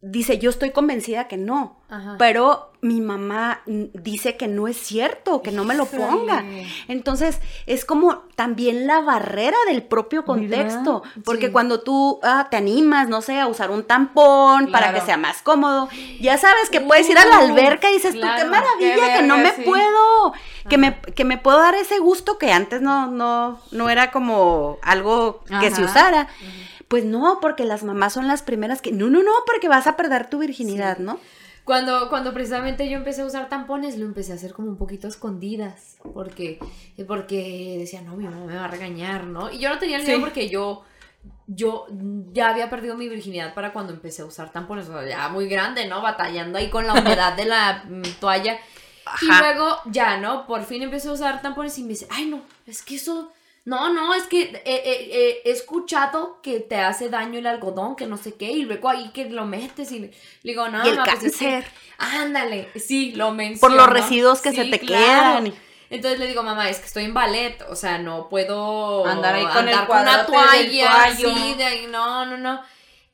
dice, 0.00 0.38
yo 0.38 0.48
estoy 0.48 0.70
convencida 0.70 1.28
que 1.28 1.36
no, 1.36 1.80
Ajá. 1.90 2.16
pero 2.18 2.72
mi 2.84 3.00
mamá 3.00 3.62
dice 3.66 4.36
que 4.36 4.46
no 4.46 4.68
es 4.68 4.76
cierto, 4.76 5.40
que 5.40 5.50
no 5.52 5.64
me 5.64 5.74
lo 5.74 5.86
ponga. 5.86 6.44
Entonces, 6.86 7.40
es 7.64 7.86
como 7.86 8.24
también 8.36 8.86
la 8.86 9.00
barrera 9.00 9.56
del 9.66 9.82
propio 9.82 10.24
contexto, 10.26 11.02
porque 11.24 11.46
Sí. 11.46 11.52
cuando 11.52 11.80
tú 11.80 12.20
ah, 12.22 12.48
te 12.50 12.58
animas, 12.58 13.08
no 13.08 13.22
sé, 13.22 13.40
a 13.40 13.46
usar 13.46 13.70
un 13.70 13.84
tampón 13.84 14.70
para 14.70 14.92
que 14.92 15.00
sea 15.00 15.16
más 15.16 15.40
cómodo, 15.40 15.88
ya 16.20 16.36
sabes 16.36 16.68
que 16.70 16.82
puedes 16.82 17.08
ir 17.08 17.16
a 17.16 17.24
la 17.24 17.40
Uh, 17.40 17.44
alberca 17.44 17.88
y 17.90 17.94
dices, 17.94 18.12
tú, 18.14 18.20
claro, 18.20 18.42
qué 18.44 18.50
maravilla, 18.50 19.06
qué 19.06 19.20
que 19.20 19.22
no 19.26 19.38
me 19.38 19.52
sí. 19.52 19.62
puedo, 19.62 20.34
que 20.68 20.76
me, 20.76 21.00
que 21.00 21.24
me 21.24 21.38
puedo 21.38 21.58
dar 21.58 21.74
ese 21.76 21.98
gusto 22.00 22.36
que 22.36 22.52
antes 22.52 22.82
no, 22.82 23.06
no, 23.10 23.60
no 23.70 23.88
era 23.88 24.10
como 24.10 24.76
algo 24.82 25.42
que 25.60 25.70
se 25.70 25.82
usara. 25.82 26.28
Pues 26.88 27.06
no, 27.06 27.38
porque 27.40 27.64
las 27.64 27.82
mamás 27.82 28.12
son 28.12 28.28
las 28.28 28.42
primeras 28.42 28.82
que, 28.82 28.92
no, 28.92 29.08
no, 29.08 29.22
no, 29.22 29.32
porque 29.46 29.68
vas 29.68 29.86
a 29.86 29.96
perder 29.96 30.28
tu 30.28 30.36
virginidad, 30.38 30.98
¿no? 30.98 31.18
Cuando, 31.64 32.10
cuando 32.10 32.34
precisamente 32.34 32.88
yo 32.90 32.96
empecé 32.98 33.22
a 33.22 33.26
usar 33.26 33.48
tampones, 33.48 33.96
lo 33.96 34.04
empecé 34.04 34.32
a 34.32 34.34
hacer 34.34 34.52
como 34.52 34.68
un 34.68 34.76
poquito 34.76 35.06
a 35.06 35.10
escondidas. 35.10 35.96
Porque, 36.12 36.58
porque 37.06 37.76
decía, 37.78 38.02
no, 38.02 38.16
mi 38.16 38.24
mamá 38.24 38.44
me 38.44 38.54
va 38.54 38.66
a 38.66 38.68
regañar, 38.68 39.24
¿no? 39.24 39.50
Y 39.50 39.58
yo 39.58 39.70
no 39.70 39.78
tenía 39.78 39.96
el 39.96 40.02
miedo 40.02 40.18
Sí. 40.18 40.22
porque 40.22 40.50
yo, 40.50 40.84
yo 41.46 41.86
ya 42.32 42.50
había 42.50 42.68
perdido 42.68 42.96
mi 42.96 43.08
virginidad 43.08 43.54
para 43.54 43.72
cuando 43.72 43.94
empecé 43.94 44.22
a 44.22 44.26
usar 44.26 44.52
tampones. 44.52 44.88
O 44.88 44.92
sea, 44.92 45.08
ya 45.08 45.28
muy 45.30 45.48
grande, 45.48 45.86
¿no? 45.86 46.02
Batallando 46.02 46.58
ahí 46.58 46.68
con 46.68 46.86
la 46.86 46.92
humedad 46.94 47.34
de 47.34 47.46
la 47.46 47.84
mm, 47.88 48.02
toalla. 48.20 48.58
Y 49.22 49.26
luego 49.26 49.78
ya, 49.86 50.18
¿no? 50.18 50.46
Por 50.46 50.64
fin 50.64 50.82
empecé 50.82 51.08
a 51.08 51.12
usar 51.12 51.40
tampones 51.42 51.78
y 51.78 51.82
me 51.82 51.90
dice, 51.90 52.06
ay, 52.10 52.26
no, 52.26 52.42
es 52.66 52.82
que 52.82 52.96
eso... 52.96 53.32
No, 53.64 53.90
no, 53.92 54.12
es 54.14 54.24
que 54.24 54.42
eh, 54.42 54.62
eh, 54.64 55.08
eh, 55.10 55.42
he 55.46 55.50
escuchado 55.50 56.40
que 56.42 56.60
te 56.60 56.76
hace 56.76 57.08
daño 57.08 57.38
el 57.38 57.46
algodón, 57.46 57.96
que 57.96 58.06
no 58.06 58.18
sé 58.18 58.34
qué, 58.34 58.50
y 58.50 58.64
luego 58.64 58.90
ahí 58.90 59.10
que 59.14 59.30
lo 59.30 59.46
metes 59.46 59.90
y 59.90 60.00
le 60.00 60.10
digo, 60.42 60.68
no, 60.68 60.84
Y 60.84 60.90
el 60.90 60.96
mamá, 60.96 61.10
pues 61.12 61.24
es 61.24 61.36
que- 61.38 61.44
cáncer. 61.46 61.72
Ándale, 61.96 62.68
sí, 62.76 63.12
lo 63.12 63.30
menciono. 63.30 63.60
Por 63.60 63.72
los 63.72 63.88
residuos 63.88 64.42
que 64.42 64.52
se 64.52 64.66
te 64.66 64.80
quedan. 64.80 65.54
Entonces 65.88 66.18
le 66.18 66.26
digo, 66.26 66.42
mamá, 66.42 66.68
es 66.68 66.78
que 66.80 66.86
estoy 66.86 67.04
en 67.04 67.14
ballet, 67.14 67.62
o 67.70 67.76
sea, 67.76 67.98
no 67.98 68.28
puedo 68.28 69.06
Andar 69.06 69.34
ahí 69.34 69.46
con 69.46 69.68
el 69.68 69.74
una 69.74 69.86
cuadrote 69.86 70.32
del 70.32 70.80
toalla 70.80 71.04
así, 71.04 71.54
de 71.54 71.64
ahí, 71.64 71.86
no, 71.86 72.26
no, 72.26 72.36
no. 72.36 72.60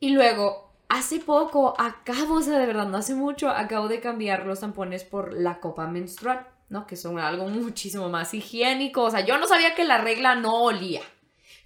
Y 0.00 0.10
luego, 0.10 0.72
hace 0.88 1.20
poco, 1.20 1.74
acabo, 1.78 2.36
o 2.36 2.42
sea, 2.42 2.58
de 2.58 2.66
verdad, 2.66 2.86
no 2.86 2.96
hace 2.98 3.14
mucho, 3.14 3.50
acabo 3.50 3.86
de 3.88 4.00
cambiar 4.00 4.46
los 4.46 4.60
tampones 4.60 5.04
por 5.04 5.32
la 5.34 5.60
copa 5.60 5.86
menstrual, 5.88 6.46
¿no? 6.70 6.86
Que 6.86 6.96
son 6.96 7.18
algo 7.18 7.46
muchísimo 7.48 8.08
más 8.08 8.32
higiénico, 8.32 9.02
o 9.02 9.10
sea, 9.10 9.20
yo 9.20 9.36
no 9.36 9.46
sabía 9.46 9.74
que 9.74 9.84
la 9.84 9.98
regla 9.98 10.34
no 10.36 10.54
olía. 10.62 11.02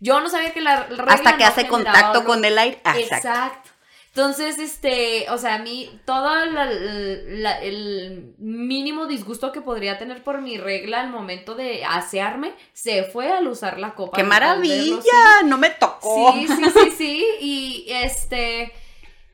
Yo 0.01 0.21
no 0.21 0.29
sabía 0.29 0.53
que 0.53 0.61
la 0.61 0.83
regla 0.85 1.05
Hasta 1.13 1.37
que 1.37 1.45
no 1.45 1.49
hace 1.51 1.69
contacto 1.69 2.19
olor. 2.19 2.25
con 2.25 2.45
el 2.45 2.59
aire. 2.59 2.81
Ah, 2.85 2.99
Exacto. 2.99 3.29
Exacto. 3.29 3.71
Entonces, 4.09 4.59
este, 4.59 5.27
o 5.31 5.39
sea, 5.39 5.55
a 5.55 5.59
mí, 5.59 5.91
todo 6.05 6.45
la- 6.47 6.71
la- 6.71 7.61
el 7.61 8.35
mínimo 8.39 9.07
disgusto 9.07 9.51
que 9.51 9.61
podría 9.61 9.99
tener 9.99 10.23
por 10.23 10.41
mi 10.41 10.57
regla 10.57 11.01
al 11.01 11.11
momento 11.11 11.57
de 11.57 11.85
asearme, 11.85 12.55
se 12.73 13.03
fue 13.05 13.33
al 13.33 13.49
usar 13.49 13.81
la 13.81 13.95
copa. 13.95 14.17
¡Qué 14.17 14.23
maravilla! 14.23 15.43
No 15.45 15.59
me 15.59 15.71
tocó. 15.71 16.33
Sí, 16.33 16.47
sí, 16.47 16.65
sí, 16.73 16.91
sí. 16.97 17.25
Y 17.41 17.87
este 17.89 18.73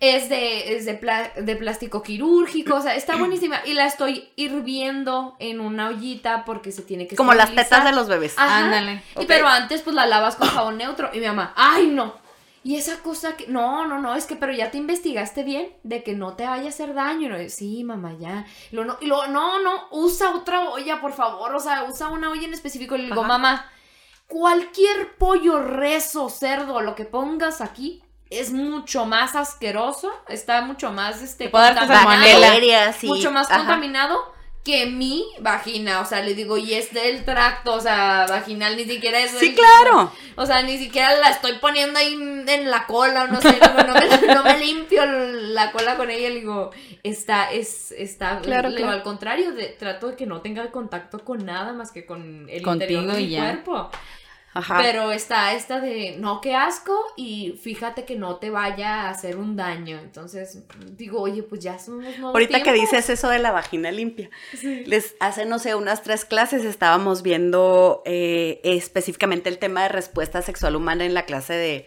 es 0.00 0.30
de, 0.30 0.76
es 0.76 0.86
de, 0.86 0.94
pla- 0.94 1.30
de 1.36 1.56
plástico 1.56 2.02
quirúrgico, 2.02 2.76
o 2.76 2.80
sea, 2.80 2.94
está 2.94 3.16
buenísima. 3.18 3.60
Y 3.66 3.74
la 3.74 3.86
estoy 3.86 4.30
hirviendo 4.36 5.36
en 5.38 5.60
una 5.60 5.88
ollita 5.88 6.44
porque 6.44 6.72
se 6.72 6.82
tiene 6.82 7.06
que 7.06 7.16
Como 7.16 7.34
las 7.34 7.54
tetas 7.54 7.84
de 7.84 7.92
los 7.92 8.08
bebés. 8.08 8.34
Ajá. 8.38 8.64
Ándale. 8.64 9.02
Y 9.20 9.26
pero 9.26 9.46
antes 9.46 9.82
pues 9.82 9.94
la 9.94 10.06
lavas 10.06 10.36
con 10.36 10.48
jabón 10.48 10.78
neutro. 10.78 11.10
Y 11.12 11.20
mi 11.20 11.26
mamá, 11.26 11.52
ay 11.56 11.86
no. 11.86 12.18
Y 12.62 12.76
esa 12.76 12.98
cosa 13.02 13.36
que, 13.38 13.46
no, 13.46 13.86
no, 13.86 13.98
no, 14.00 14.14
es 14.14 14.26
que, 14.26 14.36
pero 14.36 14.52
ya 14.52 14.70
te 14.70 14.76
investigaste 14.76 15.44
bien 15.44 15.72
de 15.82 16.02
que 16.02 16.12
no 16.14 16.34
te 16.34 16.44
vaya 16.46 16.64
a 16.66 16.68
hacer 16.68 16.92
daño. 16.92 17.26
Y 17.38 17.44
no, 17.44 17.48
sí, 17.48 17.84
mamá, 17.84 18.14
ya. 18.18 18.44
Y 18.70 18.76
luego, 18.76 18.92
no, 18.92 18.98
y 19.00 19.06
luego, 19.06 19.26
no, 19.28 19.62
no, 19.62 19.88
usa 19.92 20.34
otra 20.36 20.68
olla, 20.68 21.00
por 21.00 21.14
favor. 21.14 21.54
O 21.54 21.60
sea, 21.60 21.84
usa 21.84 22.08
una 22.08 22.30
olla 22.30 22.44
en 22.46 22.52
específico. 22.52 22.96
Y 22.96 22.98
le 22.98 23.04
digo, 23.06 23.20
Ajá. 23.22 23.28
mamá, 23.28 23.70
cualquier 24.26 25.16
pollo, 25.16 25.60
rezo, 25.62 26.28
cerdo, 26.28 26.80
lo 26.82 26.94
que 26.94 27.04
pongas 27.06 27.60
aquí 27.62 28.02
es 28.30 28.52
mucho 28.52 29.04
más 29.04 29.34
asqueroso. 29.34 30.10
Está 30.28 30.62
mucho 30.62 30.92
más, 30.92 31.20
este, 31.20 31.50
contaminado, 31.50 32.60
mucho 33.02 33.32
más 33.32 33.50
ajá. 33.50 33.58
contaminado 33.58 34.40
que 34.64 34.84
mi 34.84 35.24
vagina, 35.40 36.00
o 36.00 36.04
sea, 36.04 36.20
le 36.22 36.34
digo, 36.34 36.58
y 36.58 36.74
es 36.74 36.92
del 36.92 37.24
tracto, 37.24 37.74
o 37.74 37.80
sea, 37.80 38.26
vaginal, 38.28 38.76
ni 38.76 38.84
siquiera 38.84 39.18
es... 39.18 39.30
Sí, 39.30 39.54
claro. 39.54 40.12
O 40.36 40.44
sea, 40.44 40.62
ni 40.62 40.76
siquiera 40.76 41.16
la 41.16 41.30
estoy 41.30 41.54
poniendo 41.54 41.98
ahí 41.98 42.12
en 42.12 42.70
la 42.70 42.86
cola, 42.86 43.24
o 43.24 43.26
no 43.28 43.40
sé, 43.40 43.58
no, 43.58 43.94
me, 43.94 44.26
no, 44.34 44.44
me, 44.44 44.58
limpio 44.58 45.06
la 45.06 45.72
cola 45.72 45.96
con 45.96 46.10
ella, 46.10 46.28
le 46.28 46.40
digo, 46.40 46.72
está, 47.02 47.50
es, 47.50 47.90
está, 47.92 48.40
claro, 48.40 48.68
le, 48.68 48.76
claro. 48.76 48.92
al 48.92 49.02
contrario, 49.02 49.52
de, 49.52 49.68
trato 49.68 50.08
de 50.08 50.16
que 50.16 50.26
no 50.26 50.42
tenga 50.42 50.70
contacto 50.70 51.24
con 51.24 51.46
nada 51.46 51.72
más 51.72 51.90
que 51.90 52.04
con 52.04 52.46
el 52.50 52.62
Contigo 52.62 53.00
interior 53.00 53.16
de 53.16 53.22
mi 53.22 53.28
ya. 53.30 53.40
cuerpo. 53.40 53.90
Ajá. 54.52 54.78
Pero 54.82 55.12
está 55.12 55.54
esta 55.54 55.80
de, 55.80 56.16
no, 56.18 56.40
qué 56.40 56.54
asco, 56.54 56.96
y 57.16 57.58
fíjate 57.62 58.04
que 58.04 58.16
no 58.16 58.36
te 58.36 58.50
vaya 58.50 59.02
a 59.02 59.10
hacer 59.10 59.36
un 59.36 59.54
daño. 59.54 59.98
Entonces, 59.98 60.64
digo, 60.96 61.20
oye, 61.20 61.42
pues 61.42 61.62
ya 61.62 61.78
somos 61.78 62.04
nuevos 62.18 62.34
Ahorita 62.34 62.62
que 62.62 62.72
dices 62.72 63.08
eso 63.10 63.28
de 63.28 63.38
la 63.38 63.52
vagina 63.52 63.92
limpia, 63.92 64.28
les 64.86 65.14
hace, 65.20 65.46
no 65.46 65.58
sé, 65.60 65.74
unas 65.76 66.02
tres 66.02 66.24
clases 66.24 66.64
estábamos 66.64 67.22
viendo 67.22 68.02
eh, 68.04 68.60
específicamente 68.64 69.48
el 69.48 69.58
tema 69.58 69.82
de 69.84 69.88
respuesta 69.88 70.42
sexual 70.42 70.74
humana 70.74 71.04
en 71.04 71.14
la 71.14 71.26
clase 71.26 71.54
de, 71.54 71.86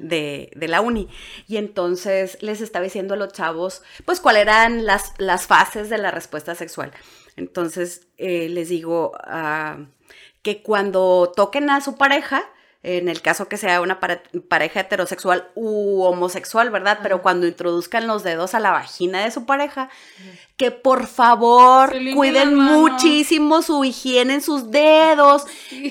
de, 0.00 0.50
de 0.54 0.68
la 0.68 0.80
uni. 0.80 1.08
Y 1.48 1.56
entonces 1.56 2.38
les 2.42 2.60
estaba 2.60 2.84
diciendo 2.84 3.14
a 3.14 3.16
los 3.16 3.32
chavos, 3.32 3.82
pues, 4.04 4.20
cuáles 4.20 4.42
eran 4.42 4.86
las, 4.86 5.14
las 5.18 5.46
fases 5.46 5.90
de 5.90 5.98
la 5.98 6.10
respuesta 6.10 6.54
sexual. 6.54 6.92
Entonces 7.36 8.06
eh, 8.16 8.48
les 8.48 8.68
digo 8.68 9.12
ah, 9.24 9.78
que 10.44 10.62
cuando 10.62 11.32
toquen 11.34 11.68
a 11.70 11.80
su 11.80 11.96
pareja, 11.96 12.44
en 12.84 13.08
el 13.08 13.22
caso 13.22 13.48
que 13.48 13.56
sea 13.56 13.80
una 13.80 13.98
pare- 13.98 14.20
pareja 14.46 14.80
heterosexual 14.80 15.48
u 15.54 16.02
homosexual, 16.02 16.68
¿verdad? 16.70 16.98
Pero 17.02 17.22
cuando 17.22 17.46
introduzcan 17.46 18.06
los 18.06 18.22
dedos 18.22 18.54
a 18.54 18.60
la 18.60 18.70
vagina 18.72 19.24
de 19.24 19.30
su 19.30 19.46
pareja, 19.46 19.88
que 20.58 20.70
por 20.70 21.06
favor 21.06 21.90
cuiden 22.14 22.54
muchísimo 22.56 23.62
su 23.62 23.84
higiene 23.84 24.34
en 24.34 24.42
sus 24.42 24.70
dedos. 24.70 25.46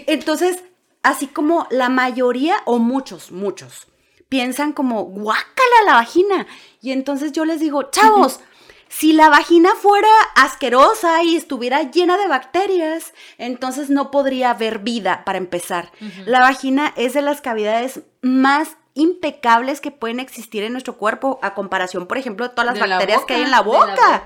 Entonces, 0.08 0.64
así 1.02 1.26
como 1.28 1.66
la 1.72 1.90
mayoría 1.90 2.58
o 2.66 2.78
muchos, 2.78 3.32
muchos, 3.32 3.88
piensan 4.30 4.72
como, 4.72 5.04
guácala 5.06 5.78
la 5.88 5.94
vagina. 5.96 6.46
Y 6.80 6.92
entonces 6.92 7.32
yo 7.32 7.44
les 7.44 7.60
digo, 7.60 7.90
chavos, 7.90 8.40
si 8.96 9.12
la 9.12 9.30
vagina 9.30 9.72
fuera 9.76 10.08
asquerosa 10.36 11.24
y 11.24 11.36
estuviera 11.36 11.82
llena 11.90 12.16
de 12.18 12.28
bacterias, 12.28 13.14
entonces 13.40 13.90
no 13.90 14.12
podría 14.12 14.52
haber 14.52 14.80
vida 14.80 15.24
para 15.26 15.40
empezar. 15.40 15.92
La 16.26 16.40
vagina 16.40 16.94
es 16.96 17.14
de 17.14 17.24
las 17.24 17.42
cavidades 17.42 18.02
más 18.22 18.78
impecables 18.94 19.82
que 19.82 19.90
pueden 19.90 20.20
existir 20.20 20.64
en 20.64 20.74
nuestro 20.74 20.98
cuerpo 20.98 21.40
a 21.42 21.56
comparación, 21.56 22.06
por 22.06 22.20
ejemplo, 22.20 22.48
de 22.48 22.54
todas 22.54 22.68
las 22.68 22.76
De 22.76 22.88
la 22.88 22.98
bacterias 22.98 23.26
que 23.26 23.34
hay 23.34 23.42
en 23.42 23.52
la 23.52 23.62
boca. 23.62 24.24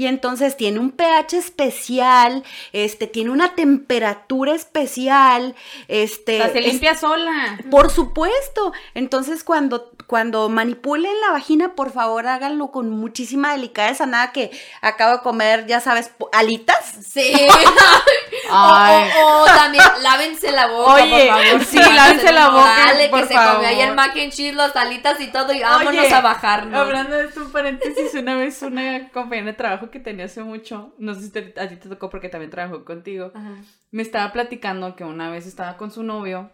Y 0.00 0.06
entonces 0.06 0.56
tiene 0.56 0.78
un 0.78 0.92
pH 0.92 1.36
especial, 1.36 2.42
este, 2.72 3.06
tiene 3.06 3.28
una 3.28 3.54
temperatura 3.54 4.54
especial, 4.54 5.54
este. 5.88 6.40
O 6.40 6.44
sea, 6.44 6.52
se 6.52 6.58
es- 6.60 6.66
limpia 6.68 6.94
sola. 6.96 7.58
por 7.70 7.90
supuesto. 7.90 8.72
Entonces, 8.94 9.44
cuando, 9.44 9.90
cuando 10.06 10.48
manipulen 10.48 11.12
la 11.20 11.32
vagina, 11.32 11.74
por 11.74 11.92
favor, 11.92 12.26
háganlo 12.26 12.70
con 12.70 12.88
muchísima 12.88 13.52
delicadeza. 13.52 14.06
Nada 14.06 14.32
que 14.32 14.50
acabo 14.80 15.18
de 15.18 15.20
comer, 15.22 15.66
ya 15.66 15.80
sabes, 15.80 16.12
alitas. 16.32 16.94
Sí. 17.06 17.34
Ay. 18.50 19.10
O, 19.22 19.26
o- 19.26 19.42
o 19.42 19.44
también 19.44 19.84
lávense 20.02 20.50
la 20.50 20.66
boca, 20.68 20.94
Oye, 20.94 21.26
por 21.28 21.44
favor. 21.50 21.64
sí, 21.66 21.76
lávense 21.78 22.32
la 22.32 22.48
boca, 22.48 22.84
Dale, 22.86 23.08
por 23.10 23.20
que 23.20 23.26
se 23.28 23.34
comió 23.34 23.68
ahí 23.68 23.74
favor. 23.76 23.88
el 23.90 23.94
mac 23.94 24.16
and 24.16 24.32
cheese, 24.32 24.54
las 24.54 24.74
alitas 24.76 25.20
y 25.20 25.26
todo, 25.28 25.52
y 25.52 25.60
vámonos 25.60 26.04
Oye, 26.06 26.14
a 26.14 26.20
bajarnos. 26.20 26.80
Hablando 26.80 27.16
de 27.16 27.26
esto, 27.26 27.40
un 27.42 27.52
paréntesis, 27.52 28.14
una 28.14 28.34
vez 28.36 28.62
una 28.62 29.08
compañera 29.10 29.48
de 29.48 29.52
trabajo 29.52 29.89
que 29.90 30.00
tenía 30.00 30.24
hace 30.26 30.42
mucho, 30.42 30.94
no 30.98 31.14
sé 31.14 31.22
si 31.22 31.30
te- 31.30 31.54
a 31.60 31.68
ti 31.68 31.76
te 31.76 31.88
tocó 31.88 32.10
porque 32.10 32.28
también 32.28 32.50
trabajó 32.50 32.84
contigo, 32.84 33.32
Ajá. 33.34 33.54
me 33.90 34.02
estaba 34.02 34.32
platicando 34.32 34.96
que 34.96 35.04
una 35.04 35.30
vez 35.30 35.46
estaba 35.46 35.76
con 35.76 35.90
su 35.90 36.02
novio 36.02 36.50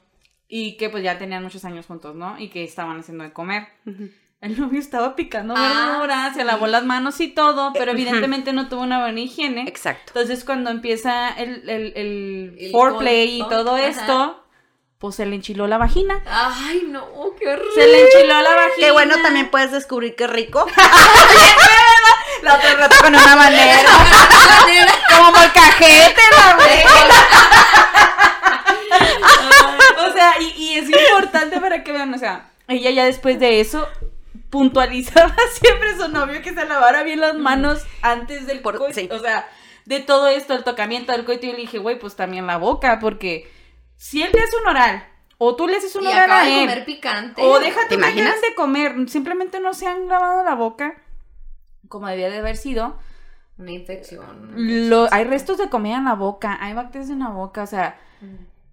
y 0.49 0.77
que 0.77 0.89
pues 0.91 1.03
ya 1.03 1.19
tenían 1.19 1.43
muchos 1.43 1.65
años 1.65 1.87
juntos, 1.87 2.15
¿no? 2.15 2.39
Y 2.39 2.49
que 2.49 2.63
estaban 2.65 2.99
haciendo 3.01 3.25
de 3.25 3.33
comer. 3.33 3.67
El 4.41 4.61
novio 4.61 4.79
estaba 4.79 5.17
picando 5.17 5.55
Ah, 5.57 5.93
verduras, 5.97 6.35
se 6.35 6.41
sí. 6.41 6.47
lavó 6.47 6.67
las 6.67 6.85
manos 6.85 7.21
y 7.21 7.29
todo, 7.29 7.73
pero 7.73 7.93
Ujú. 7.93 8.01
evidentemente 8.03 8.53
no 8.53 8.69
tuvo 8.69 8.83
una 8.83 9.01
buena 9.01 9.19
higiene. 9.21 9.63
Exacto. 9.67 10.13
Entonces 10.15 10.45
cuando 10.45 10.71
empieza 10.71 11.31
el, 11.31 11.69
el, 11.69 11.93
el 11.97 12.57
El 12.59 12.71
foreplay 12.71 13.41
y 13.41 13.49
todo 13.49 13.77
esto, 13.79 14.45
pues 15.07 15.15
se 15.17 15.27
le 15.27 15.37
enchiló 15.37 15.69
la 15.69 15.79
vagina. 15.79 16.21
Ay, 16.27 16.83
no, 16.89 17.07
qué 17.39 17.47
horrible. 17.49 17.71
Se 17.77 17.87
le 17.87 18.03
enchiló 18.07 18.41
la 18.43 18.57
vagina. 18.57 18.87
Qué 18.87 18.91
bueno, 18.91 19.15
también 19.23 19.49
puedes 19.51 19.71
descubrir 19.71 20.17
qué 20.17 20.27
rico. 20.27 20.67
La 22.43 22.57
otra 22.57 22.75
rato 22.75 22.97
con 23.01 23.15
una 23.15 23.37
manera. 23.37 23.79
Como 25.17 25.31
molcajete, 25.31 26.21
la 26.37 26.57
O 30.09 30.13
sea, 30.13 30.33
y, 30.41 30.53
y 30.57 30.75
es 30.79 30.89
importante 30.91 31.61
para 31.61 31.83
que 31.85 31.93
vean, 31.93 32.13
o 32.13 32.19
sea, 32.19 32.51
ella 32.69 32.91
ya 32.91 33.05
después 33.05 33.39
de 33.41 33.61
eso 33.61 33.87
puntualizaba 34.51 35.35
siempre 35.61 35.91
a 35.91 35.97
su 35.99 36.09
novio 36.09 36.43
que 36.43 36.53
se 36.53 36.65
lavara 36.67 37.03
bien 37.05 37.21
las 37.21 37.37
manos 37.37 37.85
antes 38.03 38.47
del 38.47 38.61
Por- 38.61 38.93
sí. 38.93 39.09
O 39.13 39.19
sea, 39.21 39.49
de 39.85 40.01
todo 40.01 40.27
esto, 40.29 40.53
el 40.55 40.65
tocamiento 40.65 41.13
del 41.13 41.25
coito, 41.25 41.47
y 41.47 41.53
le 41.53 41.59
dije, 41.59 41.79
güey, 41.79 41.99
pues 41.99 42.17
también 42.17 42.47
la 42.47 42.57
boca, 42.59 42.99
porque 43.01 43.51
si 43.97 44.23
él 44.23 44.31
te 44.33 44.41
hace 44.41 44.57
un 44.63 44.69
oral, 44.69 45.05
o 45.39 45.55
tú 45.57 45.67
le 45.67 45.77
haces 45.77 45.95
un 45.97 46.05
Y 46.05 46.07
oral 46.07 46.25
acaba 46.25 46.41
a 46.41 46.45
de 46.45 46.55
él, 46.63 46.69
comer 46.69 46.85
picante. 46.85 47.43
o 47.43 47.59
déjate 47.59 47.89
¿Te 47.89 47.95
imaginas? 47.97 48.41
de 48.41 48.55
comer, 48.55 49.09
simplemente 49.09 49.61
no 49.61 49.75
se 49.75 49.87
han 49.87 50.09
lavado 50.09 50.45
la 50.45 50.55
boca 50.55 50.95
como 51.89 52.07
debía 52.09 52.31
de 52.31 52.39
haber 52.39 52.57
sido. 52.57 52.99
Una 53.59 53.73
infección. 53.73 54.53
Lo- 54.89 55.09
hay 55.13 55.25
restos 55.25 55.57
de 55.59 55.69
comida 55.71 55.97
en 55.97 56.05
la 56.05 56.15
boca, 56.15 56.59
hay 56.61 56.75
bacterias 56.75 57.11
en 57.11 57.21
la 57.21 57.29
boca, 57.29 57.63
o 57.63 57.67
sea, 57.67 57.99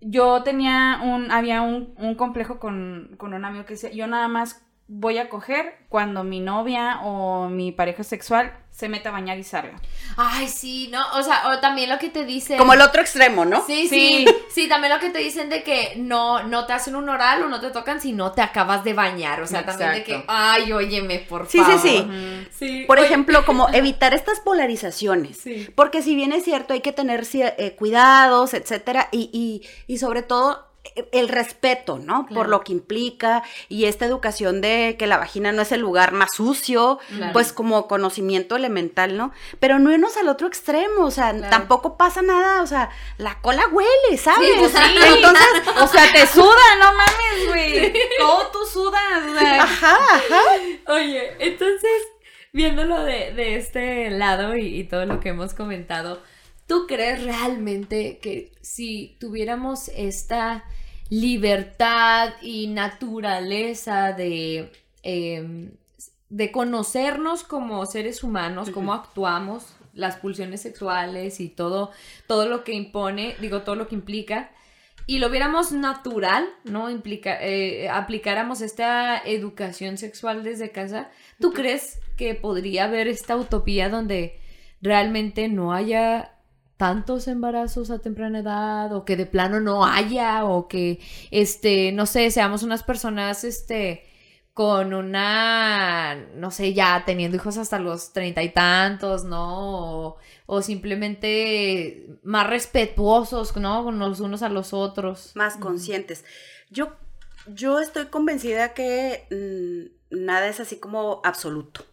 yo 0.02 0.44
tenía 0.44 1.00
un, 1.04 1.32
había 1.32 1.62
un, 1.62 1.94
un 1.98 2.16
complejo 2.16 2.60
con, 2.60 3.16
con 3.18 3.34
un 3.34 3.46
amigo 3.46 3.66
que 3.66 3.76
decía, 3.76 3.92
yo 3.92 4.08
nada 4.08 4.28
más 4.28 4.62
voy 4.88 5.18
a 5.20 5.30
coger 5.30 5.78
cuando 5.88 6.24
mi 6.26 6.42
novia 6.42 7.00
o 7.04 7.48
mi 7.50 7.72
pareja 7.72 8.04
sexual 8.04 8.52
se 8.74 8.90
meta 8.90 9.10
a 9.10 9.12
bañar 9.12 9.38
y 9.38 9.44
salga. 9.44 9.80
Ay, 10.18 10.48
sí, 10.50 10.90
no, 10.92 11.00
o 11.14 11.22
sea, 11.22 11.48
o 11.50 11.60
también 11.60 11.92
lo 11.92 12.00
que 12.00 12.10
te 12.10 12.26
dicen. 12.26 12.58
Como 12.58 12.74
el 12.74 12.82
otro 12.82 13.02
extremo, 13.02 13.46
¿no? 13.46 13.64
Sí, 13.68 13.88
Sí. 13.88 14.26
sí, 14.28 14.36
sí, 14.52 14.68
también 14.68 14.92
lo 14.92 15.00
que 15.00 15.12
te 15.12 15.20
dicen 15.20 15.48
de 15.50 15.62
que 15.62 15.94
no, 15.98 16.42
no 16.44 16.66
te 16.66 16.74
hacen 16.74 16.96
un 16.96 17.08
oral 17.08 17.44
o 17.44 17.50
no 17.50 17.62
te 17.62 17.70
tocan 17.70 18.02
si 18.02 18.14
no 18.14 18.32
te 18.32 18.42
acabas 18.42 18.84
de 18.84 18.94
bañar, 18.94 19.42
o 19.42 19.48
sea, 19.48 19.64
también 19.64 19.94
de 19.94 20.04
que, 20.04 20.24
ay, 20.28 20.74
óyeme, 20.74 21.20
por 21.20 21.46
Sí, 21.48 21.60
sí, 21.60 21.64
favor. 21.64 21.80
sí. 21.80 22.08
Sí, 22.52 22.84
Por 22.88 22.98
oye, 22.98 23.06
ejemplo, 23.08 23.46
como 23.46 23.70
evitar 23.74 24.14
estas 24.16 24.40
polarizaciones. 24.40 25.38
Sí. 25.38 25.70
Porque 25.76 26.02
si 26.02 26.16
bien 26.16 26.32
es 26.34 26.44
cierto, 26.44 26.74
hay 26.74 26.82
que 26.82 26.92
tener 26.92 27.28
eh, 27.34 27.76
cuidados, 27.78 28.56
etcétera, 28.56 29.08
y, 29.12 29.30
y, 29.32 29.94
y 29.94 30.00
sobre 30.00 30.24
todo 30.24 30.68
el 31.14 31.30
respeto, 31.30 31.98
¿no? 31.98 32.26
Por 32.28 32.50
lo 32.50 32.62
que 32.62 32.74
implica 32.74 33.42
y 33.70 33.86
esta 33.86 34.06
educación 34.06 34.60
de 34.60 34.96
que 35.00 35.08
la 35.08 35.18
vagina 35.18 35.52
no 35.54 35.62
es 35.62 35.72
el 35.72 35.80
lugar 35.80 36.12
más 36.12 36.34
sucio, 36.36 37.00
Claro. 37.08 37.32
pues 37.34 37.54
como 37.54 37.88
conocimiento 37.88 38.56
elemental, 38.58 39.16
¿no? 39.16 39.32
Pero 39.62 39.80
no 39.80 39.92
irnos 39.94 40.18
al 40.18 40.28
otro 40.28 40.46
extremo, 40.48 41.06
o 41.06 41.12
sea, 41.12 41.32
Claro. 41.32 41.50
tampoco 41.50 41.96
pasa 41.98 42.22
nada, 42.22 42.62
o 42.62 42.68
sea, 42.68 42.90
la 43.18 43.40
cola 43.42 43.64
huele, 43.72 44.18
¿sabes? 44.18 44.50
Sí, 44.50 44.56
pues 44.60 44.72
sí. 44.74 44.96
Entonces, 45.16 45.48
O 45.82 45.88
sea, 45.88 46.12
te 46.14 46.28
suda, 46.28 46.76
no 46.80 46.92
mames, 46.94 47.48
güey. 47.48 47.94
Todo 48.20 48.48
tú 48.52 48.60
sudas, 48.66 49.24
o 49.30 49.40
sea. 49.40 49.64
ajá, 49.64 49.96
ajá. 49.96 50.42
Oye, 50.94 51.32
entonces, 51.40 51.90
viéndolo 52.52 53.04
de, 53.04 53.34
de 53.34 53.56
este 53.56 54.10
lado 54.12 54.56
y, 54.58 54.80
y 54.80 54.84
todo 54.84 55.06
lo 55.06 55.20
que 55.22 55.30
hemos 55.30 55.54
comentado, 55.54 56.22
¿tú 56.68 56.86
crees 56.88 57.24
realmente 57.24 58.20
que 58.20 58.52
si 58.62 59.18
tuviéramos 59.20 59.90
esta 59.90 60.64
libertad 61.10 62.34
y 62.42 62.68
naturaleza 62.68 64.14
de, 64.14 64.72
em, 65.04 65.72
de 66.30 66.52
conocernos 66.52 67.44
como 67.44 67.86
seres 67.86 68.24
humanos, 68.24 68.70
cómo 68.72 68.94
actuamos, 68.94 69.76
las 69.94 70.18
pulsiones 70.18 70.62
sexuales 70.62 71.40
y 71.40 71.50
todo, 71.50 71.92
todo 72.28 72.48
lo 72.48 72.64
que 72.64 72.74
impone, 72.74 73.36
digo, 73.40 73.62
todo 73.62 73.76
lo 73.76 73.88
que 73.88 73.96
implica, 73.96 74.52
y 75.06 75.20
lo 75.20 75.30
viéramos 75.30 75.72
natural, 75.72 76.48
¿no? 76.64 76.90
Implica, 76.90 77.38
eh, 77.42 77.90
aplicáramos 77.90 78.62
esta 78.62 79.18
educación 79.20 79.98
sexual 79.98 80.44
desde 80.44 80.72
casa, 80.72 81.12
¿tú 81.40 81.52
crees 81.52 82.00
que 82.18 82.36
podría 82.36 82.86
haber 82.86 83.08
esta 83.08 83.36
utopía 83.36 83.90
donde 83.90 84.40
realmente 84.82 85.50
no 85.50 85.74
haya 85.74 86.34
tantos 86.78 87.28
embarazos 87.28 87.92
a 87.92 88.00
temprana 88.00 88.40
edad 88.40 88.94
o 88.94 89.06
que 89.06 89.16
de 89.16 89.26
plano 89.26 89.60
no 89.60 89.86
haya 89.86 90.46
o 90.46 90.68
que 90.68 91.00
este 91.32 91.92
no 91.92 92.06
sé 92.06 92.32
seamos 92.32 92.64
unas 92.64 92.84
personas 92.84 93.44
este 93.44 94.04
con 94.54 94.94
una 94.94 96.16
no 96.36 96.52
sé 96.52 96.74
ya 96.74 97.04
teniendo 97.06 97.38
hijos 97.38 97.58
hasta 97.58 97.80
los 97.80 98.14
treinta 98.14 98.44
y 98.44 98.50
tantos 98.50 99.24
no 99.24 100.08
o, 100.08 100.18
o 100.46 100.62
simplemente 100.62 102.20
más 102.24 102.48
respetuosos 102.48 103.56
no 103.58 103.84
con 103.84 104.00
los 104.00 104.20
unos 104.20 104.44
a 104.44 104.50
los 104.50 104.74
otros 104.74 105.32
más 105.36 105.58
conscientes. 105.58 106.24
Yo, 106.70 106.96
yo 107.48 107.80
estoy 107.80 108.08
convencida 108.08 108.74
que 108.74 109.28
mm, 110.12 110.16
nada 110.26 110.48
es 110.48 110.60
así 110.60 110.78
como 110.78 111.22
absoluto. 111.24 111.86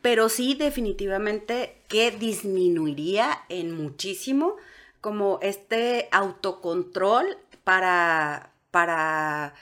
Pero 0.00 0.28
sí 0.28 0.54
definitivamente 0.54 1.82
que 1.88 2.10
disminuiría 2.10 3.42
en 3.48 3.76
muchísimo 3.76 4.56
como 5.02 5.38
este 5.42 6.08
autocontrol 6.12 7.36
para, 7.62 8.54
para 8.70 9.54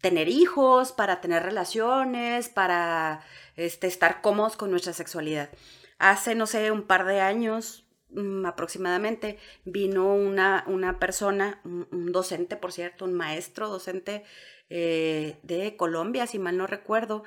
tener 0.00 0.28
hijos, 0.28 0.90
para 0.90 1.20
tener 1.20 1.44
relaciones, 1.44 2.48
para 2.48 3.20
este, 3.54 3.86
estar 3.86 4.22
cómodos 4.22 4.56
con 4.56 4.70
nuestra 4.70 4.92
sexualidad. 4.92 5.50
Hace, 5.98 6.34
no 6.34 6.46
sé, 6.46 6.72
un 6.72 6.82
par 6.82 7.06
de 7.06 7.20
años 7.20 7.86
mm, 8.10 8.44
aproximadamente 8.44 9.38
vino 9.64 10.14
una, 10.14 10.64
una 10.66 10.98
persona, 10.98 11.60
un, 11.64 11.86
un 11.92 12.10
docente, 12.10 12.56
por 12.56 12.72
cierto, 12.72 13.04
un 13.04 13.14
maestro 13.14 13.68
docente 13.68 14.24
eh, 14.68 15.38
de 15.44 15.76
Colombia, 15.76 16.26
si 16.26 16.40
mal 16.40 16.56
no 16.56 16.66
recuerdo, 16.66 17.22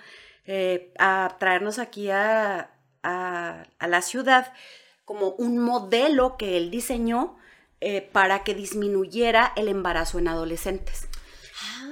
eh, 0.52 0.92
a 0.98 1.36
traernos 1.40 1.78
aquí 1.78 2.10
a, 2.10 2.72
a- 3.04 3.64
a 3.78 3.88
la 3.88 4.02
ciudad 4.02 4.52
como 5.06 5.30
un 5.32 5.60
modelo 5.60 6.38
que 6.38 6.58
él 6.58 6.72
diseñó 6.72 7.38
eh, 7.82 8.02
para 8.12 8.44
que 8.44 8.56
disminuyera 8.56 9.54
el 9.56 9.68
embarazo 9.68 10.18
en 10.20 10.28
adolescentes. 10.28 11.08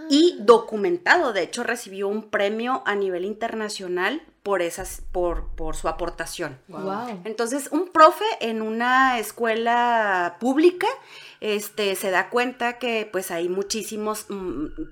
Y 0.09 0.37
documentado, 0.39 1.33
de 1.33 1.43
hecho 1.43 1.63
recibió 1.63 2.07
un 2.07 2.29
premio 2.29 2.81
a 2.85 2.95
nivel 2.95 3.25
internacional 3.25 4.21
por, 4.41 4.61
esas, 4.61 5.01
por, 5.11 5.47
por 5.55 5.75
su 5.75 5.87
aportación. 5.89 6.57
Wow. 6.69 7.21
Entonces, 7.25 7.67
un 7.71 7.89
profe 7.89 8.23
en 8.39 8.61
una 8.61 9.19
escuela 9.19 10.37
pública 10.39 10.87
este, 11.39 11.95
se 11.95 12.09
da 12.11 12.29
cuenta 12.29 12.77
que 12.79 13.07
pues 13.11 13.31
hay 13.31 13.49
muchísimas 13.49 14.25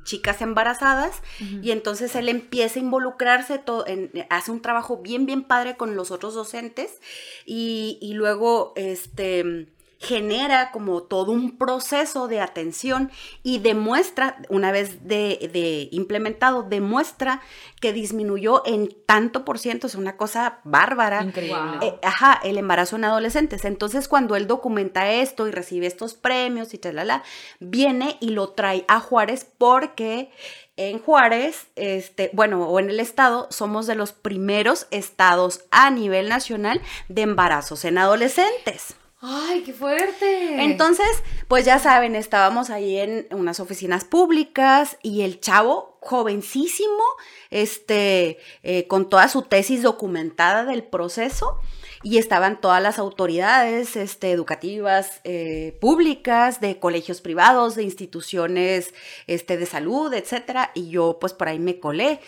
chicas 0.03 0.41
embarazadas 0.41 1.21
y 1.63 1.71
entonces 1.71 2.15
él 2.15 2.29
empieza 2.29 2.79
a 2.79 2.83
involucrarse, 2.83 3.57
to- 3.59 3.85
en- 3.87 4.11
hace 4.29 4.51
un 4.51 4.61
trabajo 4.61 4.97
bien, 4.97 5.25
bien 5.25 5.43
padre 5.43 5.75
con 5.77 5.95
los 5.95 6.11
otros 6.11 6.33
docentes 6.35 6.99
y, 7.45 7.97
y 8.01 8.13
luego 8.13 8.73
este, 8.75 9.67
genera 9.99 10.71
como 10.71 11.03
todo 11.03 11.31
un 11.31 11.57
proceso 11.57 12.27
de 12.27 12.41
atención 12.41 13.11
y 13.43 13.59
demuestra, 13.59 14.41
una 14.49 14.71
vez 14.71 15.07
de, 15.07 15.49
de 15.51 15.87
implementado, 15.91 16.63
demuestra 16.63 17.41
que 17.81 17.93
disminuyó 17.93 18.63
en 18.65 18.95
tanto 19.05 19.45
por 19.45 19.59
ciento, 19.59 19.87
es 19.87 19.95
una 19.95 20.17
cosa 20.17 20.59
bárbara. 20.63 21.23
Increíble. 21.23 21.77
Eh, 21.81 21.99
ajá, 22.03 22.39
el 22.43 22.57
embarazo 22.57 22.95
en 22.95 23.05
adolescentes. 23.05 23.65
Entonces, 23.65 24.07
cuando 24.07 24.35
él 24.35 24.47
documenta 24.47 25.11
esto 25.11 25.47
y 25.47 25.51
recibe 25.51 25.87
estos 25.87 26.13
premios 26.13 26.73
y 26.73 26.77
talala, 26.77 27.23
viene 27.59 28.17
y 28.19 28.29
lo 28.29 28.49
trae 28.49 28.85
a 28.87 28.99
Juárez 28.99 29.47
porque 29.57 30.31
en 30.77 30.99
Juárez, 30.99 31.67
este, 31.75 32.29
bueno, 32.33 32.67
o 32.67 32.79
en 32.79 32.89
el 32.89 32.99
estado, 32.99 33.47
somos 33.49 33.87
de 33.87 33.95
los 33.95 34.11
primeros 34.11 34.87
estados 34.91 35.61
a 35.71 35.89
nivel 35.89 36.27
nacional 36.27 36.81
de 37.07 37.21
embarazos 37.21 37.85
en 37.85 37.97
adolescentes. 37.97 38.95
Ay, 39.27 39.63
qué 39.63 39.73
fuerte. 39.73 40.63
Entonces, 40.63 41.07
pues 41.47 41.65
ya 41.65 41.79
saben, 41.79 42.15
estábamos 42.15 42.69
ahí 42.69 42.99
en 42.99 43.25
unas 43.31 43.59
oficinas 43.59 44.03
públicas 44.03 44.99
y 45.01 45.21
el 45.21 45.39
chavo, 45.39 45.97
jovencísimo, 45.99 47.01
este, 47.49 48.37
eh, 48.61 48.85
con 48.85 49.09
toda 49.09 49.27
su 49.27 49.41
tesis 49.41 49.81
documentada 49.81 50.63
del 50.63 50.83
proceso, 50.83 51.59
y 52.03 52.19
estaban 52.19 52.61
todas 52.61 52.83
las 52.83 52.99
autoridades 52.99 53.95
este, 53.95 54.31
educativas 54.31 55.21
eh, 55.23 55.75
públicas, 55.81 56.61
de 56.61 56.79
colegios 56.79 57.21
privados, 57.21 57.73
de 57.73 57.81
instituciones 57.81 58.93
este, 59.25 59.57
de 59.57 59.65
salud, 59.65 60.13
etcétera, 60.13 60.69
y 60.75 60.89
yo 60.89 61.17
pues 61.19 61.33
por 61.33 61.47
ahí 61.47 61.57
me 61.57 61.79
colé. 61.79 62.19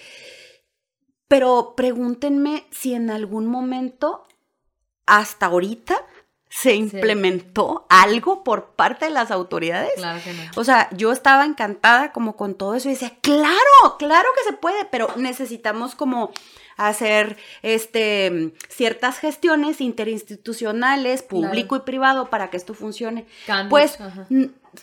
Pero 1.27 1.75
pregúntenme 1.77 2.65
si 2.71 2.95
en 2.95 3.11
algún 3.11 3.45
momento, 3.45 4.25
hasta 5.05 5.45
ahorita, 5.45 6.03
se 6.49 6.73
implementó 6.75 7.85
algo 7.89 8.43
por 8.43 8.71
parte 8.71 9.05
de 9.05 9.11
las 9.11 9.31
autoridades. 9.31 9.91
Claro 9.95 10.19
que 10.23 10.33
no. 10.33 10.43
O 10.55 10.63
sea, 10.63 10.89
yo 10.91 11.11
estaba 11.11 11.45
encantada 11.45 12.11
como 12.11 12.35
con 12.35 12.55
todo 12.55 12.75
eso 12.75 12.89
y 12.89 12.93
decía, 12.93 13.13
claro, 13.21 13.97
claro 13.99 14.29
que 14.35 14.43
se 14.49 14.53
puede, 14.57 14.85
pero 14.85 15.09
necesitamos 15.17 15.95
como 15.95 16.31
hacer 16.77 17.37
este 17.63 18.53
ciertas 18.69 19.19
gestiones 19.19 19.81
interinstitucionales, 19.81 21.23
público 21.23 21.75
y 21.75 21.79
privado 21.81 22.29
para 22.29 22.49
que 22.49 22.57
esto 22.57 22.73
funcione. 22.73 23.25
Cambios, 23.45 23.69
pues 23.69 23.99
ajá. 23.99 24.27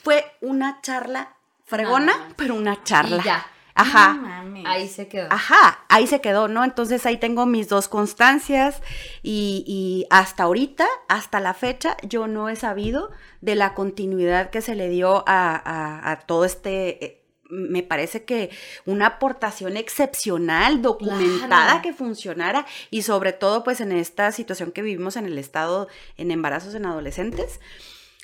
fue 0.03 0.25
una 0.41 0.81
charla 0.83 1.37
fregona, 1.65 2.13
pero 2.37 2.55
una 2.55 2.83
charla. 2.83 3.23
Y 3.23 3.25
ya. 3.25 3.47
Ajá. 3.75 4.15
No 4.15 4.23
mames. 4.23 4.65
Ahí 4.67 4.89
se 4.89 5.09
quedó. 5.09 5.27
Ajá, 5.31 5.85
ahí 5.89 6.07
se 6.07 6.21
quedó, 6.21 6.49
¿no? 6.49 6.63
Entonces 6.65 7.05
ahí 7.07 7.17
tengo 7.19 7.45
mis 7.47 7.69
dos 7.69 7.89
constancias 7.89 8.81
y, 9.23 9.65
y 9.67 10.07
hasta 10.11 10.45
ahorita, 10.45 10.87
hasta 11.09 11.41
la 11.41 11.55
fecha, 11.55 11.97
yo 12.03 12.27
no 12.29 12.49
he 12.49 12.57
sabido 12.57 13.11
de 13.41 13.57
la 13.57 13.75
continuidad 13.75 14.51
que 14.51 14.61
se 14.63 14.75
le 14.75 14.89
dio 14.89 15.25
a, 15.27 15.55
a- 15.57 16.11
a 16.13 16.21
todo 16.21 16.45
este... 16.45 17.05
eh, 17.05 17.21
Me 17.51 17.83
parece 17.83 18.25
que 18.25 18.51
una 18.87 19.07
aportación 19.07 19.77
excepcional, 19.77 20.81
documentada, 20.81 21.47
Claro. 21.49 21.83
que 21.83 21.93
funcionara 21.93 22.65
y 22.91 23.03
sobre 23.03 23.33
todo 23.33 23.63
pues 23.65 23.81
en 23.81 23.93
esta 23.93 24.31
situación 24.33 24.73
que 24.73 24.83
vivimos 24.83 25.17
en 25.17 25.27
el 25.27 25.37
estado 25.39 25.89
en 26.17 26.31
embarazos 26.31 26.75
en 26.75 26.87
adolescentes. 26.87 27.61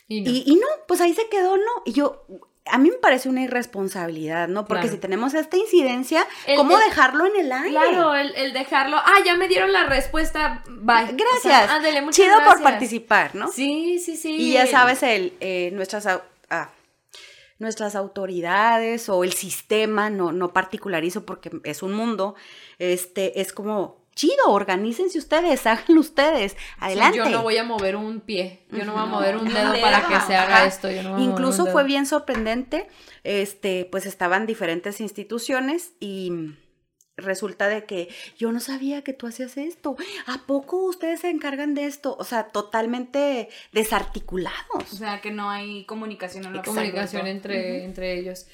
Y 0.09 0.23
no. 0.23 0.31
Y, 0.31 0.43
y 0.47 0.55
no, 0.57 0.67
pues 0.89 1.01
ahí 1.01 1.13
se 1.13 1.29
quedó, 1.29 1.57
¿no? 1.57 1.83
Y 1.85 1.93
yo, 1.93 2.25
a 2.67 2.79
mí 2.79 2.91
me 2.91 2.97
parece 2.97 3.29
una 3.29 3.43
irresponsabilidad, 3.43 4.47
¿no? 4.49 4.65
Porque 4.67 4.83
Claro. 4.83 4.95
si 4.97 5.01
tenemos 5.01 5.35
esta 5.35 5.57
incidencia, 5.57 6.27
El- 6.47 6.57
¿cómo 6.57 6.79
el- 6.79 6.85
dejarlo 6.85 7.27
en 7.27 7.41
el 7.41 7.53
aire? 7.53 7.71
Claro, 7.71 8.15
el, 8.15 8.35
el 8.37 8.53
dejarlo. 8.53 8.97
Ah, 8.99 9.17
ya 9.25 9.35
me 9.37 9.49
dieron 9.49 9.73
la 9.73 9.87
respuesta. 9.87 10.63
Bye. 10.69 11.07
Gracias. 11.13 11.37
O 11.37 11.41
sea, 11.41 11.75
ándale, 11.75 12.01
muchas 12.03 12.17
Chido 12.17 12.37
por 12.45 12.63
participar, 12.63 13.35
¿no? 13.35 13.51
Sí, 13.51 13.99
sí, 13.99 14.17
sí. 14.17 14.35
Y 14.37 14.53
ya 14.53 14.67
sabes, 14.67 15.03
el, 15.03 15.35
eh, 15.41 15.71
nuestras, 15.73 16.07
ah, 16.51 16.71
nuestras 17.59 17.95
autoridades 17.95 19.09
o 19.09 19.23
el 19.25 19.33
sistema, 19.33 20.09
no, 20.11 20.33
no 20.33 20.53
particularizo 20.53 21.27
porque 21.27 21.51
es 21.65 21.83
un 21.83 21.93
mundo, 21.93 22.35
este, 22.79 23.41
es 23.41 23.53
como, 23.53 24.00
chido, 24.21 24.49
organícense 24.49 25.19
ustedes, 25.19 25.67
háganlo 25.67 26.01
ustedes, 26.01 26.53
Sí, 26.53 26.59
adelante. 26.79 27.19
yo 27.19 27.29
no 27.31 27.43
voy 27.43 27.57
a 27.57 27.65
mover 27.65 27.97
un 27.97 28.21
pie. 28.21 28.67
Yo 28.71 28.85
no 28.85 28.93
voy 28.93 29.03
a 29.03 29.07
mover 29.07 29.37
un 29.37 29.49
dedo 29.53 29.73
para 29.81 30.07
que 30.07 30.21
se 30.27 30.37
haga 30.37 30.65
esto. 30.67 30.91
Yo 30.91 31.03
no 31.03 31.11
voy 31.11 31.19
a 31.19 31.21
mover 31.25 31.31
Incluso 31.31 31.67
fue 31.67 31.85
bien 31.85 32.05
sorprendente, 32.07 32.87
este, 33.25 33.87
pues 33.91 34.05
estaban 34.07 34.47
diferentes 34.47 35.01
instituciones 35.01 35.93
y 36.01 36.33
resulta 37.17 37.69
de 37.69 37.85
que 37.85 38.09
yo 38.39 38.51
no 38.53 38.61
sabía 38.61 39.03
que 39.03 39.13
tú 39.13 39.27
hacías 39.27 39.57
esto. 39.57 39.97
¿A 40.27 40.47
poco 40.47 40.85
ustedes 40.85 41.21
se 41.21 41.31
encargan 41.31 41.75
de 41.75 41.85
esto? 41.87 42.17
O 42.19 42.25
sea, 42.25 42.45
totalmente 42.49 43.49
O 43.51 43.55
desarticulados. 43.73 44.89
sea, 44.89 45.21
que 45.21 45.31
no 45.31 45.51
hay 45.51 45.85
comunicación 45.85 46.45
en 46.45 46.55
lo 46.55 46.63
comunicación 46.63 47.27
entre, 47.27 47.85
entre 47.85 48.19
ellos. 48.19 48.47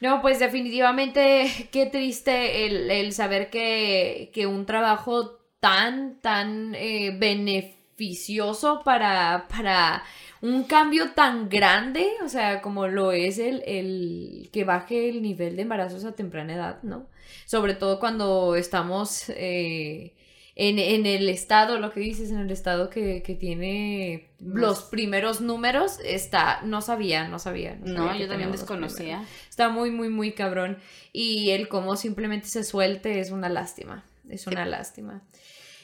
No, 0.00 0.22
pues 0.22 0.38
definitivamente 0.38 1.68
qué 1.72 1.86
triste 1.86 2.66
el, 2.66 2.90
el 2.90 3.12
saber 3.12 3.50
que, 3.50 4.30
que 4.32 4.46
un 4.46 4.66
trabajo 4.66 5.38
tan, 5.60 6.20
tan 6.20 6.74
eh, 6.74 7.14
beneficioso 7.16 8.80
para, 8.82 9.46
para 9.48 10.02
un 10.40 10.64
cambio 10.64 11.12
tan 11.12 11.50
grande, 11.50 12.08
o 12.24 12.28
sea, 12.28 12.62
como 12.62 12.86
lo 12.88 13.12
es 13.12 13.38
el, 13.38 13.62
el 13.66 14.48
que 14.52 14.64
baje 14.64 15.10
el 15.10 15.20
nivel 15.22 15.56
de 15.56 15.62
embarazos 15.62 16.04
a 16.06 16.12
temprana 16.12 16.54
edad, 16.54 16.82
¿no? 16.82 17.06
Sobre 17.44 17.74
todo 17.74 18.00
cuando 18.00 18.56
estamos 18.56 19.28
eh, 19.28 20.14
en, 20.62 20.78
en 20.78 21.06
el 21.06 21.30
estado, 21.30 21.78
lo 21.78 21.90
que 21.90 22.00
dices, 22.00 22.30
en 22.30 22.36
el 22.36 22.50
estado 22.50 22.90
que, 22.90 23.22
que 23.22 23.34
tiene 23.34 24.28
los 24.40 24.82
primeros 24.82 25.40
números, 25.40 25.98
está, 26.04 26.60
no 26.60 26.82
sabía, 26.82 27.26
no 27.28 27.38
sabía. 27.38 27.78
No, 27.82 28.08
sabía 28.08 28.20
yo 28.20 28.28
también 28.28 28.52
desconocía. 28.52 29.24
Está 29.48 29.70
muy, 29.70 29.90
muy, 29.90 30.10
muy 30.10 30.32
cabrón. 30.32 30.76
Y 31.14 31.48
el 31.48 31.68
cómo 31.68 31.96
simplemente 31.96 32.46
se 32.48 32.62
suelte 32.62 33.20
es 33.20 33.30
una 33.30 33.48
lástima. 33.48 34.04
Es 34.28 34.46
una 34.46 34.66
lástima. 34.66 35.22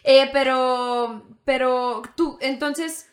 Eh, 0.04 0.28
pero, 0.30 1.26
pero 1.46 2.02
tú, 2.14 2.36
entonces, 2.42 3.08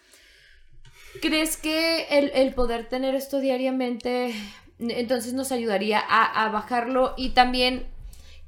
¿crees 1.22 1.56
que 1.56 2.08
el, 2.10 2.30
el 2.36 2.54
poder 2.54 2.90
tener 2.90 3.16
esto 3.16 3.40
diariamente, 3.40 4.36
entonces 4.80 5.32
nos 5.32 5.54
ayudaría 5.54 6.04
a, 6.06 6.44
a 6.44 6.50
bajarlo? 6.50 7.14
Y 7.16 7.30
también, 7.30 7.88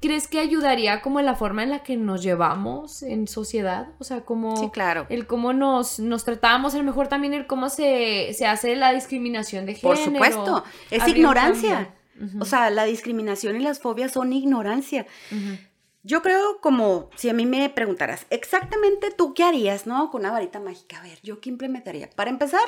¿crees 0.02 0.28
que 0.28 0.40
ayudaría 0.40 1.02
como 1.02 1.20
en 1.20 1.26
la 1.26 1.36
forma 1.36 1.64
en 1.64 1.70
la 1.70 1.84
que 1.84 1.98
nos 1.98 2.22
llevamos 2.24 3.02
en 3.04 3.28
sociedad? 3.28 3.90
O 4.00 4.04
sea, 4.04 4.22
como 4.22 4.56
Sí, 4.58 4.70
claro. 4.72 5.06
el 5.10 5.28
cómo 5.28 5.54
nos, 5.54 6.00
nos 6.00 6.24
tratamos, 6.26 6.76
a 6.76 6.78
lo 6.78 6.84
mejor 6.84 7.08
también 7.08 7.34
el 7.34 7.48
cómo 7.48 7.70
se, 7.70 8.34
se 8.34 8.46
hace 8.46 8.76
la 8.76 8.94
discriminación 8.94 9.66
de 9.66 9.76
género. 9.76 9.96
Por 9.96 9.98
supuesto, 10.04 10.64
es 10.92 11.08
ignorancia. 11.08 11.94
O 12.40 12.46
sea, 12.46 12.70
la 12.70 12.86
discriminación 12.86 13.58
y 13.58 13.60
las 13.60 13.80
fobias 13.80 14.12
son 14.14 14.32
ignorancia. 14.32 15.06
Yo 16.04 16.22
creo 16.22 16.60
como 16.62 17.10
si 17.16 17.30
a 17.30 17.34
mí 17.34 17.48
me 17.48 17.68
preguntaras, 17.70 18.28
exactamente 18.30 19.10
tú 19.10 19.34
qué 19.34 19.44
harías, 19.44 19.88
¿no? 19.88 20.12
Con 20.12 20.22
una 20.22 20.32
varita 20.32 20.60
mágica. 20.60 21.00
A 21.00 21.04
ver, 21.04 21.18
¿yo 21.24 21.42
qué 21.42 21.50
implementaría? 21.50 22.10
Para 22.12 22.30
empezar, 22.30 22.62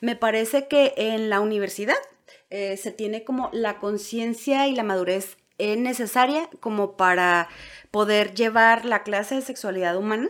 me 0.00 0.16
parece 0.16 0.66
que 0.66 0.92
en 0.96 1.30
la 1.30 1.38
universidad 1.40 1.94
eh, 2.50 2.76
se 2.76 2.90
tiene 2.90 3.22
como 3.22 3.48
la 3.52 3.78
conciencia 3.78 4.66
y 4.66 4.74
la 4.74 4.82
madurez 4.82 5.36
es 5.60 5.78
necesaria 5.78 6.48
como 6.60 6.96
para 6.96 7.48
poder 7.90 8.34
llevar 8.34 8.84
la 8.84 9.02
clase 9.02 9.36
de 9.36 9.42
sexualidad 9.42 9.96
humana 9.96 10.28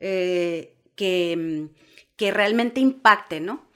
eh, 0.00 0.76
que, 0.94 1.68
que 2.16 2.30
realmente 2.30 2.80
impacte, 2.80 3.40
¿no? 3.40 3.66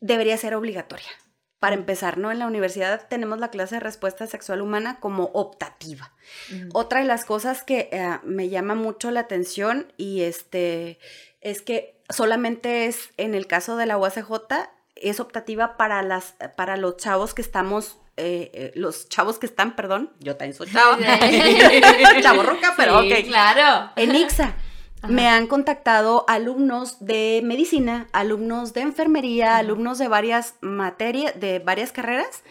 Debería 0.00 0.36
ser 0.36 0.54
obligatoria. 0.54 1.08
Para 1.58 1.74
empezar, 1.74 2.16
¿no? 2.16 2.32
En 2.32 2.38
la 2.38 2.46
universidad 2.46 3.06
tenemos 3.08 3.38
la 3.38 3.50
clase 3.50 3.76
de 3.76 3.80
respuesta 3.80 4.26
sexual 4.26 4.62
humana 4.62 4.98
como 4.98 5.24
optativa. 5.34 6.14
Otra 6.72 7.00
de 7.00 7.06
las 7.06 7.26
cosas 7.26 7.62
que 7.62 7.90
eh, 7.92 8.18
me 8.24 8.48
llama 8.48 8.74
mucho 8.74 9.10
la 9.10 9.20
atención 9.20 9.92
y 9.98 10.22
este 10.22 10.98
es 11.42 11.60
que 11.60 12.00
solamente 12.08 12.86
es 12.86 13.10
en 13.18 13.34
el 13.34 13.46
caso 13.46 13.76
de 13.76 13.84
la 13.84 13.98
UACJ 13.98 14.30
es 14.96 15.20
optativa 15.20 15.76
para 15.76 16.02
las 16.02 16.34
para 16.56 16.78
los 16.78 16.96
chavos 16.96 17.34
que 17.34 17.42
estamos 17.42 17.98
eh, 18.20 18.50
eh, 18.54 18.72
los 18.74 19.08
chavos 19.08 19.38
que 19.38 19.46
están, 19.46 19.74
perdón, 19.76 20.10
yo 20.20 20.36
también 20.36 20.54
soy 20.54 20.68
chava, 20.72 20.98
chavo 22.22 22.42
roca, 22.42 22.74
pero 22.76 23.02
Sí, 23.02 23.12
ok. 23.12 23.26
claro. 23.26 23.90
En 23.96 24.14
IXA 24.14 24.54
me 25.08 25.28
han 25.28 25.46
contactado 25.46 26.24
alumnos 26.28 26.98
de 27.04 27.40
medicina, 27.42 28.06
alumnos 28.12 28.74
de 28.74 28.82
enfermería, 28.82 29.56
alumnos 29.56 29.98
de 29.98 30.08
varias 30.08 30.54
materias, 30.60 31.40
de 31.40 31.58
varias 31.58 31.90
carreras, 31.92 32.42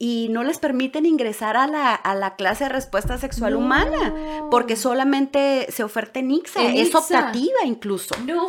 y 0.00 0.28
no 0.30 0.44
les 0.44 0.58
permiten 0.58 1.06
ingresar 1.06 1.56
a 1.56 1.66
la, 1.66 1.92
a 1.94 2.14
la 2.14 2.36
clase 2.36 2.64
de 2.64 2.70
respuesta 2.70 3.18
sexual 3.18 3.54
No. 3.54 3.58
humana, 3.58 4.14
porque 4.50 4.76
solamente 4.76 5.66
se 5.72 5.82
oferta 5.82 6.20
en 6.20 6.30
es 6.30 6.38
ICSA. 6.38 6.98
optativa 6.98 7.58
incluso. 7.64 8.14
No. 8.24 8.46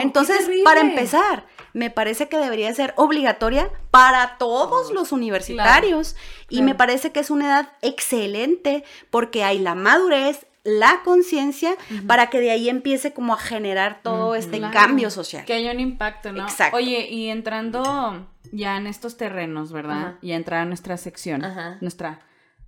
Entonces, 0.00 0.48
para 0.64 0.80
empezar, 0.80 1.44
me 1.74 1.90
parece 1.90 2.28
que 2.28 2.38
debería 2.38 2.72
ser 2.74 2.94
obligatoria 2.96 3.70
para 3.90 4.38
todos 4.38 4.90
los 4.92 5.12
universitarios 5.12 6.16
y 6.48 6.56
claro. 6.56 6.64
me 6.64 6.74
parece 6.74 7.12
que 7.12 7.20
es 7.20 7.30
una 7.30 7.46
edad 7.46 7.72
excelente 7.82 8.82
porque 9.10 9.44
hay 9.44 9.58
la 9.58 9.74
madurez, 9.74 10.46
la 10.64 11.00
conciencia 11.04 11.72
para 12.06 12.28
que 12.28 12.40
de 12.40 12.50
ahí 12.50 12.68
empiece 12.68 13.12
como 13.14 13.32
a 13.32 13.38
generar 13.38 14.00
todo 14.02 14.34
este 14.34 14.58
Claro. 14.58 14.74
cambio 14.74 15.10
social. 15.10 15.44
Que 15.44 15.54
haya 15.54 15.72
un 15.72 15.80
impacto, 15.80 16.32
¿no? 16.32 16.42
Exacto. 16.42 16.76
Oye, 16.76 17.08
y 17.10 17.28
entrando 17.28 18.26
ya 18.52 18.76
en 18.76 18.86
estos 18.86 19.16
terrenos, 19.16 19.72
¿verdad? 19.72 19.98
Ajá. 19.98 20.18
Y 20.20 20.32
a 20.32 20.36
entrar 20.36 20.60
a 20.60 20.64
nuestra 20.66 20.96
sección, 20.96 21.42
nuestra 21.80 22.20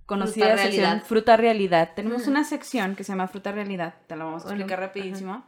conocida 0.05 0.47
Fruta 0.47 0.61
sección 0.63 0.83
realidad. 0.85 1.05
Fruta 1.05 1.37
Realidad. 1.37 1.89
Tenemos 1.95 2.27
una 2.27 2.43
sección 2.43 2.95
que 2.95 3.03
se 3.03 3.11
llama 3.11 3.27
Fruta 3.27 3.51
Realidad, 3.51 3.93
te 4.07 4.15
la 4.15 4.25
vamos 4.25 4.41
a 4.43 4.45
Bueno, 4.47 4.61
explicar 4.61 4.79
rapidísimo, 4.79 5.45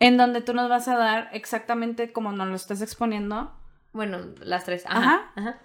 en 0.00 0.16
donde 0.16 0.40
tú 0.42 0.54
nos 0.54 0.68
vas 0.68 0.88
a 0.88 0.96
dar 0.96 1.28
exactamente 1.32 2.12
como 2.12 2.32
nos 2.32 2.48
lo 2.48 2.54
estás 2.56 2.82
exponiendo, 2.82 3.52
Bueno, 3.92 4.18
las 4.42 4.64
tres. 4.64 4.84
Ajá. 4.86 5.32
Ajá. 5.36 5.58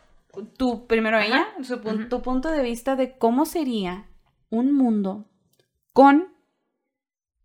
Tú 0.58 0.88
primero 0.88 1.20
ella, 1.20 1.46
su 1.64 1.78
tu 2.10 2.22
punto 2.22 2.50
de 2.50 2.64
vista 2.64 2.96
de 2.96 3.18
cómo 3.18 3.46
sería 3.46 4.06
un 4.50 4.72
mundo 4.74 5.26
con 5.94 6.34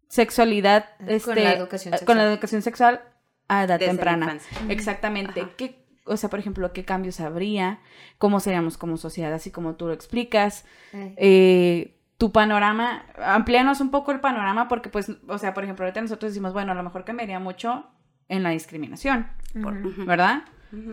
sexualidad, 0.08 0.86
Con 0.98 1.08
este, 1.10 1.34
la 1.44 1.52
educación 1.52 1.94
eh, 1.94 1.98
con 2.04 2.16
la 2.16 2.22
sexual. 2.24 2.32
educación 2.32 2.62
sexual 2.62 3.02
a 3.48 3.64
edad 3.64 3.78
Desde 3.78 3.90
temprana. 3.92 4.38
Exactamente. 4.68 5.40
Ajá. 5.42 5.50
¿Qué, 5.56 5.84
o 6.04 6.16
sea, 6.16 6.30
por 6.30 6.38
ejemplo, 6.38 6.72
qué 6.72 6.84
cambios 6.84 7.20
habría, 7.20 7.80
cómo 8.16 8.40
seríamos 8.40 8.78
como 8.78 8.96
sociedad, 8.96 9.32
así 9.34 9.50
como 9.50 9.74
tú 9.76 9.86
lo 9.86 9.92
explicas. 9.92 10.64
Eh, 10.92 11.14
Eh, 11.18 11.94
tu 12.16 12.32
panorama, 12.32 13.06
amplíanos 13.22 13.80
un 13.80 13.90
poco 13.92 14.10
el 14.10 14.18
panorama 14.20 14.66
porque, 14.66 14.88
pues, 14.88 15.08
o 15.28 15.38
sea, 15.38 15.54
por 15.54 15.62
ejemplo, 15.62 15.84
ahorita 15.84 16.00
nosotros 16.00 16.32
decimos, 16.32 16.52
bueno, 16.52 16.72
a 16.72 16.74
lo 16.74 16.82
mejor 16.82 17.04
cambiaría 17.04 17.38
mucho 17.38 17.86
en 18.28 18.42
la 18.42 18.50
discriminación. 18.50 19.28
¿verdad? 19.54 20.42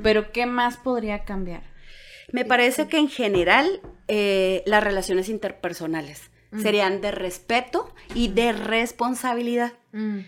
Pero, 0.03 0.32
¿qué 0.32 0.45
más 0.45 0.78
podría 0.78 1.24
cambiar? 1.26 1.64
Me 2.32 2.45
parece 2.45 2.88
que 2.88 2.97
en 2.99 3.10
general 3.10 3.82
eh, 4.08 4.62
las 4.68 4.84
relaciones 4.84 5.28
interpersonales 5.30 6.30
Mm. 6.56 6.62
serían 6.62 7.01
de 7.01 7.12
respeto 7.12 7.93
y 8.14 8.30
de 8.30 8.53
responsabilidad. 8.53 9.74
Mm. 9.91 10.20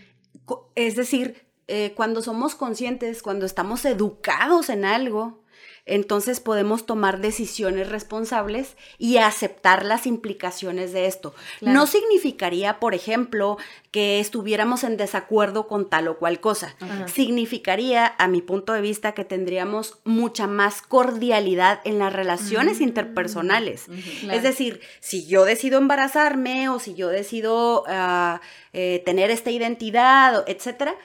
Es 0.76 0.96
decir, 0.96 1.48
eh, 1.68 1.94
cuando 1.96 2.22
somos 2.22 2.56
conscientes, 2.56 3.22
cuando 3.22 3.46
estamos 3.46 3.84
educados 3.86 4.70
en 4.70 4.86
algo, 4.86 5.44
entonces 5.88 6.40
podemos 6.40 6.86
tomar 6.86 7.20
decisiones 7.20 7.90
responsables 7.90 8.76
y 8.98 9.18
aceptar 9.18 9.86
las 9.86 10.06
implicaciones 10.06 10.94
de 10.94 11.06
esto. 11.08 11.34
Claro. 11.60 11.74
No 11.80 11.88
significaría, 11.88 12.80
por 12.80 12.94
ejemplo, 12.94 13.58
que 13.92 14.20
estuviéramos 14.20 14.84
en 14.84 14.98
desacuerdo 14.98 15.68
con 15.68 15.90
tal 15.90 16.08
o 16.08 16.18
cual 16.18 16.40
cosa. 16.40 16.76
Ajá. 16.80 17.08
Significaría, 17.08 18.14
a 18.18 18.28
mi 18.28 18.42
punto 18.42 18.74
de 18.74 18.82
vista, 18.82 19.14
que 19.14 19.26
tendríamos 19.26 19.98
mucha 20.04 20.46
más 20.48 20.82
cordialidad 20.82 21.80
en 21.84 22.00
las 22.00 22.14
relaciones 22.14 22.80
Mm. 22.80 22.84
interpersonales. 22.84 23.86
Claro. 24.22 24.38
Es 24.38 24.44
decir, 24.44 24.82
si 25.00 25.26
yo 25.26 25.46
decido 25.46 25.78
embarazarme 25.78 26.70
o 26.70 26.80
si 26.80 26.94
yo 26.96 27.08
decido 27.10 27.84
ah, 27.88 28.42
eh, 28.74 29.02
tener 29.06 29.32
esta 29.32 29.50
identidad, 29.52 30.44
etcétera, 30.48 30.96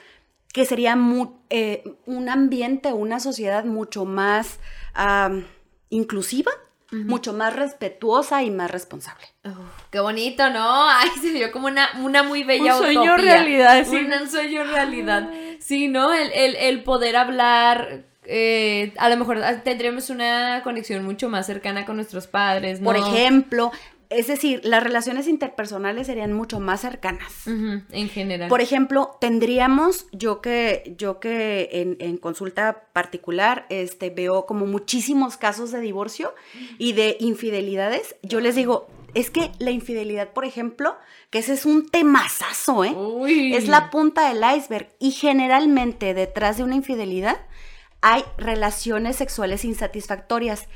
que 0.53 0.65
sería 0.65 0.95
mu- 0.95 1.33
eh, 1.49 1.83
un 2.05 2.29
ambiente, 2.29 2.93
una 2.93 3.19
sociedad 3.19 3.65
mucho 3.65 4.05
más 4.05 4.59
inclusiva, 5.89 6.51
mucho 6.91 7.33
más 7.33 7.55
respetuosa 7.55 8.43
y 8.43 8.51
más 8.51 8.69
responsable. 8.69 9.25
Qué 9.89 9.99
bonito, 9.99 10.47
¿no? 10.51 10.87
Ay, 10.89 11.09
se 11.19 11.31
vio 11.31 11.51
como 11.51 11.65
una, 11.67 11.89
una 12.03 12.21
muy 12.21 12.43
bella 12.43 12.75
Un 12.77 12.83
sueño 12.83 13.01
utopía. 13.15 13.17
realidad, 13.37 13.83
sí. 13.89 13.95
Un, 13.95 14.13
un 14.13 14.29
sueño 14.29 14.63
realidad. 14.63 15.27
Sí, 15.59 15.87
¿no? 15.87 16.13
El, 16.13 16.31
el- 16.33 16.55
el 16.55 16.83
poder 16.83 17.15
hablar, 17.15 18.03
eh, 18.25 18.93
a 18.99 19.09
lo 19.09 19.17
mejor 19.17 19.41
tendríamos 19.63 20.11
una 20.11 20.61
conexión 20.63 21.03
mucho 21.03 21.29
más 21.29 21.47
cercana 21.47 21.83
con 21.85 21.95
nuestros 21.95 22.27
padres, 22.27 22.79
¿no? 22.79 22.85
Por 22.85 22.97
ejemplo, 22.97 23.71
es 24.09 24.27
decir, 24.27 24.61
las 24.63 24.83
relaciones 24.83 25.27
interpersonales 25.27 26.07
serían 26.07 26.33
mucho 26.33 26.59
más 26.59 26.81
cercanas. 26.81 27.47
En 27.47 28.09
general. 28.09 28.49
Por 28.49 28.61
ejemplo, 28.61 29.17
tendríamos, 29.19 30.07
yo 30.11 30.41
que, 30.41 30.95
yo 30.97 31.19
que 31.19 31.69
en, 31.71 31.97
en 31.99 32.17
consulta 32.17 32.83
particular, 32.93 33.65
este, 33.69 34.09
veo 34.09 34.45
como 34.45 34.65
muchísimos 34.65 35.37
casos 35.37 35.71
de 35.71 35.81
divorcio 35.81 36.33
y 36.77 36.93
de 36.93 37.17
infidelidades. 37.19 38.15
Yo 38.23 38.39
les 38.39 38.55
digo, 38.55 38.87
es 39.13 39.29
que 39.29 39.51
la 39.59 39.71
infidelidad, 39.71 40.29
por 40.31 40.45
ejemplo, 40.45 40.95
que 41.29 41.39
ese 41.39 41.53
es 41.53 41.65
un 41.65 41.89
temazazo, 41.89 42.83
¿eh? 42.83 42.93
Uy. 42.95 43.55
Es 43.55 43.67
la 43.67 43.89
punta 43.89 44.27
del 44.29 44.43
iceberg. 44.57 44.89
Y 44.99 45.11
generalmente 45.11 46.13
detrás 46.13 46.57
de 46.57 46.63
una 46.63 46.75
infidelidad 46.75 47.37
hay 48.01 48.23
relaciones 48.37 49.15
sexuales 49.15 49.63
insatisfactorias 49.63 50.67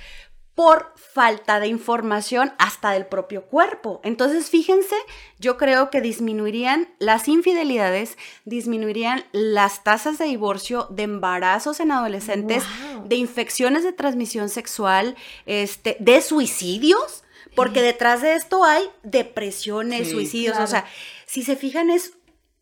por 0.58 0.91
falta 0.95 1.60
de 1.60 1.68
información 1.68 2.51
hasta 2.58 2.89
del 2.89 3.05
propio 3.05 3.43
cuerpo. 3.43 4.01
Entonces, 4.03 4.49
fíjense, 4.49 4.95
yo 5.38 5.55
creo 5.55 5.91
que 5.91 6.01
disminuirían 6.01 6.89
las 6.97 7.28
infidelidades, 7.28 8.18
disminuirían 8.43 9.24
las 9.34 9.84
tasas 9.84 10.18
de 10.18 10.26
divorcio, 10.26 10.88
de 10.89 11.03
embarazos 11.03 11.80
en 11.80 11.91
adolescentes, 11.91 12.64
Wow. 12.95 13.08
de 13.08 13.16
infecciones 13.18 13.84
de 13.84 13.93
transmisión 13.93 14.49
sexual, 14.49 15.16
este, 15.45 15.95
de 15.99 16.24
suicidios, 16.24 17.24
porque 17.55 17.84
detrás 17.84 18.24
de 18.24 18.34
esto 18.34 18.64
hay 18.64 18.84
depresiones, 19.03 20.08
Sí, 20.08 20.14
suicidios, 20.14 20.53
claro. 20.53 20.66
o 20.66 20.68
sea, 20.68 20.86
si 21.28 21.43
se 21.43 21.55
fijan 21.55 21.91
es 21.91 22.14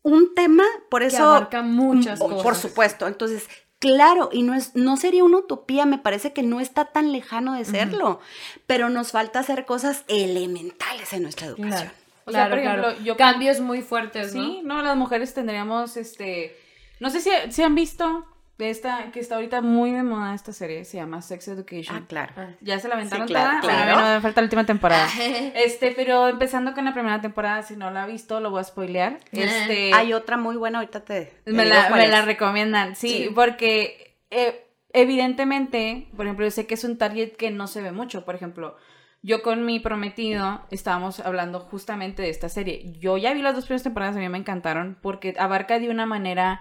un 0.02 0.34
tema, 0.34 0.64
por 0.90 1.00
Que 1.00 1.08
eso 1.08 1.24
abarca 1.24 1.62
muchas 1.62 2.18
Mm, 2.20 2.22
Por 2.28 2.42
cosas. 2.42 2.58
supuesto, 2.60 3.06
entonces, 3.06 3.48
claro, 3.78 4.30
y 4.32 4.42
no 4.42 4.54
es 4.54 4.74
no 4.74 4.96
sería 4.96 5.24
una 5.24 5.38
utopía, 5.38 5.86
me 5.86 5.98
parece 5.98 6.32
que 6.32 6.42
no 6.42 6.60
está 6.60 6.86
tan 6.86 7.12
lejano 7.12 7.54
de 7.54 7.64
serlo, 7.64 8.20
pero 8.66 8.88
nos 8.88 9.12
falta 9.12 9.40
hacer 9.40 9.64
cosas 9.66 10.04
elementales 10.08 11.12
en 11.12 11.22
nuestra 11.22 11.46
educación. 11.48 11.70
Claro. 11.72 11.90
O 12.28 12.32
sea, 12.32 12.48
por 12.48 12.58
ejemplo, 12.58 12.82
claro. 12.88 13.00
yo- 13.04 13.16
Cambios 13.16 13.60
muy 13.60 13.82
fuertes, 13.82 14.34
¿no? 14.34 14.42
Sí, 14.44 14.60
no, 14.64 14.82
las 14.82 14.96
mujeres 14.96 15.32
tendríamos, 15.32 15.96
este, 15.96 16.56
no 16.98 17.08
sé 17.10 17.20
si, 17.20 17.30
si 17.50 17.62
han 17.62 17.74
visto 17.76 18.26
de 18.58 18.70
esta, 18.70 19.10
que 19.12 19.20
está 19.20 19.34
ahorita 19.34 19.60
muy 19.60 19.92
de 19.92 20.02
moda 20.02 20.34
esta 20.34 20.52
serie, 20.52 20.84
se 20.86 20.96
llama 20.96 21.20
Sex 21.20 21.46
Education. 21.48 21.96
Ah, 21.96 22.06
claro. 22.08 22.32
Ya 22.62 22.78
se 22.78 22.88
la 22.88 22.94
aventaron 22.94 23.28
Sí, 23.28 23.34
claro, 23.34 23.60
toda? 23.60 23.60
claro. 23.60 23.92
Bueno, 23.92 24.02
bueno, 24.08 24.20
falta 24.22 24.40
la 24.40 24.44
última 24.46 24.64
temporada. 24.64 25.08
Este, 25.54 25.92
pero 25.92 26.28
empezando 26.28 26.72
con 26.72 26.84
la 26.86 26.94
primera 26.94 27.20
temporada, 27.20 27.62
si 27.62 27.76
no 27.76 27.90
la 27.90 28.04
ha 28.04 28.06
visto, 28.06 28.40
lo 28.40 28.50
voy 28.50 28.60
a 28.60 28.64
spoilear. 28.64 29.18
Este, 29.32 29.92
Hay 29.92 30.12
otra 30.14 30.36
muy 30.38 30.56
buena, 30.56 30.78
ahorita 30.78 31.04
te, 31.04 31.32
te 31.44 31.52
me, 31.52 31.66
la, 31.66 31.90
me 31.90 32.08
la 32.08 32.22
recomiendan, 32.22 32.96
sí, 32.96 33.08
Sí. 33.08 33.30
porque 33.34 34.16
eh, 34.30 34.66
evidentemente, 34.92 36.08
por 36.16 36.26
ejemplo, 36.26 36.46
yo 36.46 36.50
sé 36.50 36.66
que 36.66 36.74
es 36.74 36.84
un 36.84 36.98
target 36.98 37.36
que 37.36 37.50
no 37.50 37.66
se 37.66 37.82
ve 37.82 37.92
mucho, 37.92 38.24
por 38.24 38.34
ejemplo, 38.34 38.76
yo 39.22 39.42
con 39.42 39.64
mi 39.64 39.80
prometido 39.80 40.62
estábamos 40.70 41.20
hablando 41.20 41.60
justamente 41.60 42.22
de 42.22 42.30
esta 42.30 42.48
serie. 42.48 42.92
Yo 43.00 43.16
ya 43.16 43.32
vi 43.34 43.42
las 43.42 43.54
dos 43.54 43.64
primeras 43.64 43.82
temporadas, 43.82 44.16
a 44.16 44.20
mí 44.20 44.28
me 44.28 44.38
encantaron 44.38 44.98
porque 45.02 45.34
abarca 45.38 45.78
de 45.78 45.90
una 45.90 46.06
manera 46.06 46.60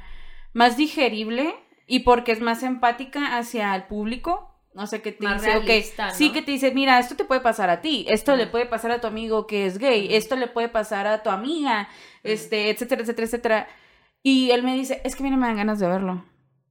más 0.54 0.78
digerible 0.78 1.54
y 1.88 2.00
porque 2.00 2.32
es 2.32 2.42
más 2.42 2.64
empática 2.64 3.38
hacia 3.38 3.76
el 3.76 3.84
público. 3.84 4.52
No 4.74 4.88
sé, 4.88 5.02
que 5.02 5.14
te 5.14 5.24
Más 5.24 5.42
dice, 5.42 5.56
ok, 5.56 5.66
realista, 5.66 6.08
¿no? 6.08 6.14
sí 6.14 6.32
que 6.34 6.42
te 6.42 6.52
dice, 6.52 6.72
mira, 6.72 7.00
esto 7.00 7.16
te 7.16 7.24
puede 7.24 7.40
pasar 7.40 7.70
a 7.70 7.80
ti, 7.80 8.06
esto 8.10 8.36
le 8.36 8.44
Ajá. 8.44 8.52
puede 8.52 8.66
pasar 8.66 8.92
a 8.92 9.00
tu 9.00 9.08
amigo 9.08 9.48
que 9.48 9.66
es 9.66 9.78
gay, 9.78 10.14
esto 10.14 10.36
le 10.36 10.48
puede 10.48 10.68
pasar 10.68 11.08
a 11.08 11.24
tu 11.24 11.30
amiga, 11.30 11.88
este, 12.24 12.70
etcétera, 12.70 13.02
etcétera, 13.04 13.26
etcétera. 13.26 13.68
Y 14.22 14.52
él 14.52 14.64
me 14.64 14.76
dice, 14.76 15.02
es 15.06 15.16
que 15.16 15.24
mira, 15.24 15.38
me 15.38 15.48
dan 15.48 15.56
ganas 15.56 15.80
de 15.80 15.88
verlo. 15.88 16.26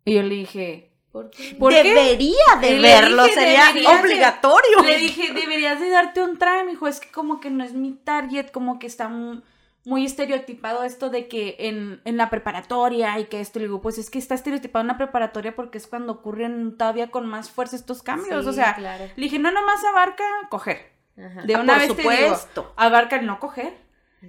Y 0.04 0.14
yo 0.16 0.22
le 0.22 0.34
dije, 0.34 0.90
¿Por 1.12 1.30
qué? 1.30 1.54
¿Por 1.58 1.72
qué? 1.72 1.82
Debería 1.84 2.34
de 2.60 2.70
Y 2.72 2.78
le 2.78 2.88
verlo, 2.88 3.22
dije, 3.22 3.34
sería 3.36 3.66
deberías 3.68 3.92
de- 3.92 3.98
obligatorio. 4.00 4.82
Le 4.84 4.98
dije, 4.98 5.32
deberías 5.32 5.80
de 5.80 5.88
darte 5.88 6.20
un 6.20 6.36
try, 6.38 6.64
me 6.66 6.72
dijo, 6.72 6.88
es 6.88 6.98
que 7.00 7.10
como 7.10 7.38
que 7.40 7.48
no 7.50 7.62
es 7.64 7.72
mi 7.72 7.92
target, 7.92 8.50
como 8.50 8.78
que 8.80 8.86
está 8.88 9.08
mu- 9.08 9.40
muy, 9.85 10.05
estereotipado 10.05 10.85
esto 10.85 11.11
de 11.11 11.28
que 11.28 11.57
en, 11.59 12.01
en 12.05 12.16
la 12.16 12.30
preparatoria 12.30 13.18
y 13.18 13.24
que 13.26 13.41
esto, 13.41 13.59
le 13.59 13.66
digo, 13.66 13.80
pues 13.82 13.99
es 13.99 14.09
que 14.11 14.18
está 14.18 14.35
estereotipado 14.35 14.80
en 14.82 14.89
la 14.89 14.97
preparatoria 14.97 15.55
porque 15.55 15.78
es 15.78 15.87
cuando 15.87 16.12
ocurren 16.12 16.76
todavía 16.78 17.11
con 17.11 17.26
más 17.26 17.51
fuerza 17.51 17.76
estos 17.76 18.03
cambios, 18.03 18.45
Sí, 18.45 18.51
o 18.51 18.53
sea, 18.53 18.74
claro. 18.74 19.05
le 19.14 19.22
dije, 19.24 19.39
no 19.39 19.51
nomás 19.51 19.85
abarca 19.85 20.24
coger, 20.49 20.93
Ajá. 21.18 21.43
de 21.43 21.55
Ah, 21.55 21.61
una 21.61 21.74
por 21.74 21.82
vez 21.82 21.97
te 21.97 22.03
digo, 22.03 22.72
abarca 22.76 23.16
el 23.16 23.26
no 23.26 23.39
coger, 23.41 23.74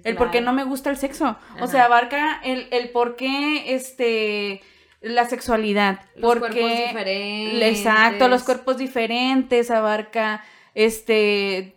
el 0.04 0.14
por 0.16 0.30
qué 0.30 0.40
no 0.42 0.52
me 0.52 0.64
gusta 0.64 0.90
el 0.90 0.98
sexo, 0.98 1.36
o 1.60 1.66
sea, 1.68 1.86
abarca 1.86 2.38
el, 2.44 2.68
el 2.70 2.90
por 2.90 3.16
qué, 3.16 3.74
este, 3.74 4.60
la 5.00 5.24
sexualidad, 5.26 6.00
Los 6.16 6.36
porque... 6.36 6.60
cuerpos 6.60 6.78
diferentes. 6.88 7.78
Exacto, 7.78 8.28
los 8.28 8.42
cuerpos 8.44 8.76
diferentes, 8.76 9.70
abarca 9.70 10.44
este, 10.74 11.75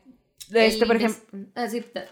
este 0.53 0.85
por 0.85 0.95
ejemplo, 0.95 1.39
ah, 1.55 1.67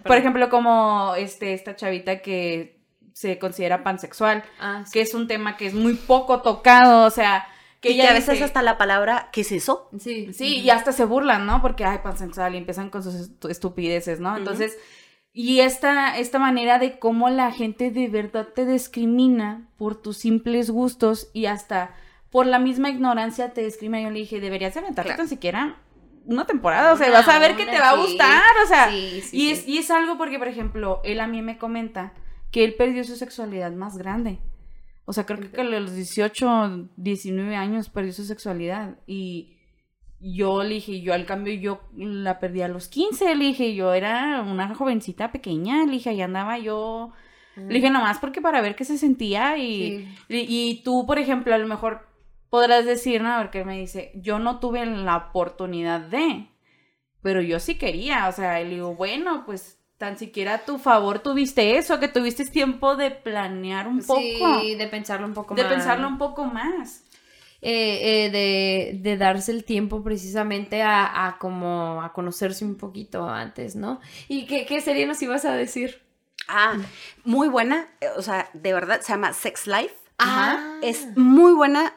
por 0.05 0.17
ejemplo 0.17 0.49
como 0.49 1.13
este 1.15 1.53
esta 1.53 1.75
chavita 1.75 2.21
que 2.21 2.77
se 3.13 3.39
considera 3.39 3.83
pansexual, 3.83 4.43
Ah, 4.59 4.83
sí. 4.85 4.91
que 4.93 5.01
es 5.01 5.13
un 5.13 5.27
tema 5.27 5.57
que 5.57 5.65
es 5.67 5.73
muy 5.73 5.95
poco 5.95 6.41
tocado, 6.41 7.05
o 7.05 7.09
sea, 7.09 7.47
que 7.81 7.89
y 7.89 7.93
ella 7.95 8.03
que 8.03 8.09
a 8.09 8.13
veces 8.13 8.33
dice- 8.33 8.43
hasta 8.43 8.61
la 8.61 8.77
palabra, 8.77 9.29
¿qué 9.31 9.41
es 9.41 9.51
eso? 9.51 9.89
Sí, 9.99 10.31
Sí, 10.33 10.59
y 10.59 10.69
hasta 10.69 10.91
se 10.91 11.03
burlan, 11.05 11.45
¿no? 11.47 11.61
Porque, 11.61 11.83
ay, 11.83 11.99
pansexual, 12.03 12.53
y 12.53 12.59
empiezan 12.59 12.89
con 12.91 13.01
sus 13.03 13.15
estu- 13.15 13.49
estupideces, 13.49 14.19
¿no? 14.19 14.37
Entonces, 14.37 14.77
y 15.33 15.59
esta, 15.61 16.17
esta 16.17 16.37
manera 16.39 16.77
de 16.79 16.99
cómo 16.99 17.29
la 17.29 17.51
gente 17.51 17.89
de 17.91 18.07
verdad 18.07 18.47
te 18.55 18.65
discrimina 18.65 19.67
por 19.77 19.99
tus 20.01 20.17
simples 20.17 20.69
gustos 20.71 21.29
y 21.33 21.45
hasta 21.47 21.95
por 22.31 22.45
la 22.45 22.59
misma 22.59 22.89
ignorancia 22.89 23.53
te 23.53 23.63
discrimina. 23.63 24.01
Yo 24.03 24.09
le 24.11 24.19
dije, 24.19 24.39
deberías 24.39 24.73
de 24.73 24.79
aventarte 24.81 25.09
Claro. 25.09 25.21
tan 25.21 25.29
siquiera 25.29 25.77
una 26.27 26.45
temporada, 26.45 26.93
o 26.93 26.97
sea, 26.97 27.07
Una, 27.07 27.19
vas 27.19 27.27
a 27.29 27.39
ver 27.39 27.55
que 27.55 27.65
te 27.65 27.79
va 27.79 27.91
a 27.91 27.97
gustar, 27.97 28.41
o 28.63 28.67
sea, 28.67 28.91
Sí, 28.91 29.21
sí, 29.21 29.37
y. 29.37 29.49
Es, 29.51 29.67
y 29.67 29.77
es 29.77 29.89
algo 29.89 30.17
porque, 30.17 30.37
por 30.37 30.47
ejemplo, 30.47 31.01
él 31.03 31.19
a 31.19 31.27
mí 31.27 31.41
me 31.41 31.57
comenta 31.57 32.13
que 32.51 32.63
él 32.63 32.75
perdió 32.75 33.03
su 33.03 33.15
sexualidad 33.15 33.71
más 33.71 33.97
grande. 33.97 34.39
O 35.05 35.13
sea, 35.13 35.25
creo 35.25 35.39
que 35.51 35.61
a 35.61 35.63
los 35.63 35.95
18, 35.95 36.89
19 36.97 37.55
años 37.55 37.89
perdió 37.89 38.11
su 38.11 38.25
sexualidad. 38.25 38.97
Y 39.07 39.55
yo 40.19 40.63
le 40.63 40.75
dije, 40.75 40.99
yo 41.01 41.13
al 41.13 41.25
cambio, 41.25 41.53
yo 41.53 41.81
la 41.95 42.39
perdí 42.39 42.61
a 42.61 42.67
los 42.67 42.89
15. 42.89 43.35
Le 43.35 43.45
dije, 43.45 43.73
yo 43.73 43.93
era 43.93 44.41
una 44.41 44.75
jovencita 44.75 45.31
pequeña. 45.31 45.85
Le 45.85 45.93
dije, 45.93 46.09
ahí 46.09 46.21
andaba 46.21 46.57
yo. 46.57 47.13
Le 47.55 47.75
dije, 47.75 47.89
nomás 47.89 48.19
porque 48.19 48.41
para 48.41 48.59
ver 48.59 48.75
qué 48.75 48.83
se 48.83 48.97
sentía. 48.97 49.57
Y, 49.57 50.13
y, 50.27 50.45
y 50.49 50.81
tú, 50.83 51.05
por 51.05 51.19
ejemplo, 51.19 51.55
a 51.55 51.57
lo 51.57 51.67
mejor 51.67 52.05
podrás 52.49 52.85
decir, 52.85 53.21
¿no? 53.21 53.37
Porque 53.39 53.63
me 53.65 53.77
dice, 53.77 54.11
yo 54.15 54.39
no 54.39 54.59
tuve 54.59 54.85
la 54.85 55.17
oportunidad 55.17 56.01
de. 56.01 56.47
Pero 57.21 57.41
yo 57.41 57.59
sí 57.59 57.75
quería. 57.75 58.27
O 58.27 58.31
sea, 58.31 58.61
y 58.61 58.65
le 58.65 58.75
digo, 58.75 58.95
bueno, 58.95 59.43
pues 59.45 59.79
tan 59.97 60.17
siquiera 60.17 60.55
a 60.55 60.65
tu 60.65 60.77
favor 60.77 61.19
tuviste 61.19 61.77
eso, 61.77 61.99
que 61.99 62.07
tuviste 62.07 62.45
tiempo 62.45 62.95
de 62.95 63.11
planear 63.11 63.87
un 63.87 64.01
poco. 64.01 64.21
Sí, 64.61 64.75
de 64.75 64.87
pensarlo 64.87 65.25
un 65.25 65.33
poco 65.33 65.55
de 65.55 65.63
más. 65.63 65.73
pensarlo 65.73 66.07
un 66.07 66.17
poco 66.17 66.45
más. 66.45 67.03
Eh, 67.59 68.25
eh, 68.25 68.29
de, 68.29 68.99
de 69.01 69.17
darse 69.17 69.51
el 69.51 69.63
tiempo 69.63 70.03
precisamente 70.03 70.83
a, 70.83 71.25
a 71.25 71.39
como 71.39 72.03
a 72.03 72.13
conocerse 72.13 72.63
un 72.63 72.75
poquito 72.75 73.27
antes, 73.27 73.75
¿no? 73.75 73.99
¿Y 74.27 74.45
qué, 74.45 74.67
qué 74.67 74.79
serie 74.79 75.07
nos 75.07 75.19
ibas 75.23 75.43
a 75.43 75.55
decir? 75.55 76.03
Ah, 76.47 76.75
muy 77.25 77.47
buena, 77.47 77.87
eh, 77.99 78.09
o 78.15 78.21
sea, 78.21 78.47
de 78.53 78.73
verdad, 78.73 79.01
se 79.01 79.11
llama 79.11 79.33
Sex 79.33 79.65
Life. 79.65 79.95
Ah. 80.19 80.79
Es 80.83 81.17
muy 81.17 81.53
buena 81.53 81.93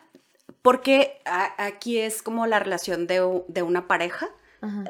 porque 0.62 1.20
a- 1.24 1.64
aquí 1.64 1.98
es 1.98 2.22
como 2.22 2.46
la 2.46 2.58
relación 2.58 3.06
de, 3.06 3.42
de 3.48 3.62
una 3.62 3.86
pareja 3.88 4.28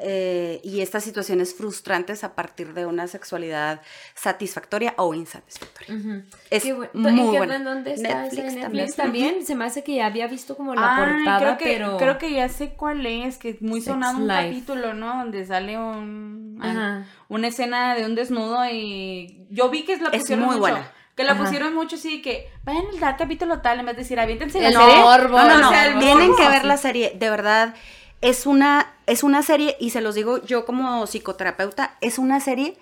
eh, 0.03 0.61
y 0.65 0.81
estas 0.81 1.05
situaciones 1.05 1.55
frustrantes 1.55 2.25
a 2.25 2.35
partir 2.35 2.75
de 2.75 2.87
una 2.87 3.07
sexualidad 3.07 3.81
satisfactoria 4.17 4.95
o 4.97 5.15
insatisfactoria. 5.15 6.25
Es 6.51 6.65
Qué 6.65 6.75
bu- 6.75 6.89
muy 6.93 7.11
¿En 7.11 7.31
qué- 7.31 7.39
buena. 7.39 7.55
¿En 7.57 7.65
dónde 7.65 7.95
está? 7.95 8.23
Netflix 8.23 8.45
¿Esa? 8.47 8.53
¿En 8.57 8.61
también. 8.63 8.85
Netflix 8.87 8.97
también? 8.97 9.47
Se 9.47 9.55
me 9.55 9.65
hace 9.65 9.85
que 9.85 9.95
ya 9.95 10.07
había 10.07 10.27
visto 10.27 10.57
como 10.57 10.75
la 10.75 10.97
Ay, 10.97 11.15
portada, 11.15 11.39
creo 11.39 11.59
que, 11.59 11.65
pero... 11.79 11.97
creo 11.99 12.19
que 12.19 12.33
ya 12.33 12.49
sé 12.49 12.71
cuál 12.71 13.07
es, 13.07 13.39
que 13.39 13.51
es 13.51 13.63
muy 13.63 13.81
Sex 13.81 13.93
sonado 13.93 14.19
un 14.19 14.27
Life. 14.27 14.49
capítulo, 14.49 14.95
¿no? 14.95 15.19
Donde 15.19 15.47
sale 15.47 15.79
un 15.79 16.59
Ajá. 16.61 17.07
una 17.29 17.47
escena 17.47 17.95
de 17.95 18.07
un 18.07 18.17
desnudo 18.17 18.59
y 18.69 19.47
yo 19.51 19.71
vi 19.71 19.85
que 19.85 19.97
la 19.99 20.09
Es 20.11 20.29
muy 20.31 20.37
mucho. 20.47 20.59
buena. 20.59 20.93
Que 21.21 21.25
la 21.27 21.33
Ajá. 21.33 21.45
pusieron 21.45 21.75
mucho 21.75 21.97
así 21.97 22.23
que 22.23 22.49
vayan 22.65 22.87
al 22.87 22.99
dar 22.99 23.17
capítulo 23.19 23.61
tal 23.61 23.79
en 23.81 23.87
vez 23.87 23.95
de 23.97 24.03
decir 24.03 24.19
aviéntense 24.19 24.59
la 24.61 24.69
El 24.69 24.75
serie. 24.75 24.97
morbo, 25.03 25.37
No, 25.39 25.49
no, 25.49 25.59
no, 25.59 25.69
O 25.69 25.71
sea, 25.71 25.87
el 25.89 25.99
tienen 25.99 26.29
morbo. 26.31 26.37
que 26.43 26.49
ver 26.49 26.65
la 26.65 26.77
serie, 26.79 27.13
de 27.15 27.29
verdad. 27.31 27.75
Es 28.23 28.47
una, 28.47 28.95
es 29.07 29.23
una 29.23 29.43
serie, 29.43 29.77
y 29.81 29.91
se 29.91 30.01
los 30.01 30.15
digo 30.15 30.43
yo 30.45 30.65
como 30.67 31.07
psicoterapeuta, 31.07 31.97
es 32.01 32.19
una 32.19 32.41
serie, 32.41 32.77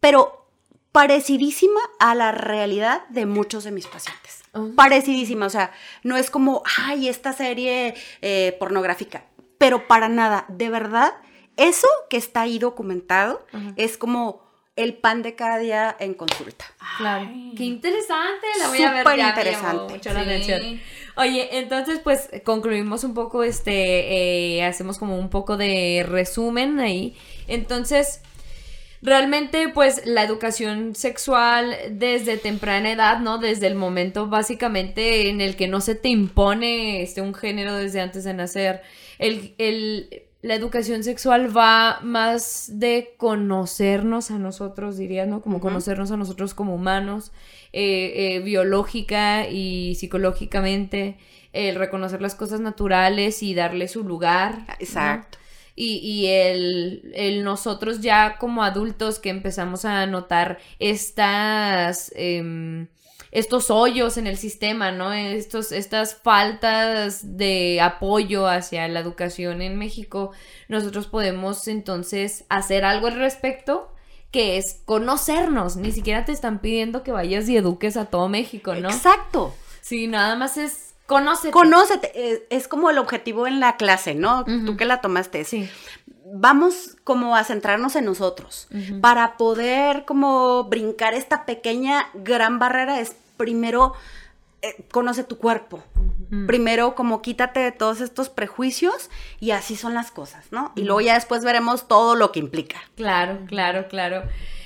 pero 0.00 0.46
parecidísima 0.90 1.80
a 2.00 2.14
la 2.16 2.32
realidad 2.32 3.02
de 3.10 3.26
muchos 3.26 3.62
de 3.64 3.70
mis 3.70 3.86
pacientes. 3.86 4.42
Oh. 4.54 4.70
Parecidísima, 4.74 5.46
o 5.46 5.50
sea, 5.50 5.70
no 6.02 6.16
es 6.16 6.30
como, 6.30 6.62
ay, 6.78 7.08
esta 7.08 7.32
serie 7.32 7.94
eh, 8.22 8.56
pornográfica, 8.58 9.24
pero 9.58 9.86
para 9.86 10.08
nada, 10.08 10.44
de 10.48 10.68
verdad, 10.70 11.14
eso 11.56 11.86
que 12.10 12.16
está 12.16 12.40
ahí 12.42 12.58
documentado 12.58 13.44
es 13.76 13.98
como 13.98 14.47
el 14.78 14.94
pan 14.94 15.22
de 15.22 15.34
cada 15.34 15.58
día 15.58 15.94
en 16.00 16.14
consulta. 16.14 16.64
Claro. 16.98 17.28
Ay. 17.28 17.52
Qué 17.56 17.64
interesante, 17.64 18.46
la 18.58 18.68
voy 18.68 18.82
a 18.82 18.92
ver. 18.92 19.02
Súper 19.02 19.16
ya 19.18 19.26
me 19.34 19.44
llamó 19.44 19.48
interesante. 19.50 19.92
mucho 19.94 20.12
la 20.12 20.20
Sí. 20.24 20.26
atención. 20.30 20.80
Oye, 21.16 21.58
entonces 21.58 22.00
pues 22.02 22.28
concluimos 22.44 23.02
un 23.04 23.12
poco, 23.14 23.42
este, 23.42 24.56
eh, 24.58 24.64
hacemos 24.64 24.98
como 24.98 25.18
un 25.18 25.30
poco 25.30 25.56
de 25.56 26.06
resumen 26.08 26.78
ahí. 26.80 27.16
Entonces, 27.48 28.20
realmente 29.02 29.68
pues 29.68 30.02
la 30.06 30.22
educación 30.24 30.94
sexual 30.94 31.74
desde 31.90 32.36
temprana 32.36 32.90
edad, 32.92 33.18
¿no? 33.20 33.38
Desde 33.38 33.66
el 33.68 33.74
momento 33.74 34.26
básicamente 34.28 35.28
en 35.28 35.40
el 35.40 35.56
que 35.56 35.68
no 35.68 35.80
se 35.80 35.94
te 35.94 36.08
impone 36.08 37.02
este, 37.02 37.20
un 37.20 37.34
género 37.34 37.74
desde 37.74 38.00
antes 38.00 38.24
de 38.24 38.34
nacer. 38.34 38.82
El, 39.18 39.54
el- 39.58 40.24
la 40.40 40.54
educación 40.54 41.02
sexual 41.02 41.54
va 41.56 41.98
más 42.02 42.78
de 42.78 43.14
conocernos 43.16 44.30
a 44.30 44.38
nosotros, 44.38 44.96
diría, 44.96 45.26
¿no? 45.26 45.42
Como 45.42 45.60
conocernos 45.60 46.12
a 46.12 46.16
nosotros 46.16 46.54
como 46.54 46.74
humanos, 46.74 47.32
eh, 47.72 48.36
eh, 48.36 48.40
biológica 48.40 49.48
y 49.48 49.96
psicológicamente, 49.96 51.18
el 51.52 51.74
reconocer 51.74 52.22
las 52.22 52.36
cosas 52.36 52.60
naturales 52.60 53.42
y 53.42 53.54
darle 53.54 53.88
su 53.88 54.04
lugar. 54.04 54.58
¿no? 54.58 54.74
Exacto. 54.78 55.38
Y, 55.74 55.98
y 55.98 56.26
el, 56.26 57.12
el 57.14 57.44
nosotros 57.44 58.00
ya 58.00 58.36
como 58.38 58.62
adultos 58.62 59.18
que 59.18 59.30
empezamos 59.30 59.84
a 59.84 60.06
notar 60.06 60.58
estas, 60.78 62.12
em, 62.16 62.88
estos 63.30 63.70
hoyos 63.70 64.16
en 64.16 64.26
el 64.26 64.36
sistema, 64.36 64.90
¿no? 64.92 65.12
Estos, 65.12 65.72
estas 65.72 66.14
faltas 66.14 67.36
de 67.36 67.80
apoyo 67.80 68.46
hacia 68.46 68.88
la 68.88 69.00
educación 69.00 69.62
en 69.62 69.76
México, 69.76 70.32
nosotros 70.68 71.06
podemos 71.06 71.68
entonces 71.68 72.44
hacer 72.48 72.84
algo 72.84 73.08
al 73.08 73.16
respecto 73.16 73.92
que 74.30 74.58
es 74.58 74.80
conocernos. 74.84 75.76
Ni 75.76 75.92
siquiera 75.92 76.24
te 76.24 76.32
están 76.32 76.58
pidiendo 76.58 77.02
que 77.02 77.12
vayas 77.12 77.48
y 77.48 77.56
eduques 77.56 77.96
a 77.96 78.06
todo 78.06 78.28
México, 78.28 78.74
¿no? 78.74 78.90
Exacto. 78.90 79.54
Sí, 79.80 80.06
nada 80.06 80.36
más 80.36 80.56
es 80.56 80.94
conócete. 81.06 81.50
Conócete, 81.50 82.46
es, 82.50 82.68
como 82.68 82.90
el 82.90 82.98
objetivo 82.98 83.46
en 83.46 83.60
la 83.60 83.76
clase, 83.76 84.14
¿no? 84.14 84.44
Tú 84.44 84.76
que 84.76 84.84
la 84.84 85.00
tomaste. 85.00 85.44
Sí. 85.44 85.68
Vamos 86.34 86.96
como 87.04 87.36
a 87.36 87.44
centrarnos 87.44 87.96
en 87.96 88.04
nosotros. 88.04 88.68
Para 89.00 89.36
poder 89.36 90.04
como 90.04 90.64
brincar 90.64 91.14
esta 91.14 91.46
pequeña 91.46 92.06
gran 92.14 92.58
barrera 92.58 93.00
es 93.00 93.16
primero 93.36 93.94
eh, 94.60 94.84
conoce 94.90 95.22
tu 95.24 95.38
cuerpo. 95.38 95.82
Primero 96.46 96.94
como 96.94 97.22
quítate 97.22 97.60
de 97.60 97.72
todos 97.72 98.02
estos 98.02 98.28
prejuicios 98.28 99.08
y 99.40 99.52
así 99.52 99.76
son 99.76 99.94
las 99.94 100.10
cosas, 100.10 100.44
¿no? 100.50 100.72
Y 100.76 100.82
luego 100.82 101.00
ya 101.00 101.14
después 101.14 101.42
veremos 101.42 101.88
todo 101.88 102.16
lo 102.16 102.32
que 102.32 102.40
implica. 102.40 102.78
Claro, 102.96 103.38
claro, 103.46 103.88
claro. 103.88 104.24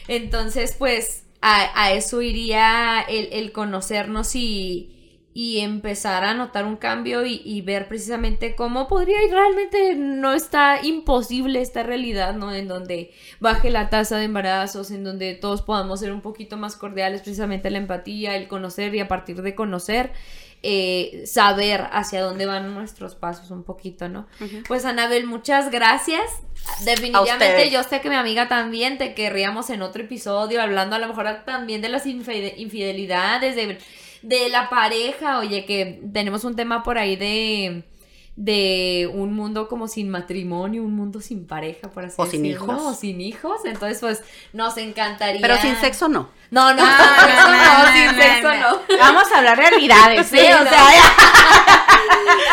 Entonces, 0.08 0.74
pues, 0.76 1.22
a, 1.40 1.80
a 1.80 1.92
eso 1.92 2.20
iría 2.20 3.00
el, 3.02 3.28
el 3.32 3.52
conocernos 3.52 4.34
y, 4.34 5.01
y 5.34 5.60
empezar 5.60 6.24
a 6.24 6.34
notar 6.34 6.66
un 6.66 6.76
cambio 6.76 7.24
y, 7.24 7.40
y 7.44 7.62
ver 7.62 7.88
precisamente 7.88 8.54
cómo 8.54 8.86
podría 8.86 9.22
y 9.24 9.30
realmente 9.30 9.94
no 9.94 10.34
está 10.34 10.80
imposible 10.84 11.62
esta 11.62 11.82
realidad, 11.82 12.34
¿no? 12.34 12.54
En 12.54 12.68
donde 12.68 13.12
baje 13.40 13.70
la 13.70 13.88
tasa 13.88 14.18
de 14.18 14.24
embarazos, 14.24 14.90
en 14.90 15.04
donde 15.04 15.34
todos 15.34 15.62
podamos 15.62 16.00
ser 16.00 16.12
un 16.12 16.20
poquito 16.20 16.58
más 16.58 16.76
cordiales, 16.76 17.22
precisamente 17.22 17.70
la 17.70 17.78
empatía, 17.78 18.36
el 18.36 18.46
conocer 18.46 18.94
y 18.94 19.00
a 19.00 19.08
partir 19.08 19.40
de 19.40 19.54
conocer, 19.54 20.12
eh, 20.64 21.22
saber 21.26 21.88
hacia 21.92 22.20
dónde 22.22 22.46
van 22.46 22.72
nuestros 22.74 23.14
pasos 23.14 23.50
un 23.50 23.64
poquito, 23.64 24.08
¿no? 24.08 24.28
Pues 24.68 24.84
Anabel, 24.84 25.26
muchas 25.26 25.70
gracias. 25.70 26.22
Definitivamente 26.84 27.70
yo 27.70 27.82
sé 27.82 28.00
que 28.00 28.08
mi 28.10 28.14
amiga 28.16 28.48
también 28.48 28.98
te 28.98 29.14
querríamos 29.14 29.70
en 29.70 29.82
otro 29.82 30.02
episodio, 30.02 30.60
hablando 30.62 30.94
a 30.94 30.98
lo 30.98 31.08
mejor 31.08 31.26
también 31.46 31.80
de 31.80 31.88
las 31.88 32.06
infide- 32.06 32.54
infidelidades, 32.58 33.56
de, 33.56 33.78
de 34.22 34.48
la 34.48 34.68
pareja, 34.70 35.38
oye, 35.38 35.64
que 35.64 36.00
tenemos 36.12 36.44
un 36.44 36.56
tema 36.56 36.82
por 36.82 36.98
ahí 36.98 37.16
de 37.16 37.84
de 38.36 39.10
un 39.12 39.34
mundo 39.34 39.68
como 39.68 39.88
sin 39.88 40.08
matrimonio, 40.08 40.82
un 40.82 40.94
mundo 40.94 41.20
sin 41.20 41.46
pareja, 41.46 41.90
por 41.90 42.04
así 42.04 42.14
O 42.16 42.26
sin 42.26 42.42
decirlo, 42.42 42.64
hijos. 42.72 42.82
o 42.82 42.94
sin 42.94 43.20
hijos. 43.20 43.60
Entonces, 43.64 44.00
pues, 44.00 44.22
nos 44.52 44.76
encantaría. 44.78 45.40
Pero 45.40 45.56
sin 45.58 45.76
sexo 45.76 46.08
no. 46.08 46.30
No, 46.52 46.72
no, 46.74 46.82
Ah, 46.84 47.16
sexo 47.24 47.48
no, 47.48 47.56
no, 47.56 47.92
sin 47.92 48.42
no, 48.44 48.54
no. 48.54 48.70
no. 48.72 48.98
Vamos 48.98 49.24
a 49.32 49.38
hablar 49.38 49.56
realidades, 49.58 50.26
Sí. 50.28 50.38
O 50.38 50.62
no. 50.64 50.70
sea, 50.70 50.84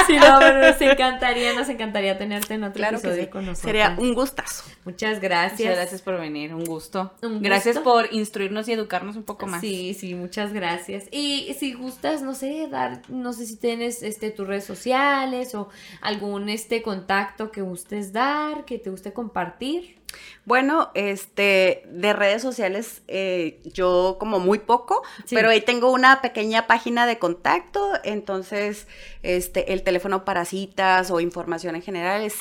Sí, 0.07 0.17
no, 0.17 0.37
pero 0.39 0.59
nos 0.71 0.81
encantaría, 0.81 1.53
nos 1.53 1.69
encantaría 1.69 2.17
tenerte 2.17 2.55
en 2.55 2.63
otro 2.63 2.75
Claro 2.75 2.99
que 2.99 3.07
episodio 3.07 3.25
sí. 3.25 3.29
con 3.29 3.45
nosotros. 3.45 3.59
Sería 3.69 3.95
un 3.99 4.13
gustazo. 4.13 4.63
Muchas 4.85 5.19
gracias. 5.19 5.59
Muchas 5.59 5.75
gracias 5.75 6.01
por 6.01 6.19
venir, 6.19 6.53
un 6.55 6.63
gusto. 6.65 7.13
Gracias 7.21 7.77
por 7.79 8.11
instruirnos 8.11 8.67
y 8.69 8.73
educarnos 8.73 9.15
un 9.17 9.23
poco 9.23 9.45
más. 9.45 9.61
Sí, 9.61 9.93
sí, 9.93 10.15
muchas 10.15 10.53
gracias. 10.53 11.03
Y 11.11 11.55
si 11.59 11.73
gustas, 11.73 12.21
no 12.23 12.33
sé, 12.33 12.67
dar, 12.71 13.01
no 13.09 13.33
sé 13.33 13.45
si 13.45 13.57
tienes 13.57 14.01
este 14.01 14.31
tus 14.31 14.47
redes 14.47 14.63
sociales 14.65 15.53
o 15.55 15.69
algún 16.01 16.49
este 16.49 16.81
contacto 16.81 17.51
que 17.51 17.61
gustes 17.61 18.11
dar, 18.13 18.65
que 18.65 18.79
te 18.79 18.89
guste 18.89 19.13
compartir. 19.13 19.98
Bueno, 20.45 20.89
este, 20.95 21.83
de 21.87 22.13
redes 22.13 22.41
sociales, 22.41 23.03
eh, 23.07 23.59
yo 23.65 24.17
como 24.19 24.39
muy 24.39 24.57
poco, 24.59 25.03
Sí. 25.25 25.35
pero 25.35 25.49
ahí 25.49 25.61
tengo 25.61 25.91
una 25.91 26.21
pequeña 26.21 26.65
página 26.65 27.05
de 27.05 27.19
contacto, 27.19 27.91
entonces, 28.03 28.87
este, 29.21 29.73
el 29.73 29.83
teléfono 29.83 30.25
para 30.25 30.45
citas 30.45 31.11
o 31.11 31.19
información 31.19 31.75
en 31.75 31.81
general 31.83 32.23
es 32.23 32.33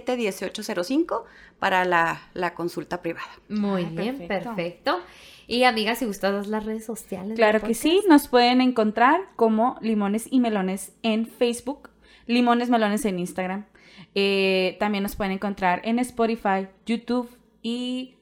656-187-1805 0.00 1.24
para 1.58 1.84
la, 1.84 2.20
la 2.34 2.54
consulta 2.54 3.02
privada. 3.02 3.28
Muy 3.48 3.84
Ah, 3.84 3.88
bien, 3.90 4.18
perfecto. 4.18 4.54
perfecto. 4.54 5.00
Y 5.46 5.64
amiga, 5.64 5.94
si 5.94 6.04
gustas 6.04 6.46
las 6.46 6.64
redes 6.64 6.84
sociales. 6.84 7.36
Claro 7.36 7.60
que 7.62 7.72
sí, 7.74 8.02
nos 8.08 8.28
pueden 8.28 8.60
encontrar 8.60 9.20
como 9.34 9.78
Limones 9.80 10.26
y 10.30 10.40
Melones 10.40 10.92
en 11.02 11.26
Facebook, 11.26 11.88
Limones 12.26 12.68
Melones 12.68 13.04
en 13.06 13.18
Instagram. 13.18 13.66
Eh, 14.14 14.76
también 14.80 15.02
nos 15.02 15.16
pueden 15.16 15.32
encontrar 15.32 15.80
en 15.84 15.98
Spotify, 15.98 16.66
YouTube 16.86 17.30
y 17.62 18.14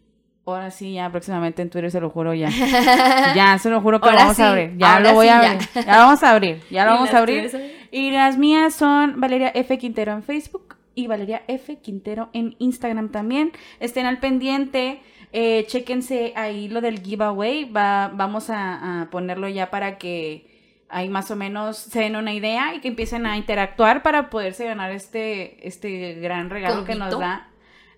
ahora 0.45 0.70
sí, 0.70 0.95
ya 0.95 1.11
próximamente 1.11 1.62
en 1.62 1.70
Twitter, 1.70 1.91
se 1.91 2.01
lo 2.01 2.11
juro 2.11 2.35
ya. 2.35 2.49
Ya, 3.35 3.59
se 3.59 3.70
lo 3.70 3.81
juro 3.81 4.01
que 4.01 4.07
lo 4.07 4.12
Ahora 4.12 4.22
vamos 4.24 4.37
sí, 4.37 4.43
a 4.43 4.51
abrir. 4.51 4.77
Ya 4.77 5.01
lo 5.01 5.14
voy 5.14 5.27
sí, 5.27 5.33
a 5.33 5.39
abrir. 5.39 5.68
Ya. 5.74 5.83
lo 5.83 5.99
vamos 5.99 6.22
a 6.22 6.31
abrir. 6.31 6.62
Ya 6.70 6.85
lo 6.85 6.91
¿Y 6.91 6.95
vamos 6.95 7.07
las 7.07 7.14
a 7.14 7.18
abrir. 7.18 7.77
Y 7.91 8.11
las 8.11 8.39
mías 8.39 8.74
son 8.74 9.20
Valeria 9.20 9.49
F. 9.55 9.79
Quintero 9.79 10.12
en 10.12 10.22
Facebook 10.22 10.77
y 10.95 11.07
Valeria 11.07 11.43
F. 11.49 11.77
Quintero 11.77 12.31
en 12.33 12.57
Instagram 12.59 13.11
también. 13.11 13.53
Estén 13.81 14.07
al 14.07 14.18
pendiente. 14.18 15.01
Eh, 15.33 15.64
chéquense 15.66 16.33
ahí 16.37 16.68
lo 16.68 16.81
del 16.81 17.01
giveaway. 17.03 17.64
Va, 17.70 18.11
vamos 18.14 18.51
a, 18.51 19.03
a 19.03 19.11
ponerlo 19.11 19.49
ya 19.49 19.70
para 19.70 19.99
que 19.99 20.55
ahí 20.89 21.09
más 21.09 21.30
o 21.30 21.37
menos 21.37 21.76
se 21.76 22.01
den 22.01 22.16
una 22.16 22.32
idea 22.32 22.74
y 22.74 22.80
que 22.80 22.89
empiecen 22.89 23.26
a 23.26 23.37
interactuar 23.37 24.03
para 24.03 24.30
poderse 24.30 24.64
ganar 24.64 24.93
este, 24.93 25.66
este 25.66 26.14
gran 26.14 26.51
regalo 26.51 26.84
que 26.84 26.95
nos 26.95 27.18
da 27.18 27.51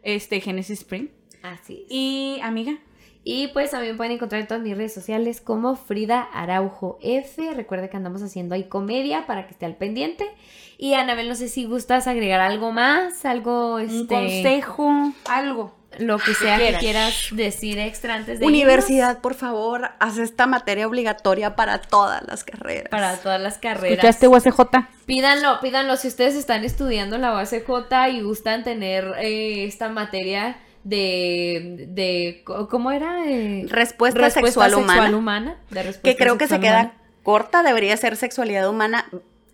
este 0.02 0.40
Genesis 0.40 0.80
Spring. 0.80 1.08
Así 1.42 1.82
es. 1.84 1.92
Y 1.92 2.40
amiga, 2.42 2.78
Y 3.24 3.48
pues 3.48 3.72
también 3.72 3.96
pueden 3.96 4.12
encontrar 4.12 4.40
en 4.40 4.46
todas 4.46 4.62
mis 4.62 4.76
redes 4.76 4.94
sociales 4.94 5.40
como 5.40 5.76
Frida 5.76 6.22
Araujo 6.22 6.98
F. 7.02 7.52
Recuerda 7.54 7.88
que 7.88 7.96
andamos 7.96 8.22
haciendo 8.22 8.54
ahí 8.54 8.64
comedia 8.64 9.26
para 9.26 9.46
que 9.46 9.52
esté 9.52 9.66
al 9.66 9.76
pendiente. 9.76 10.24
Y 10.78 10.94
Anabel, 10.94 11.28
no 11.28 11.34
sé 11.34 11.48
si 11.48 11.64
gustas 11.64 12.06
agregar 12.06 12.40
algo 12.40 12.72
más, 12.72 13.24
algo, 13.24 13.74
un 13.74 13.82
este, 13.82 14.14
consejo, 14.14 15.12
algo. 15.26 15.77
Lo 15.98 16.18
que 16.18 16.34
sea 16.34 16.58
que 16.58 16.76
quieras. 16.78 17.28
decir 17.32 17.78
extra 17.78 18.14
antes 18.14 18.38
de 18.40 18.46
Universidad, 18.46 19.20
por 19.20 19.34
favor, 19.34 19.90
haz 19.98 20.18
esta 20.18 20.46
materia 20.46 20.86
obligatoria 20.86 21.56
para 21.56 21.80
todas 21.80 22.22
las 22.26 22.44
carreras. 22.44 22.88
para 22.90 23.16
todas 23.16 23.40
las 23.40 23.58
carreras. 23.58 23.98
¿Escuchaste 23.98 24.28
USJ? 24.28 24.60
Pídanlo, 25.06 25.60
pídanlo 25.60 25.96
si 25.96 26.08
ustedes 26.08 26.34
están 26.34 26.64
estudiando 26.64 27.18
la 27.18 27.32
UACJ 27.34 28.10
y 28.12 28.20
gustan 28.20 28.64
tener 28.64 29.14
eh, 29.18 29.64
esta 29.64 29.88
materia 29.88 30.58
de, 30.84 31.86
de 31.88 32.44
¿cómo 32.44 32.90
era? 32.90 33.24
Eh, 33.26 33.66
Respuesta, 33.68 34.30
sexual, 34.30 34.74
humana, 34.74 35.16
humana, 35.16 35.56
de 35.70 35.82
respuesta 35.82 36.02
que 36.02 36.16
creo 36.16 36.38
que 36.38 36.46
se 36.46 36.60
queda 36.60 36.80
humana 36.80 36.94
corta, 37.28 37.62
debería 37.62 37.94
ser 37.98 38.16
sexualidad 38.16 38.70
humana 38.70 39.04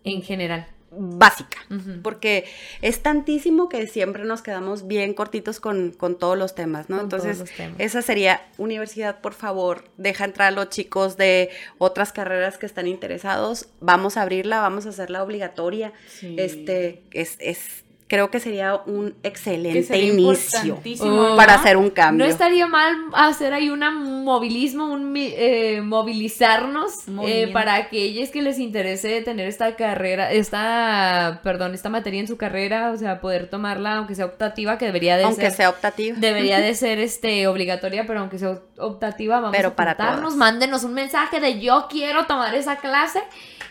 en 0.05 0.23
general. 0.23 0.69
Básica, 0.97 1.59
porque 2.03 2.45
es 2.83 3.03
tantísimo 3.03 3.69
que 3.69 3.87
siempre 3.87 4.25
nos 4.25 4.43
quedamos 4.43 4.87
bien 4.87 5.15
cortitos 5.15 5.61
con, 5.61 5.93
con 5.93 6.19
todos 6.19 6.37
los 6.39 6.55
temas, 6.55 6.89
¿no? 6.91 6.99
Con 6.99 7.09
todos 7.09 7.25
Entonces, 7.25 7.49
los 7.49 7.57
temas. 7.57 7.81
esa 7.81 8.03
sería, 8.03 8.41
universidad, 8.59 9.21
por 9.21 9.35
favor, 9.35 9.85
deja 9.97 10.25
entrar 10.25 10.49
a 10.49 10.51
los 10.51 10.69
chicos 10.71 11.17
de 11.17 11.51
otras 11.79 12.13
carreras 12.13 12.59
que 12.59 12.67
están 12.67 12.87
interesados, 12.87 13.69
vamos 13.81 14.17
a 14.17 14.23
abrirla, 14.23 14.61
vamos 14.61 14.87
a 14.87 14.91
hacerla 14.91 15.23
obligatoria, 15.23 15.93
Sí. 16.09 16.37
este, 16.39 17.03
es, 17.13 17.37
es, 17.41 17.84
creo 18.15 18.31
que 18.31 18.39
sería 18.39 18.77
un 18.87 19.15
excelente 19.23 19.83
sería 19.83 20.13
inicio. 20.13 20.81
Oh. 21.01 21.37
para 21.37 21.55
hacer 21.55 21.77
un 21.77 21.91
cambio. 21.91 22.25
No 22.25 22.31
estaría 22.31 22.67
mal 22.67 22.95
hacer 23.13 23.53
ahí 23.53 23.71
un 23.71 23.81
movilismo, 24.25 24.87
un 24.87 25.15
eh, 25.17 25.81
movilizarnos 25.83 26.93
eh, 27.27 27.51
para 27.53 27.75
aquellos 27.75 28.31
que 28.31 28.43
les 28.43 28.59
interese 28.59 29.21
tener 29.23 29.49
esta 29.49 29.75
carrera, 29.75 30.31
esta, 30.31 31.41
perdón, 31.43 31.75
esta 31.75 31.89
materia 31.89 32.21
en 32.21 32.29
su 32.29 32.37
carrera, 32.37 32.93
o 32.93 32.97
sea, 32.97 33.21
poder 33.21 33.49
tomarla, 33.49 33.97
aunque 33.97 34.15
sea 34.15 34.27
optativa, 34.27 34.79
que 34.79 34.87
debería 34.87 35.17
de 35.17 35.25
aunque 35.25 35.43
ser. 35.43 35.53
sea 35.53 35.71
optativo. 35.71 36.17
Debería 36.21 36.61
de 36.61 36.75
ser 36.77 37.01
este 37.01 37.47
obligatoria, 37.49 38.07
pero 38.07 38.21
aunque 38.21 38.39
sea 38.39 38.59
optativa, 38.79 39.41
vamos 39.41 39.57
Pero 39.57 39.71
a 39.71 39.77
para 39.77 39.97
mándenos 40.37 40.85
un 40.85 40.95
mensaje 40.95 41.41
de 41.41 41.61
yo 41.61 41.87
quiero 41.91 42.27
tomar 42.27 42.55
esa 42.55 42.77
clase 42.77 43.21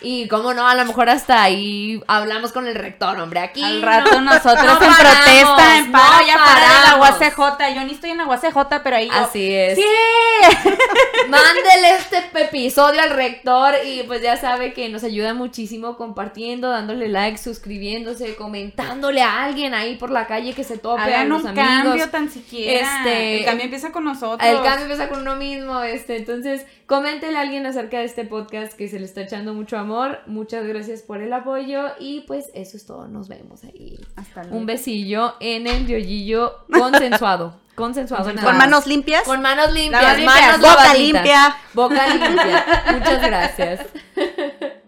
y 0.01 0.27
cómo 0.27 0.53
no, 0.53 0.67
a 0.67 0.75
lo 0.75 0.85
mejor 0.85 1.09
hasta 1.09 1.41
ahí 1.41 2.01
hablamos 2.07 2.51
con 2.51 2.67
el 2.67 2.75
rector, 2.75 3.17
hombre, 3.19 3.39
aquí 3.39 3.63
Al 3.63 3.81
rato 3.81 4.19
no- 4.21 4.32
nosotros 4.33 4.65
no 4.65 4.71
en 4.73 4.77
paramos, 4.79 4.97
protesta, 4.97 5.77
en 5.77 5.91
paro, 5.91 6.13
no 6.21 6.27
ya 6.27 6.33
para 6.35 6.59
de 6.59 6.65
la 6.67 6.99
paramos. 6.99 7.37
UACJ. 7.39 7.75
Yo 7.75 7.83
ni 7.85 7.91
estoy 7.93 8.09
en 8.11 8.17
la 8.17 8.27
UACJ, 8.27 8.81
pero 8.83 8.95
ahí 8.95 9.07
yo. 9.07 9.13
Así 9.15 9.53
es. 9.53 9.75
¡Sí! 9.77 9.83
Mándele 11.29 11.95
este 11.97 12.17
episodio 12.41 13.01
al 13.01 13.11
rector 13.11 13.73
y 13.85 14.03
pues 14.03 14.21
ya 14.21 14.37
sabe 14.37 14.73
que 14.73 14.89
nos 14.89 15.03
ayuda 15.03 15.33
muchísimo 15.33 15.95
compartiendo, 15.97 16.69
dándole 16.69 17.07
like, 17.09 17.37
suscribiéndose, 17.37 18.35
comentándole 18.35 19.21
a 19.21 19.43
alguien 19.43 19.73
ahí 19.73 19.95
por 19.95 20.09
la 20.09 20.27
calle 20.27 20.53
que 20.53 20.63
se 20.63 20.77
tope 20.77 21.01
a 21.01 21.05
Hagan 21.05 21.29
los 21.29 21.41
un 21.43 21.49
amigos. 21.49 21.65
cambio 21.83 22.09
tan 22.09 22.29
siquiera. 22.29 22.97
Este- 22.97 23.39
El 23.39 23.45
cambio 23.45 23.65
empieza 23.65 23.91
con 23.91 24.03
nosotros. 24.03 24.47
El 24.49 24.61
cambio 24.61 24.81
empieza 24.83 25.09
con 25.09 25.21
uno 25.21 25.35
mismo, 25.35 25.81
este, 25.81 26.17
entonces 26.17 26.65
coméntele 26.87 27.37
a 27.37 27.41
alguien 27.41 27.65
acerca 27.65 27.99
de 27.99 28.05
este 28.05 28.25
podcast 28.25 28.73
que 28.73 28.87
se 28.87 28.99
le 28.99 29.05
está 29.05 29.21
echando 29.21 29.53
mucho 29.53 29.77
amor. 29.77 30.19
Muchas 30.27 30.65
gracias 30.65 31.01
por 31.01 31.21
el 31.21 31.31
apoyo 31.33 31.85
y 31.99 32.21
pues 32.21 32.49
eso 32.53 32.77
es 32.77 32.85
todo. 32.85 33.07
Nos 33.07 33.27
vemos 33.29 33.63
ahí. 33.63 33.99
Hasta 34.23 34.41
luego. 34.43 34.57
Un 34.57 34.65
besillo 34.65 35.35
en 35.39 35.67
el 35.67 35.87
yoyillo 35.87 36.65
consensuado. 36.71 37.61
Consensuado. 37.75 38.25
Con 38.43 38.57
manos 38.57 38.85
limpias. 38.85 39.23
Con 39.23 39.41
manos 39.41 39.71
limpias, 39.71 40.01
Manos 40.03 40.17
limpias, 40.17 40.41
manos 40.41 40.59
boca 40.61 40.75
lavaditas. 40.83 40.99
limpia. 40.99 41.57
Boca 41.73 42.07
limpia. 42.07 42.83
Muchas 42.93 43.21
gracias. 43.21 43.79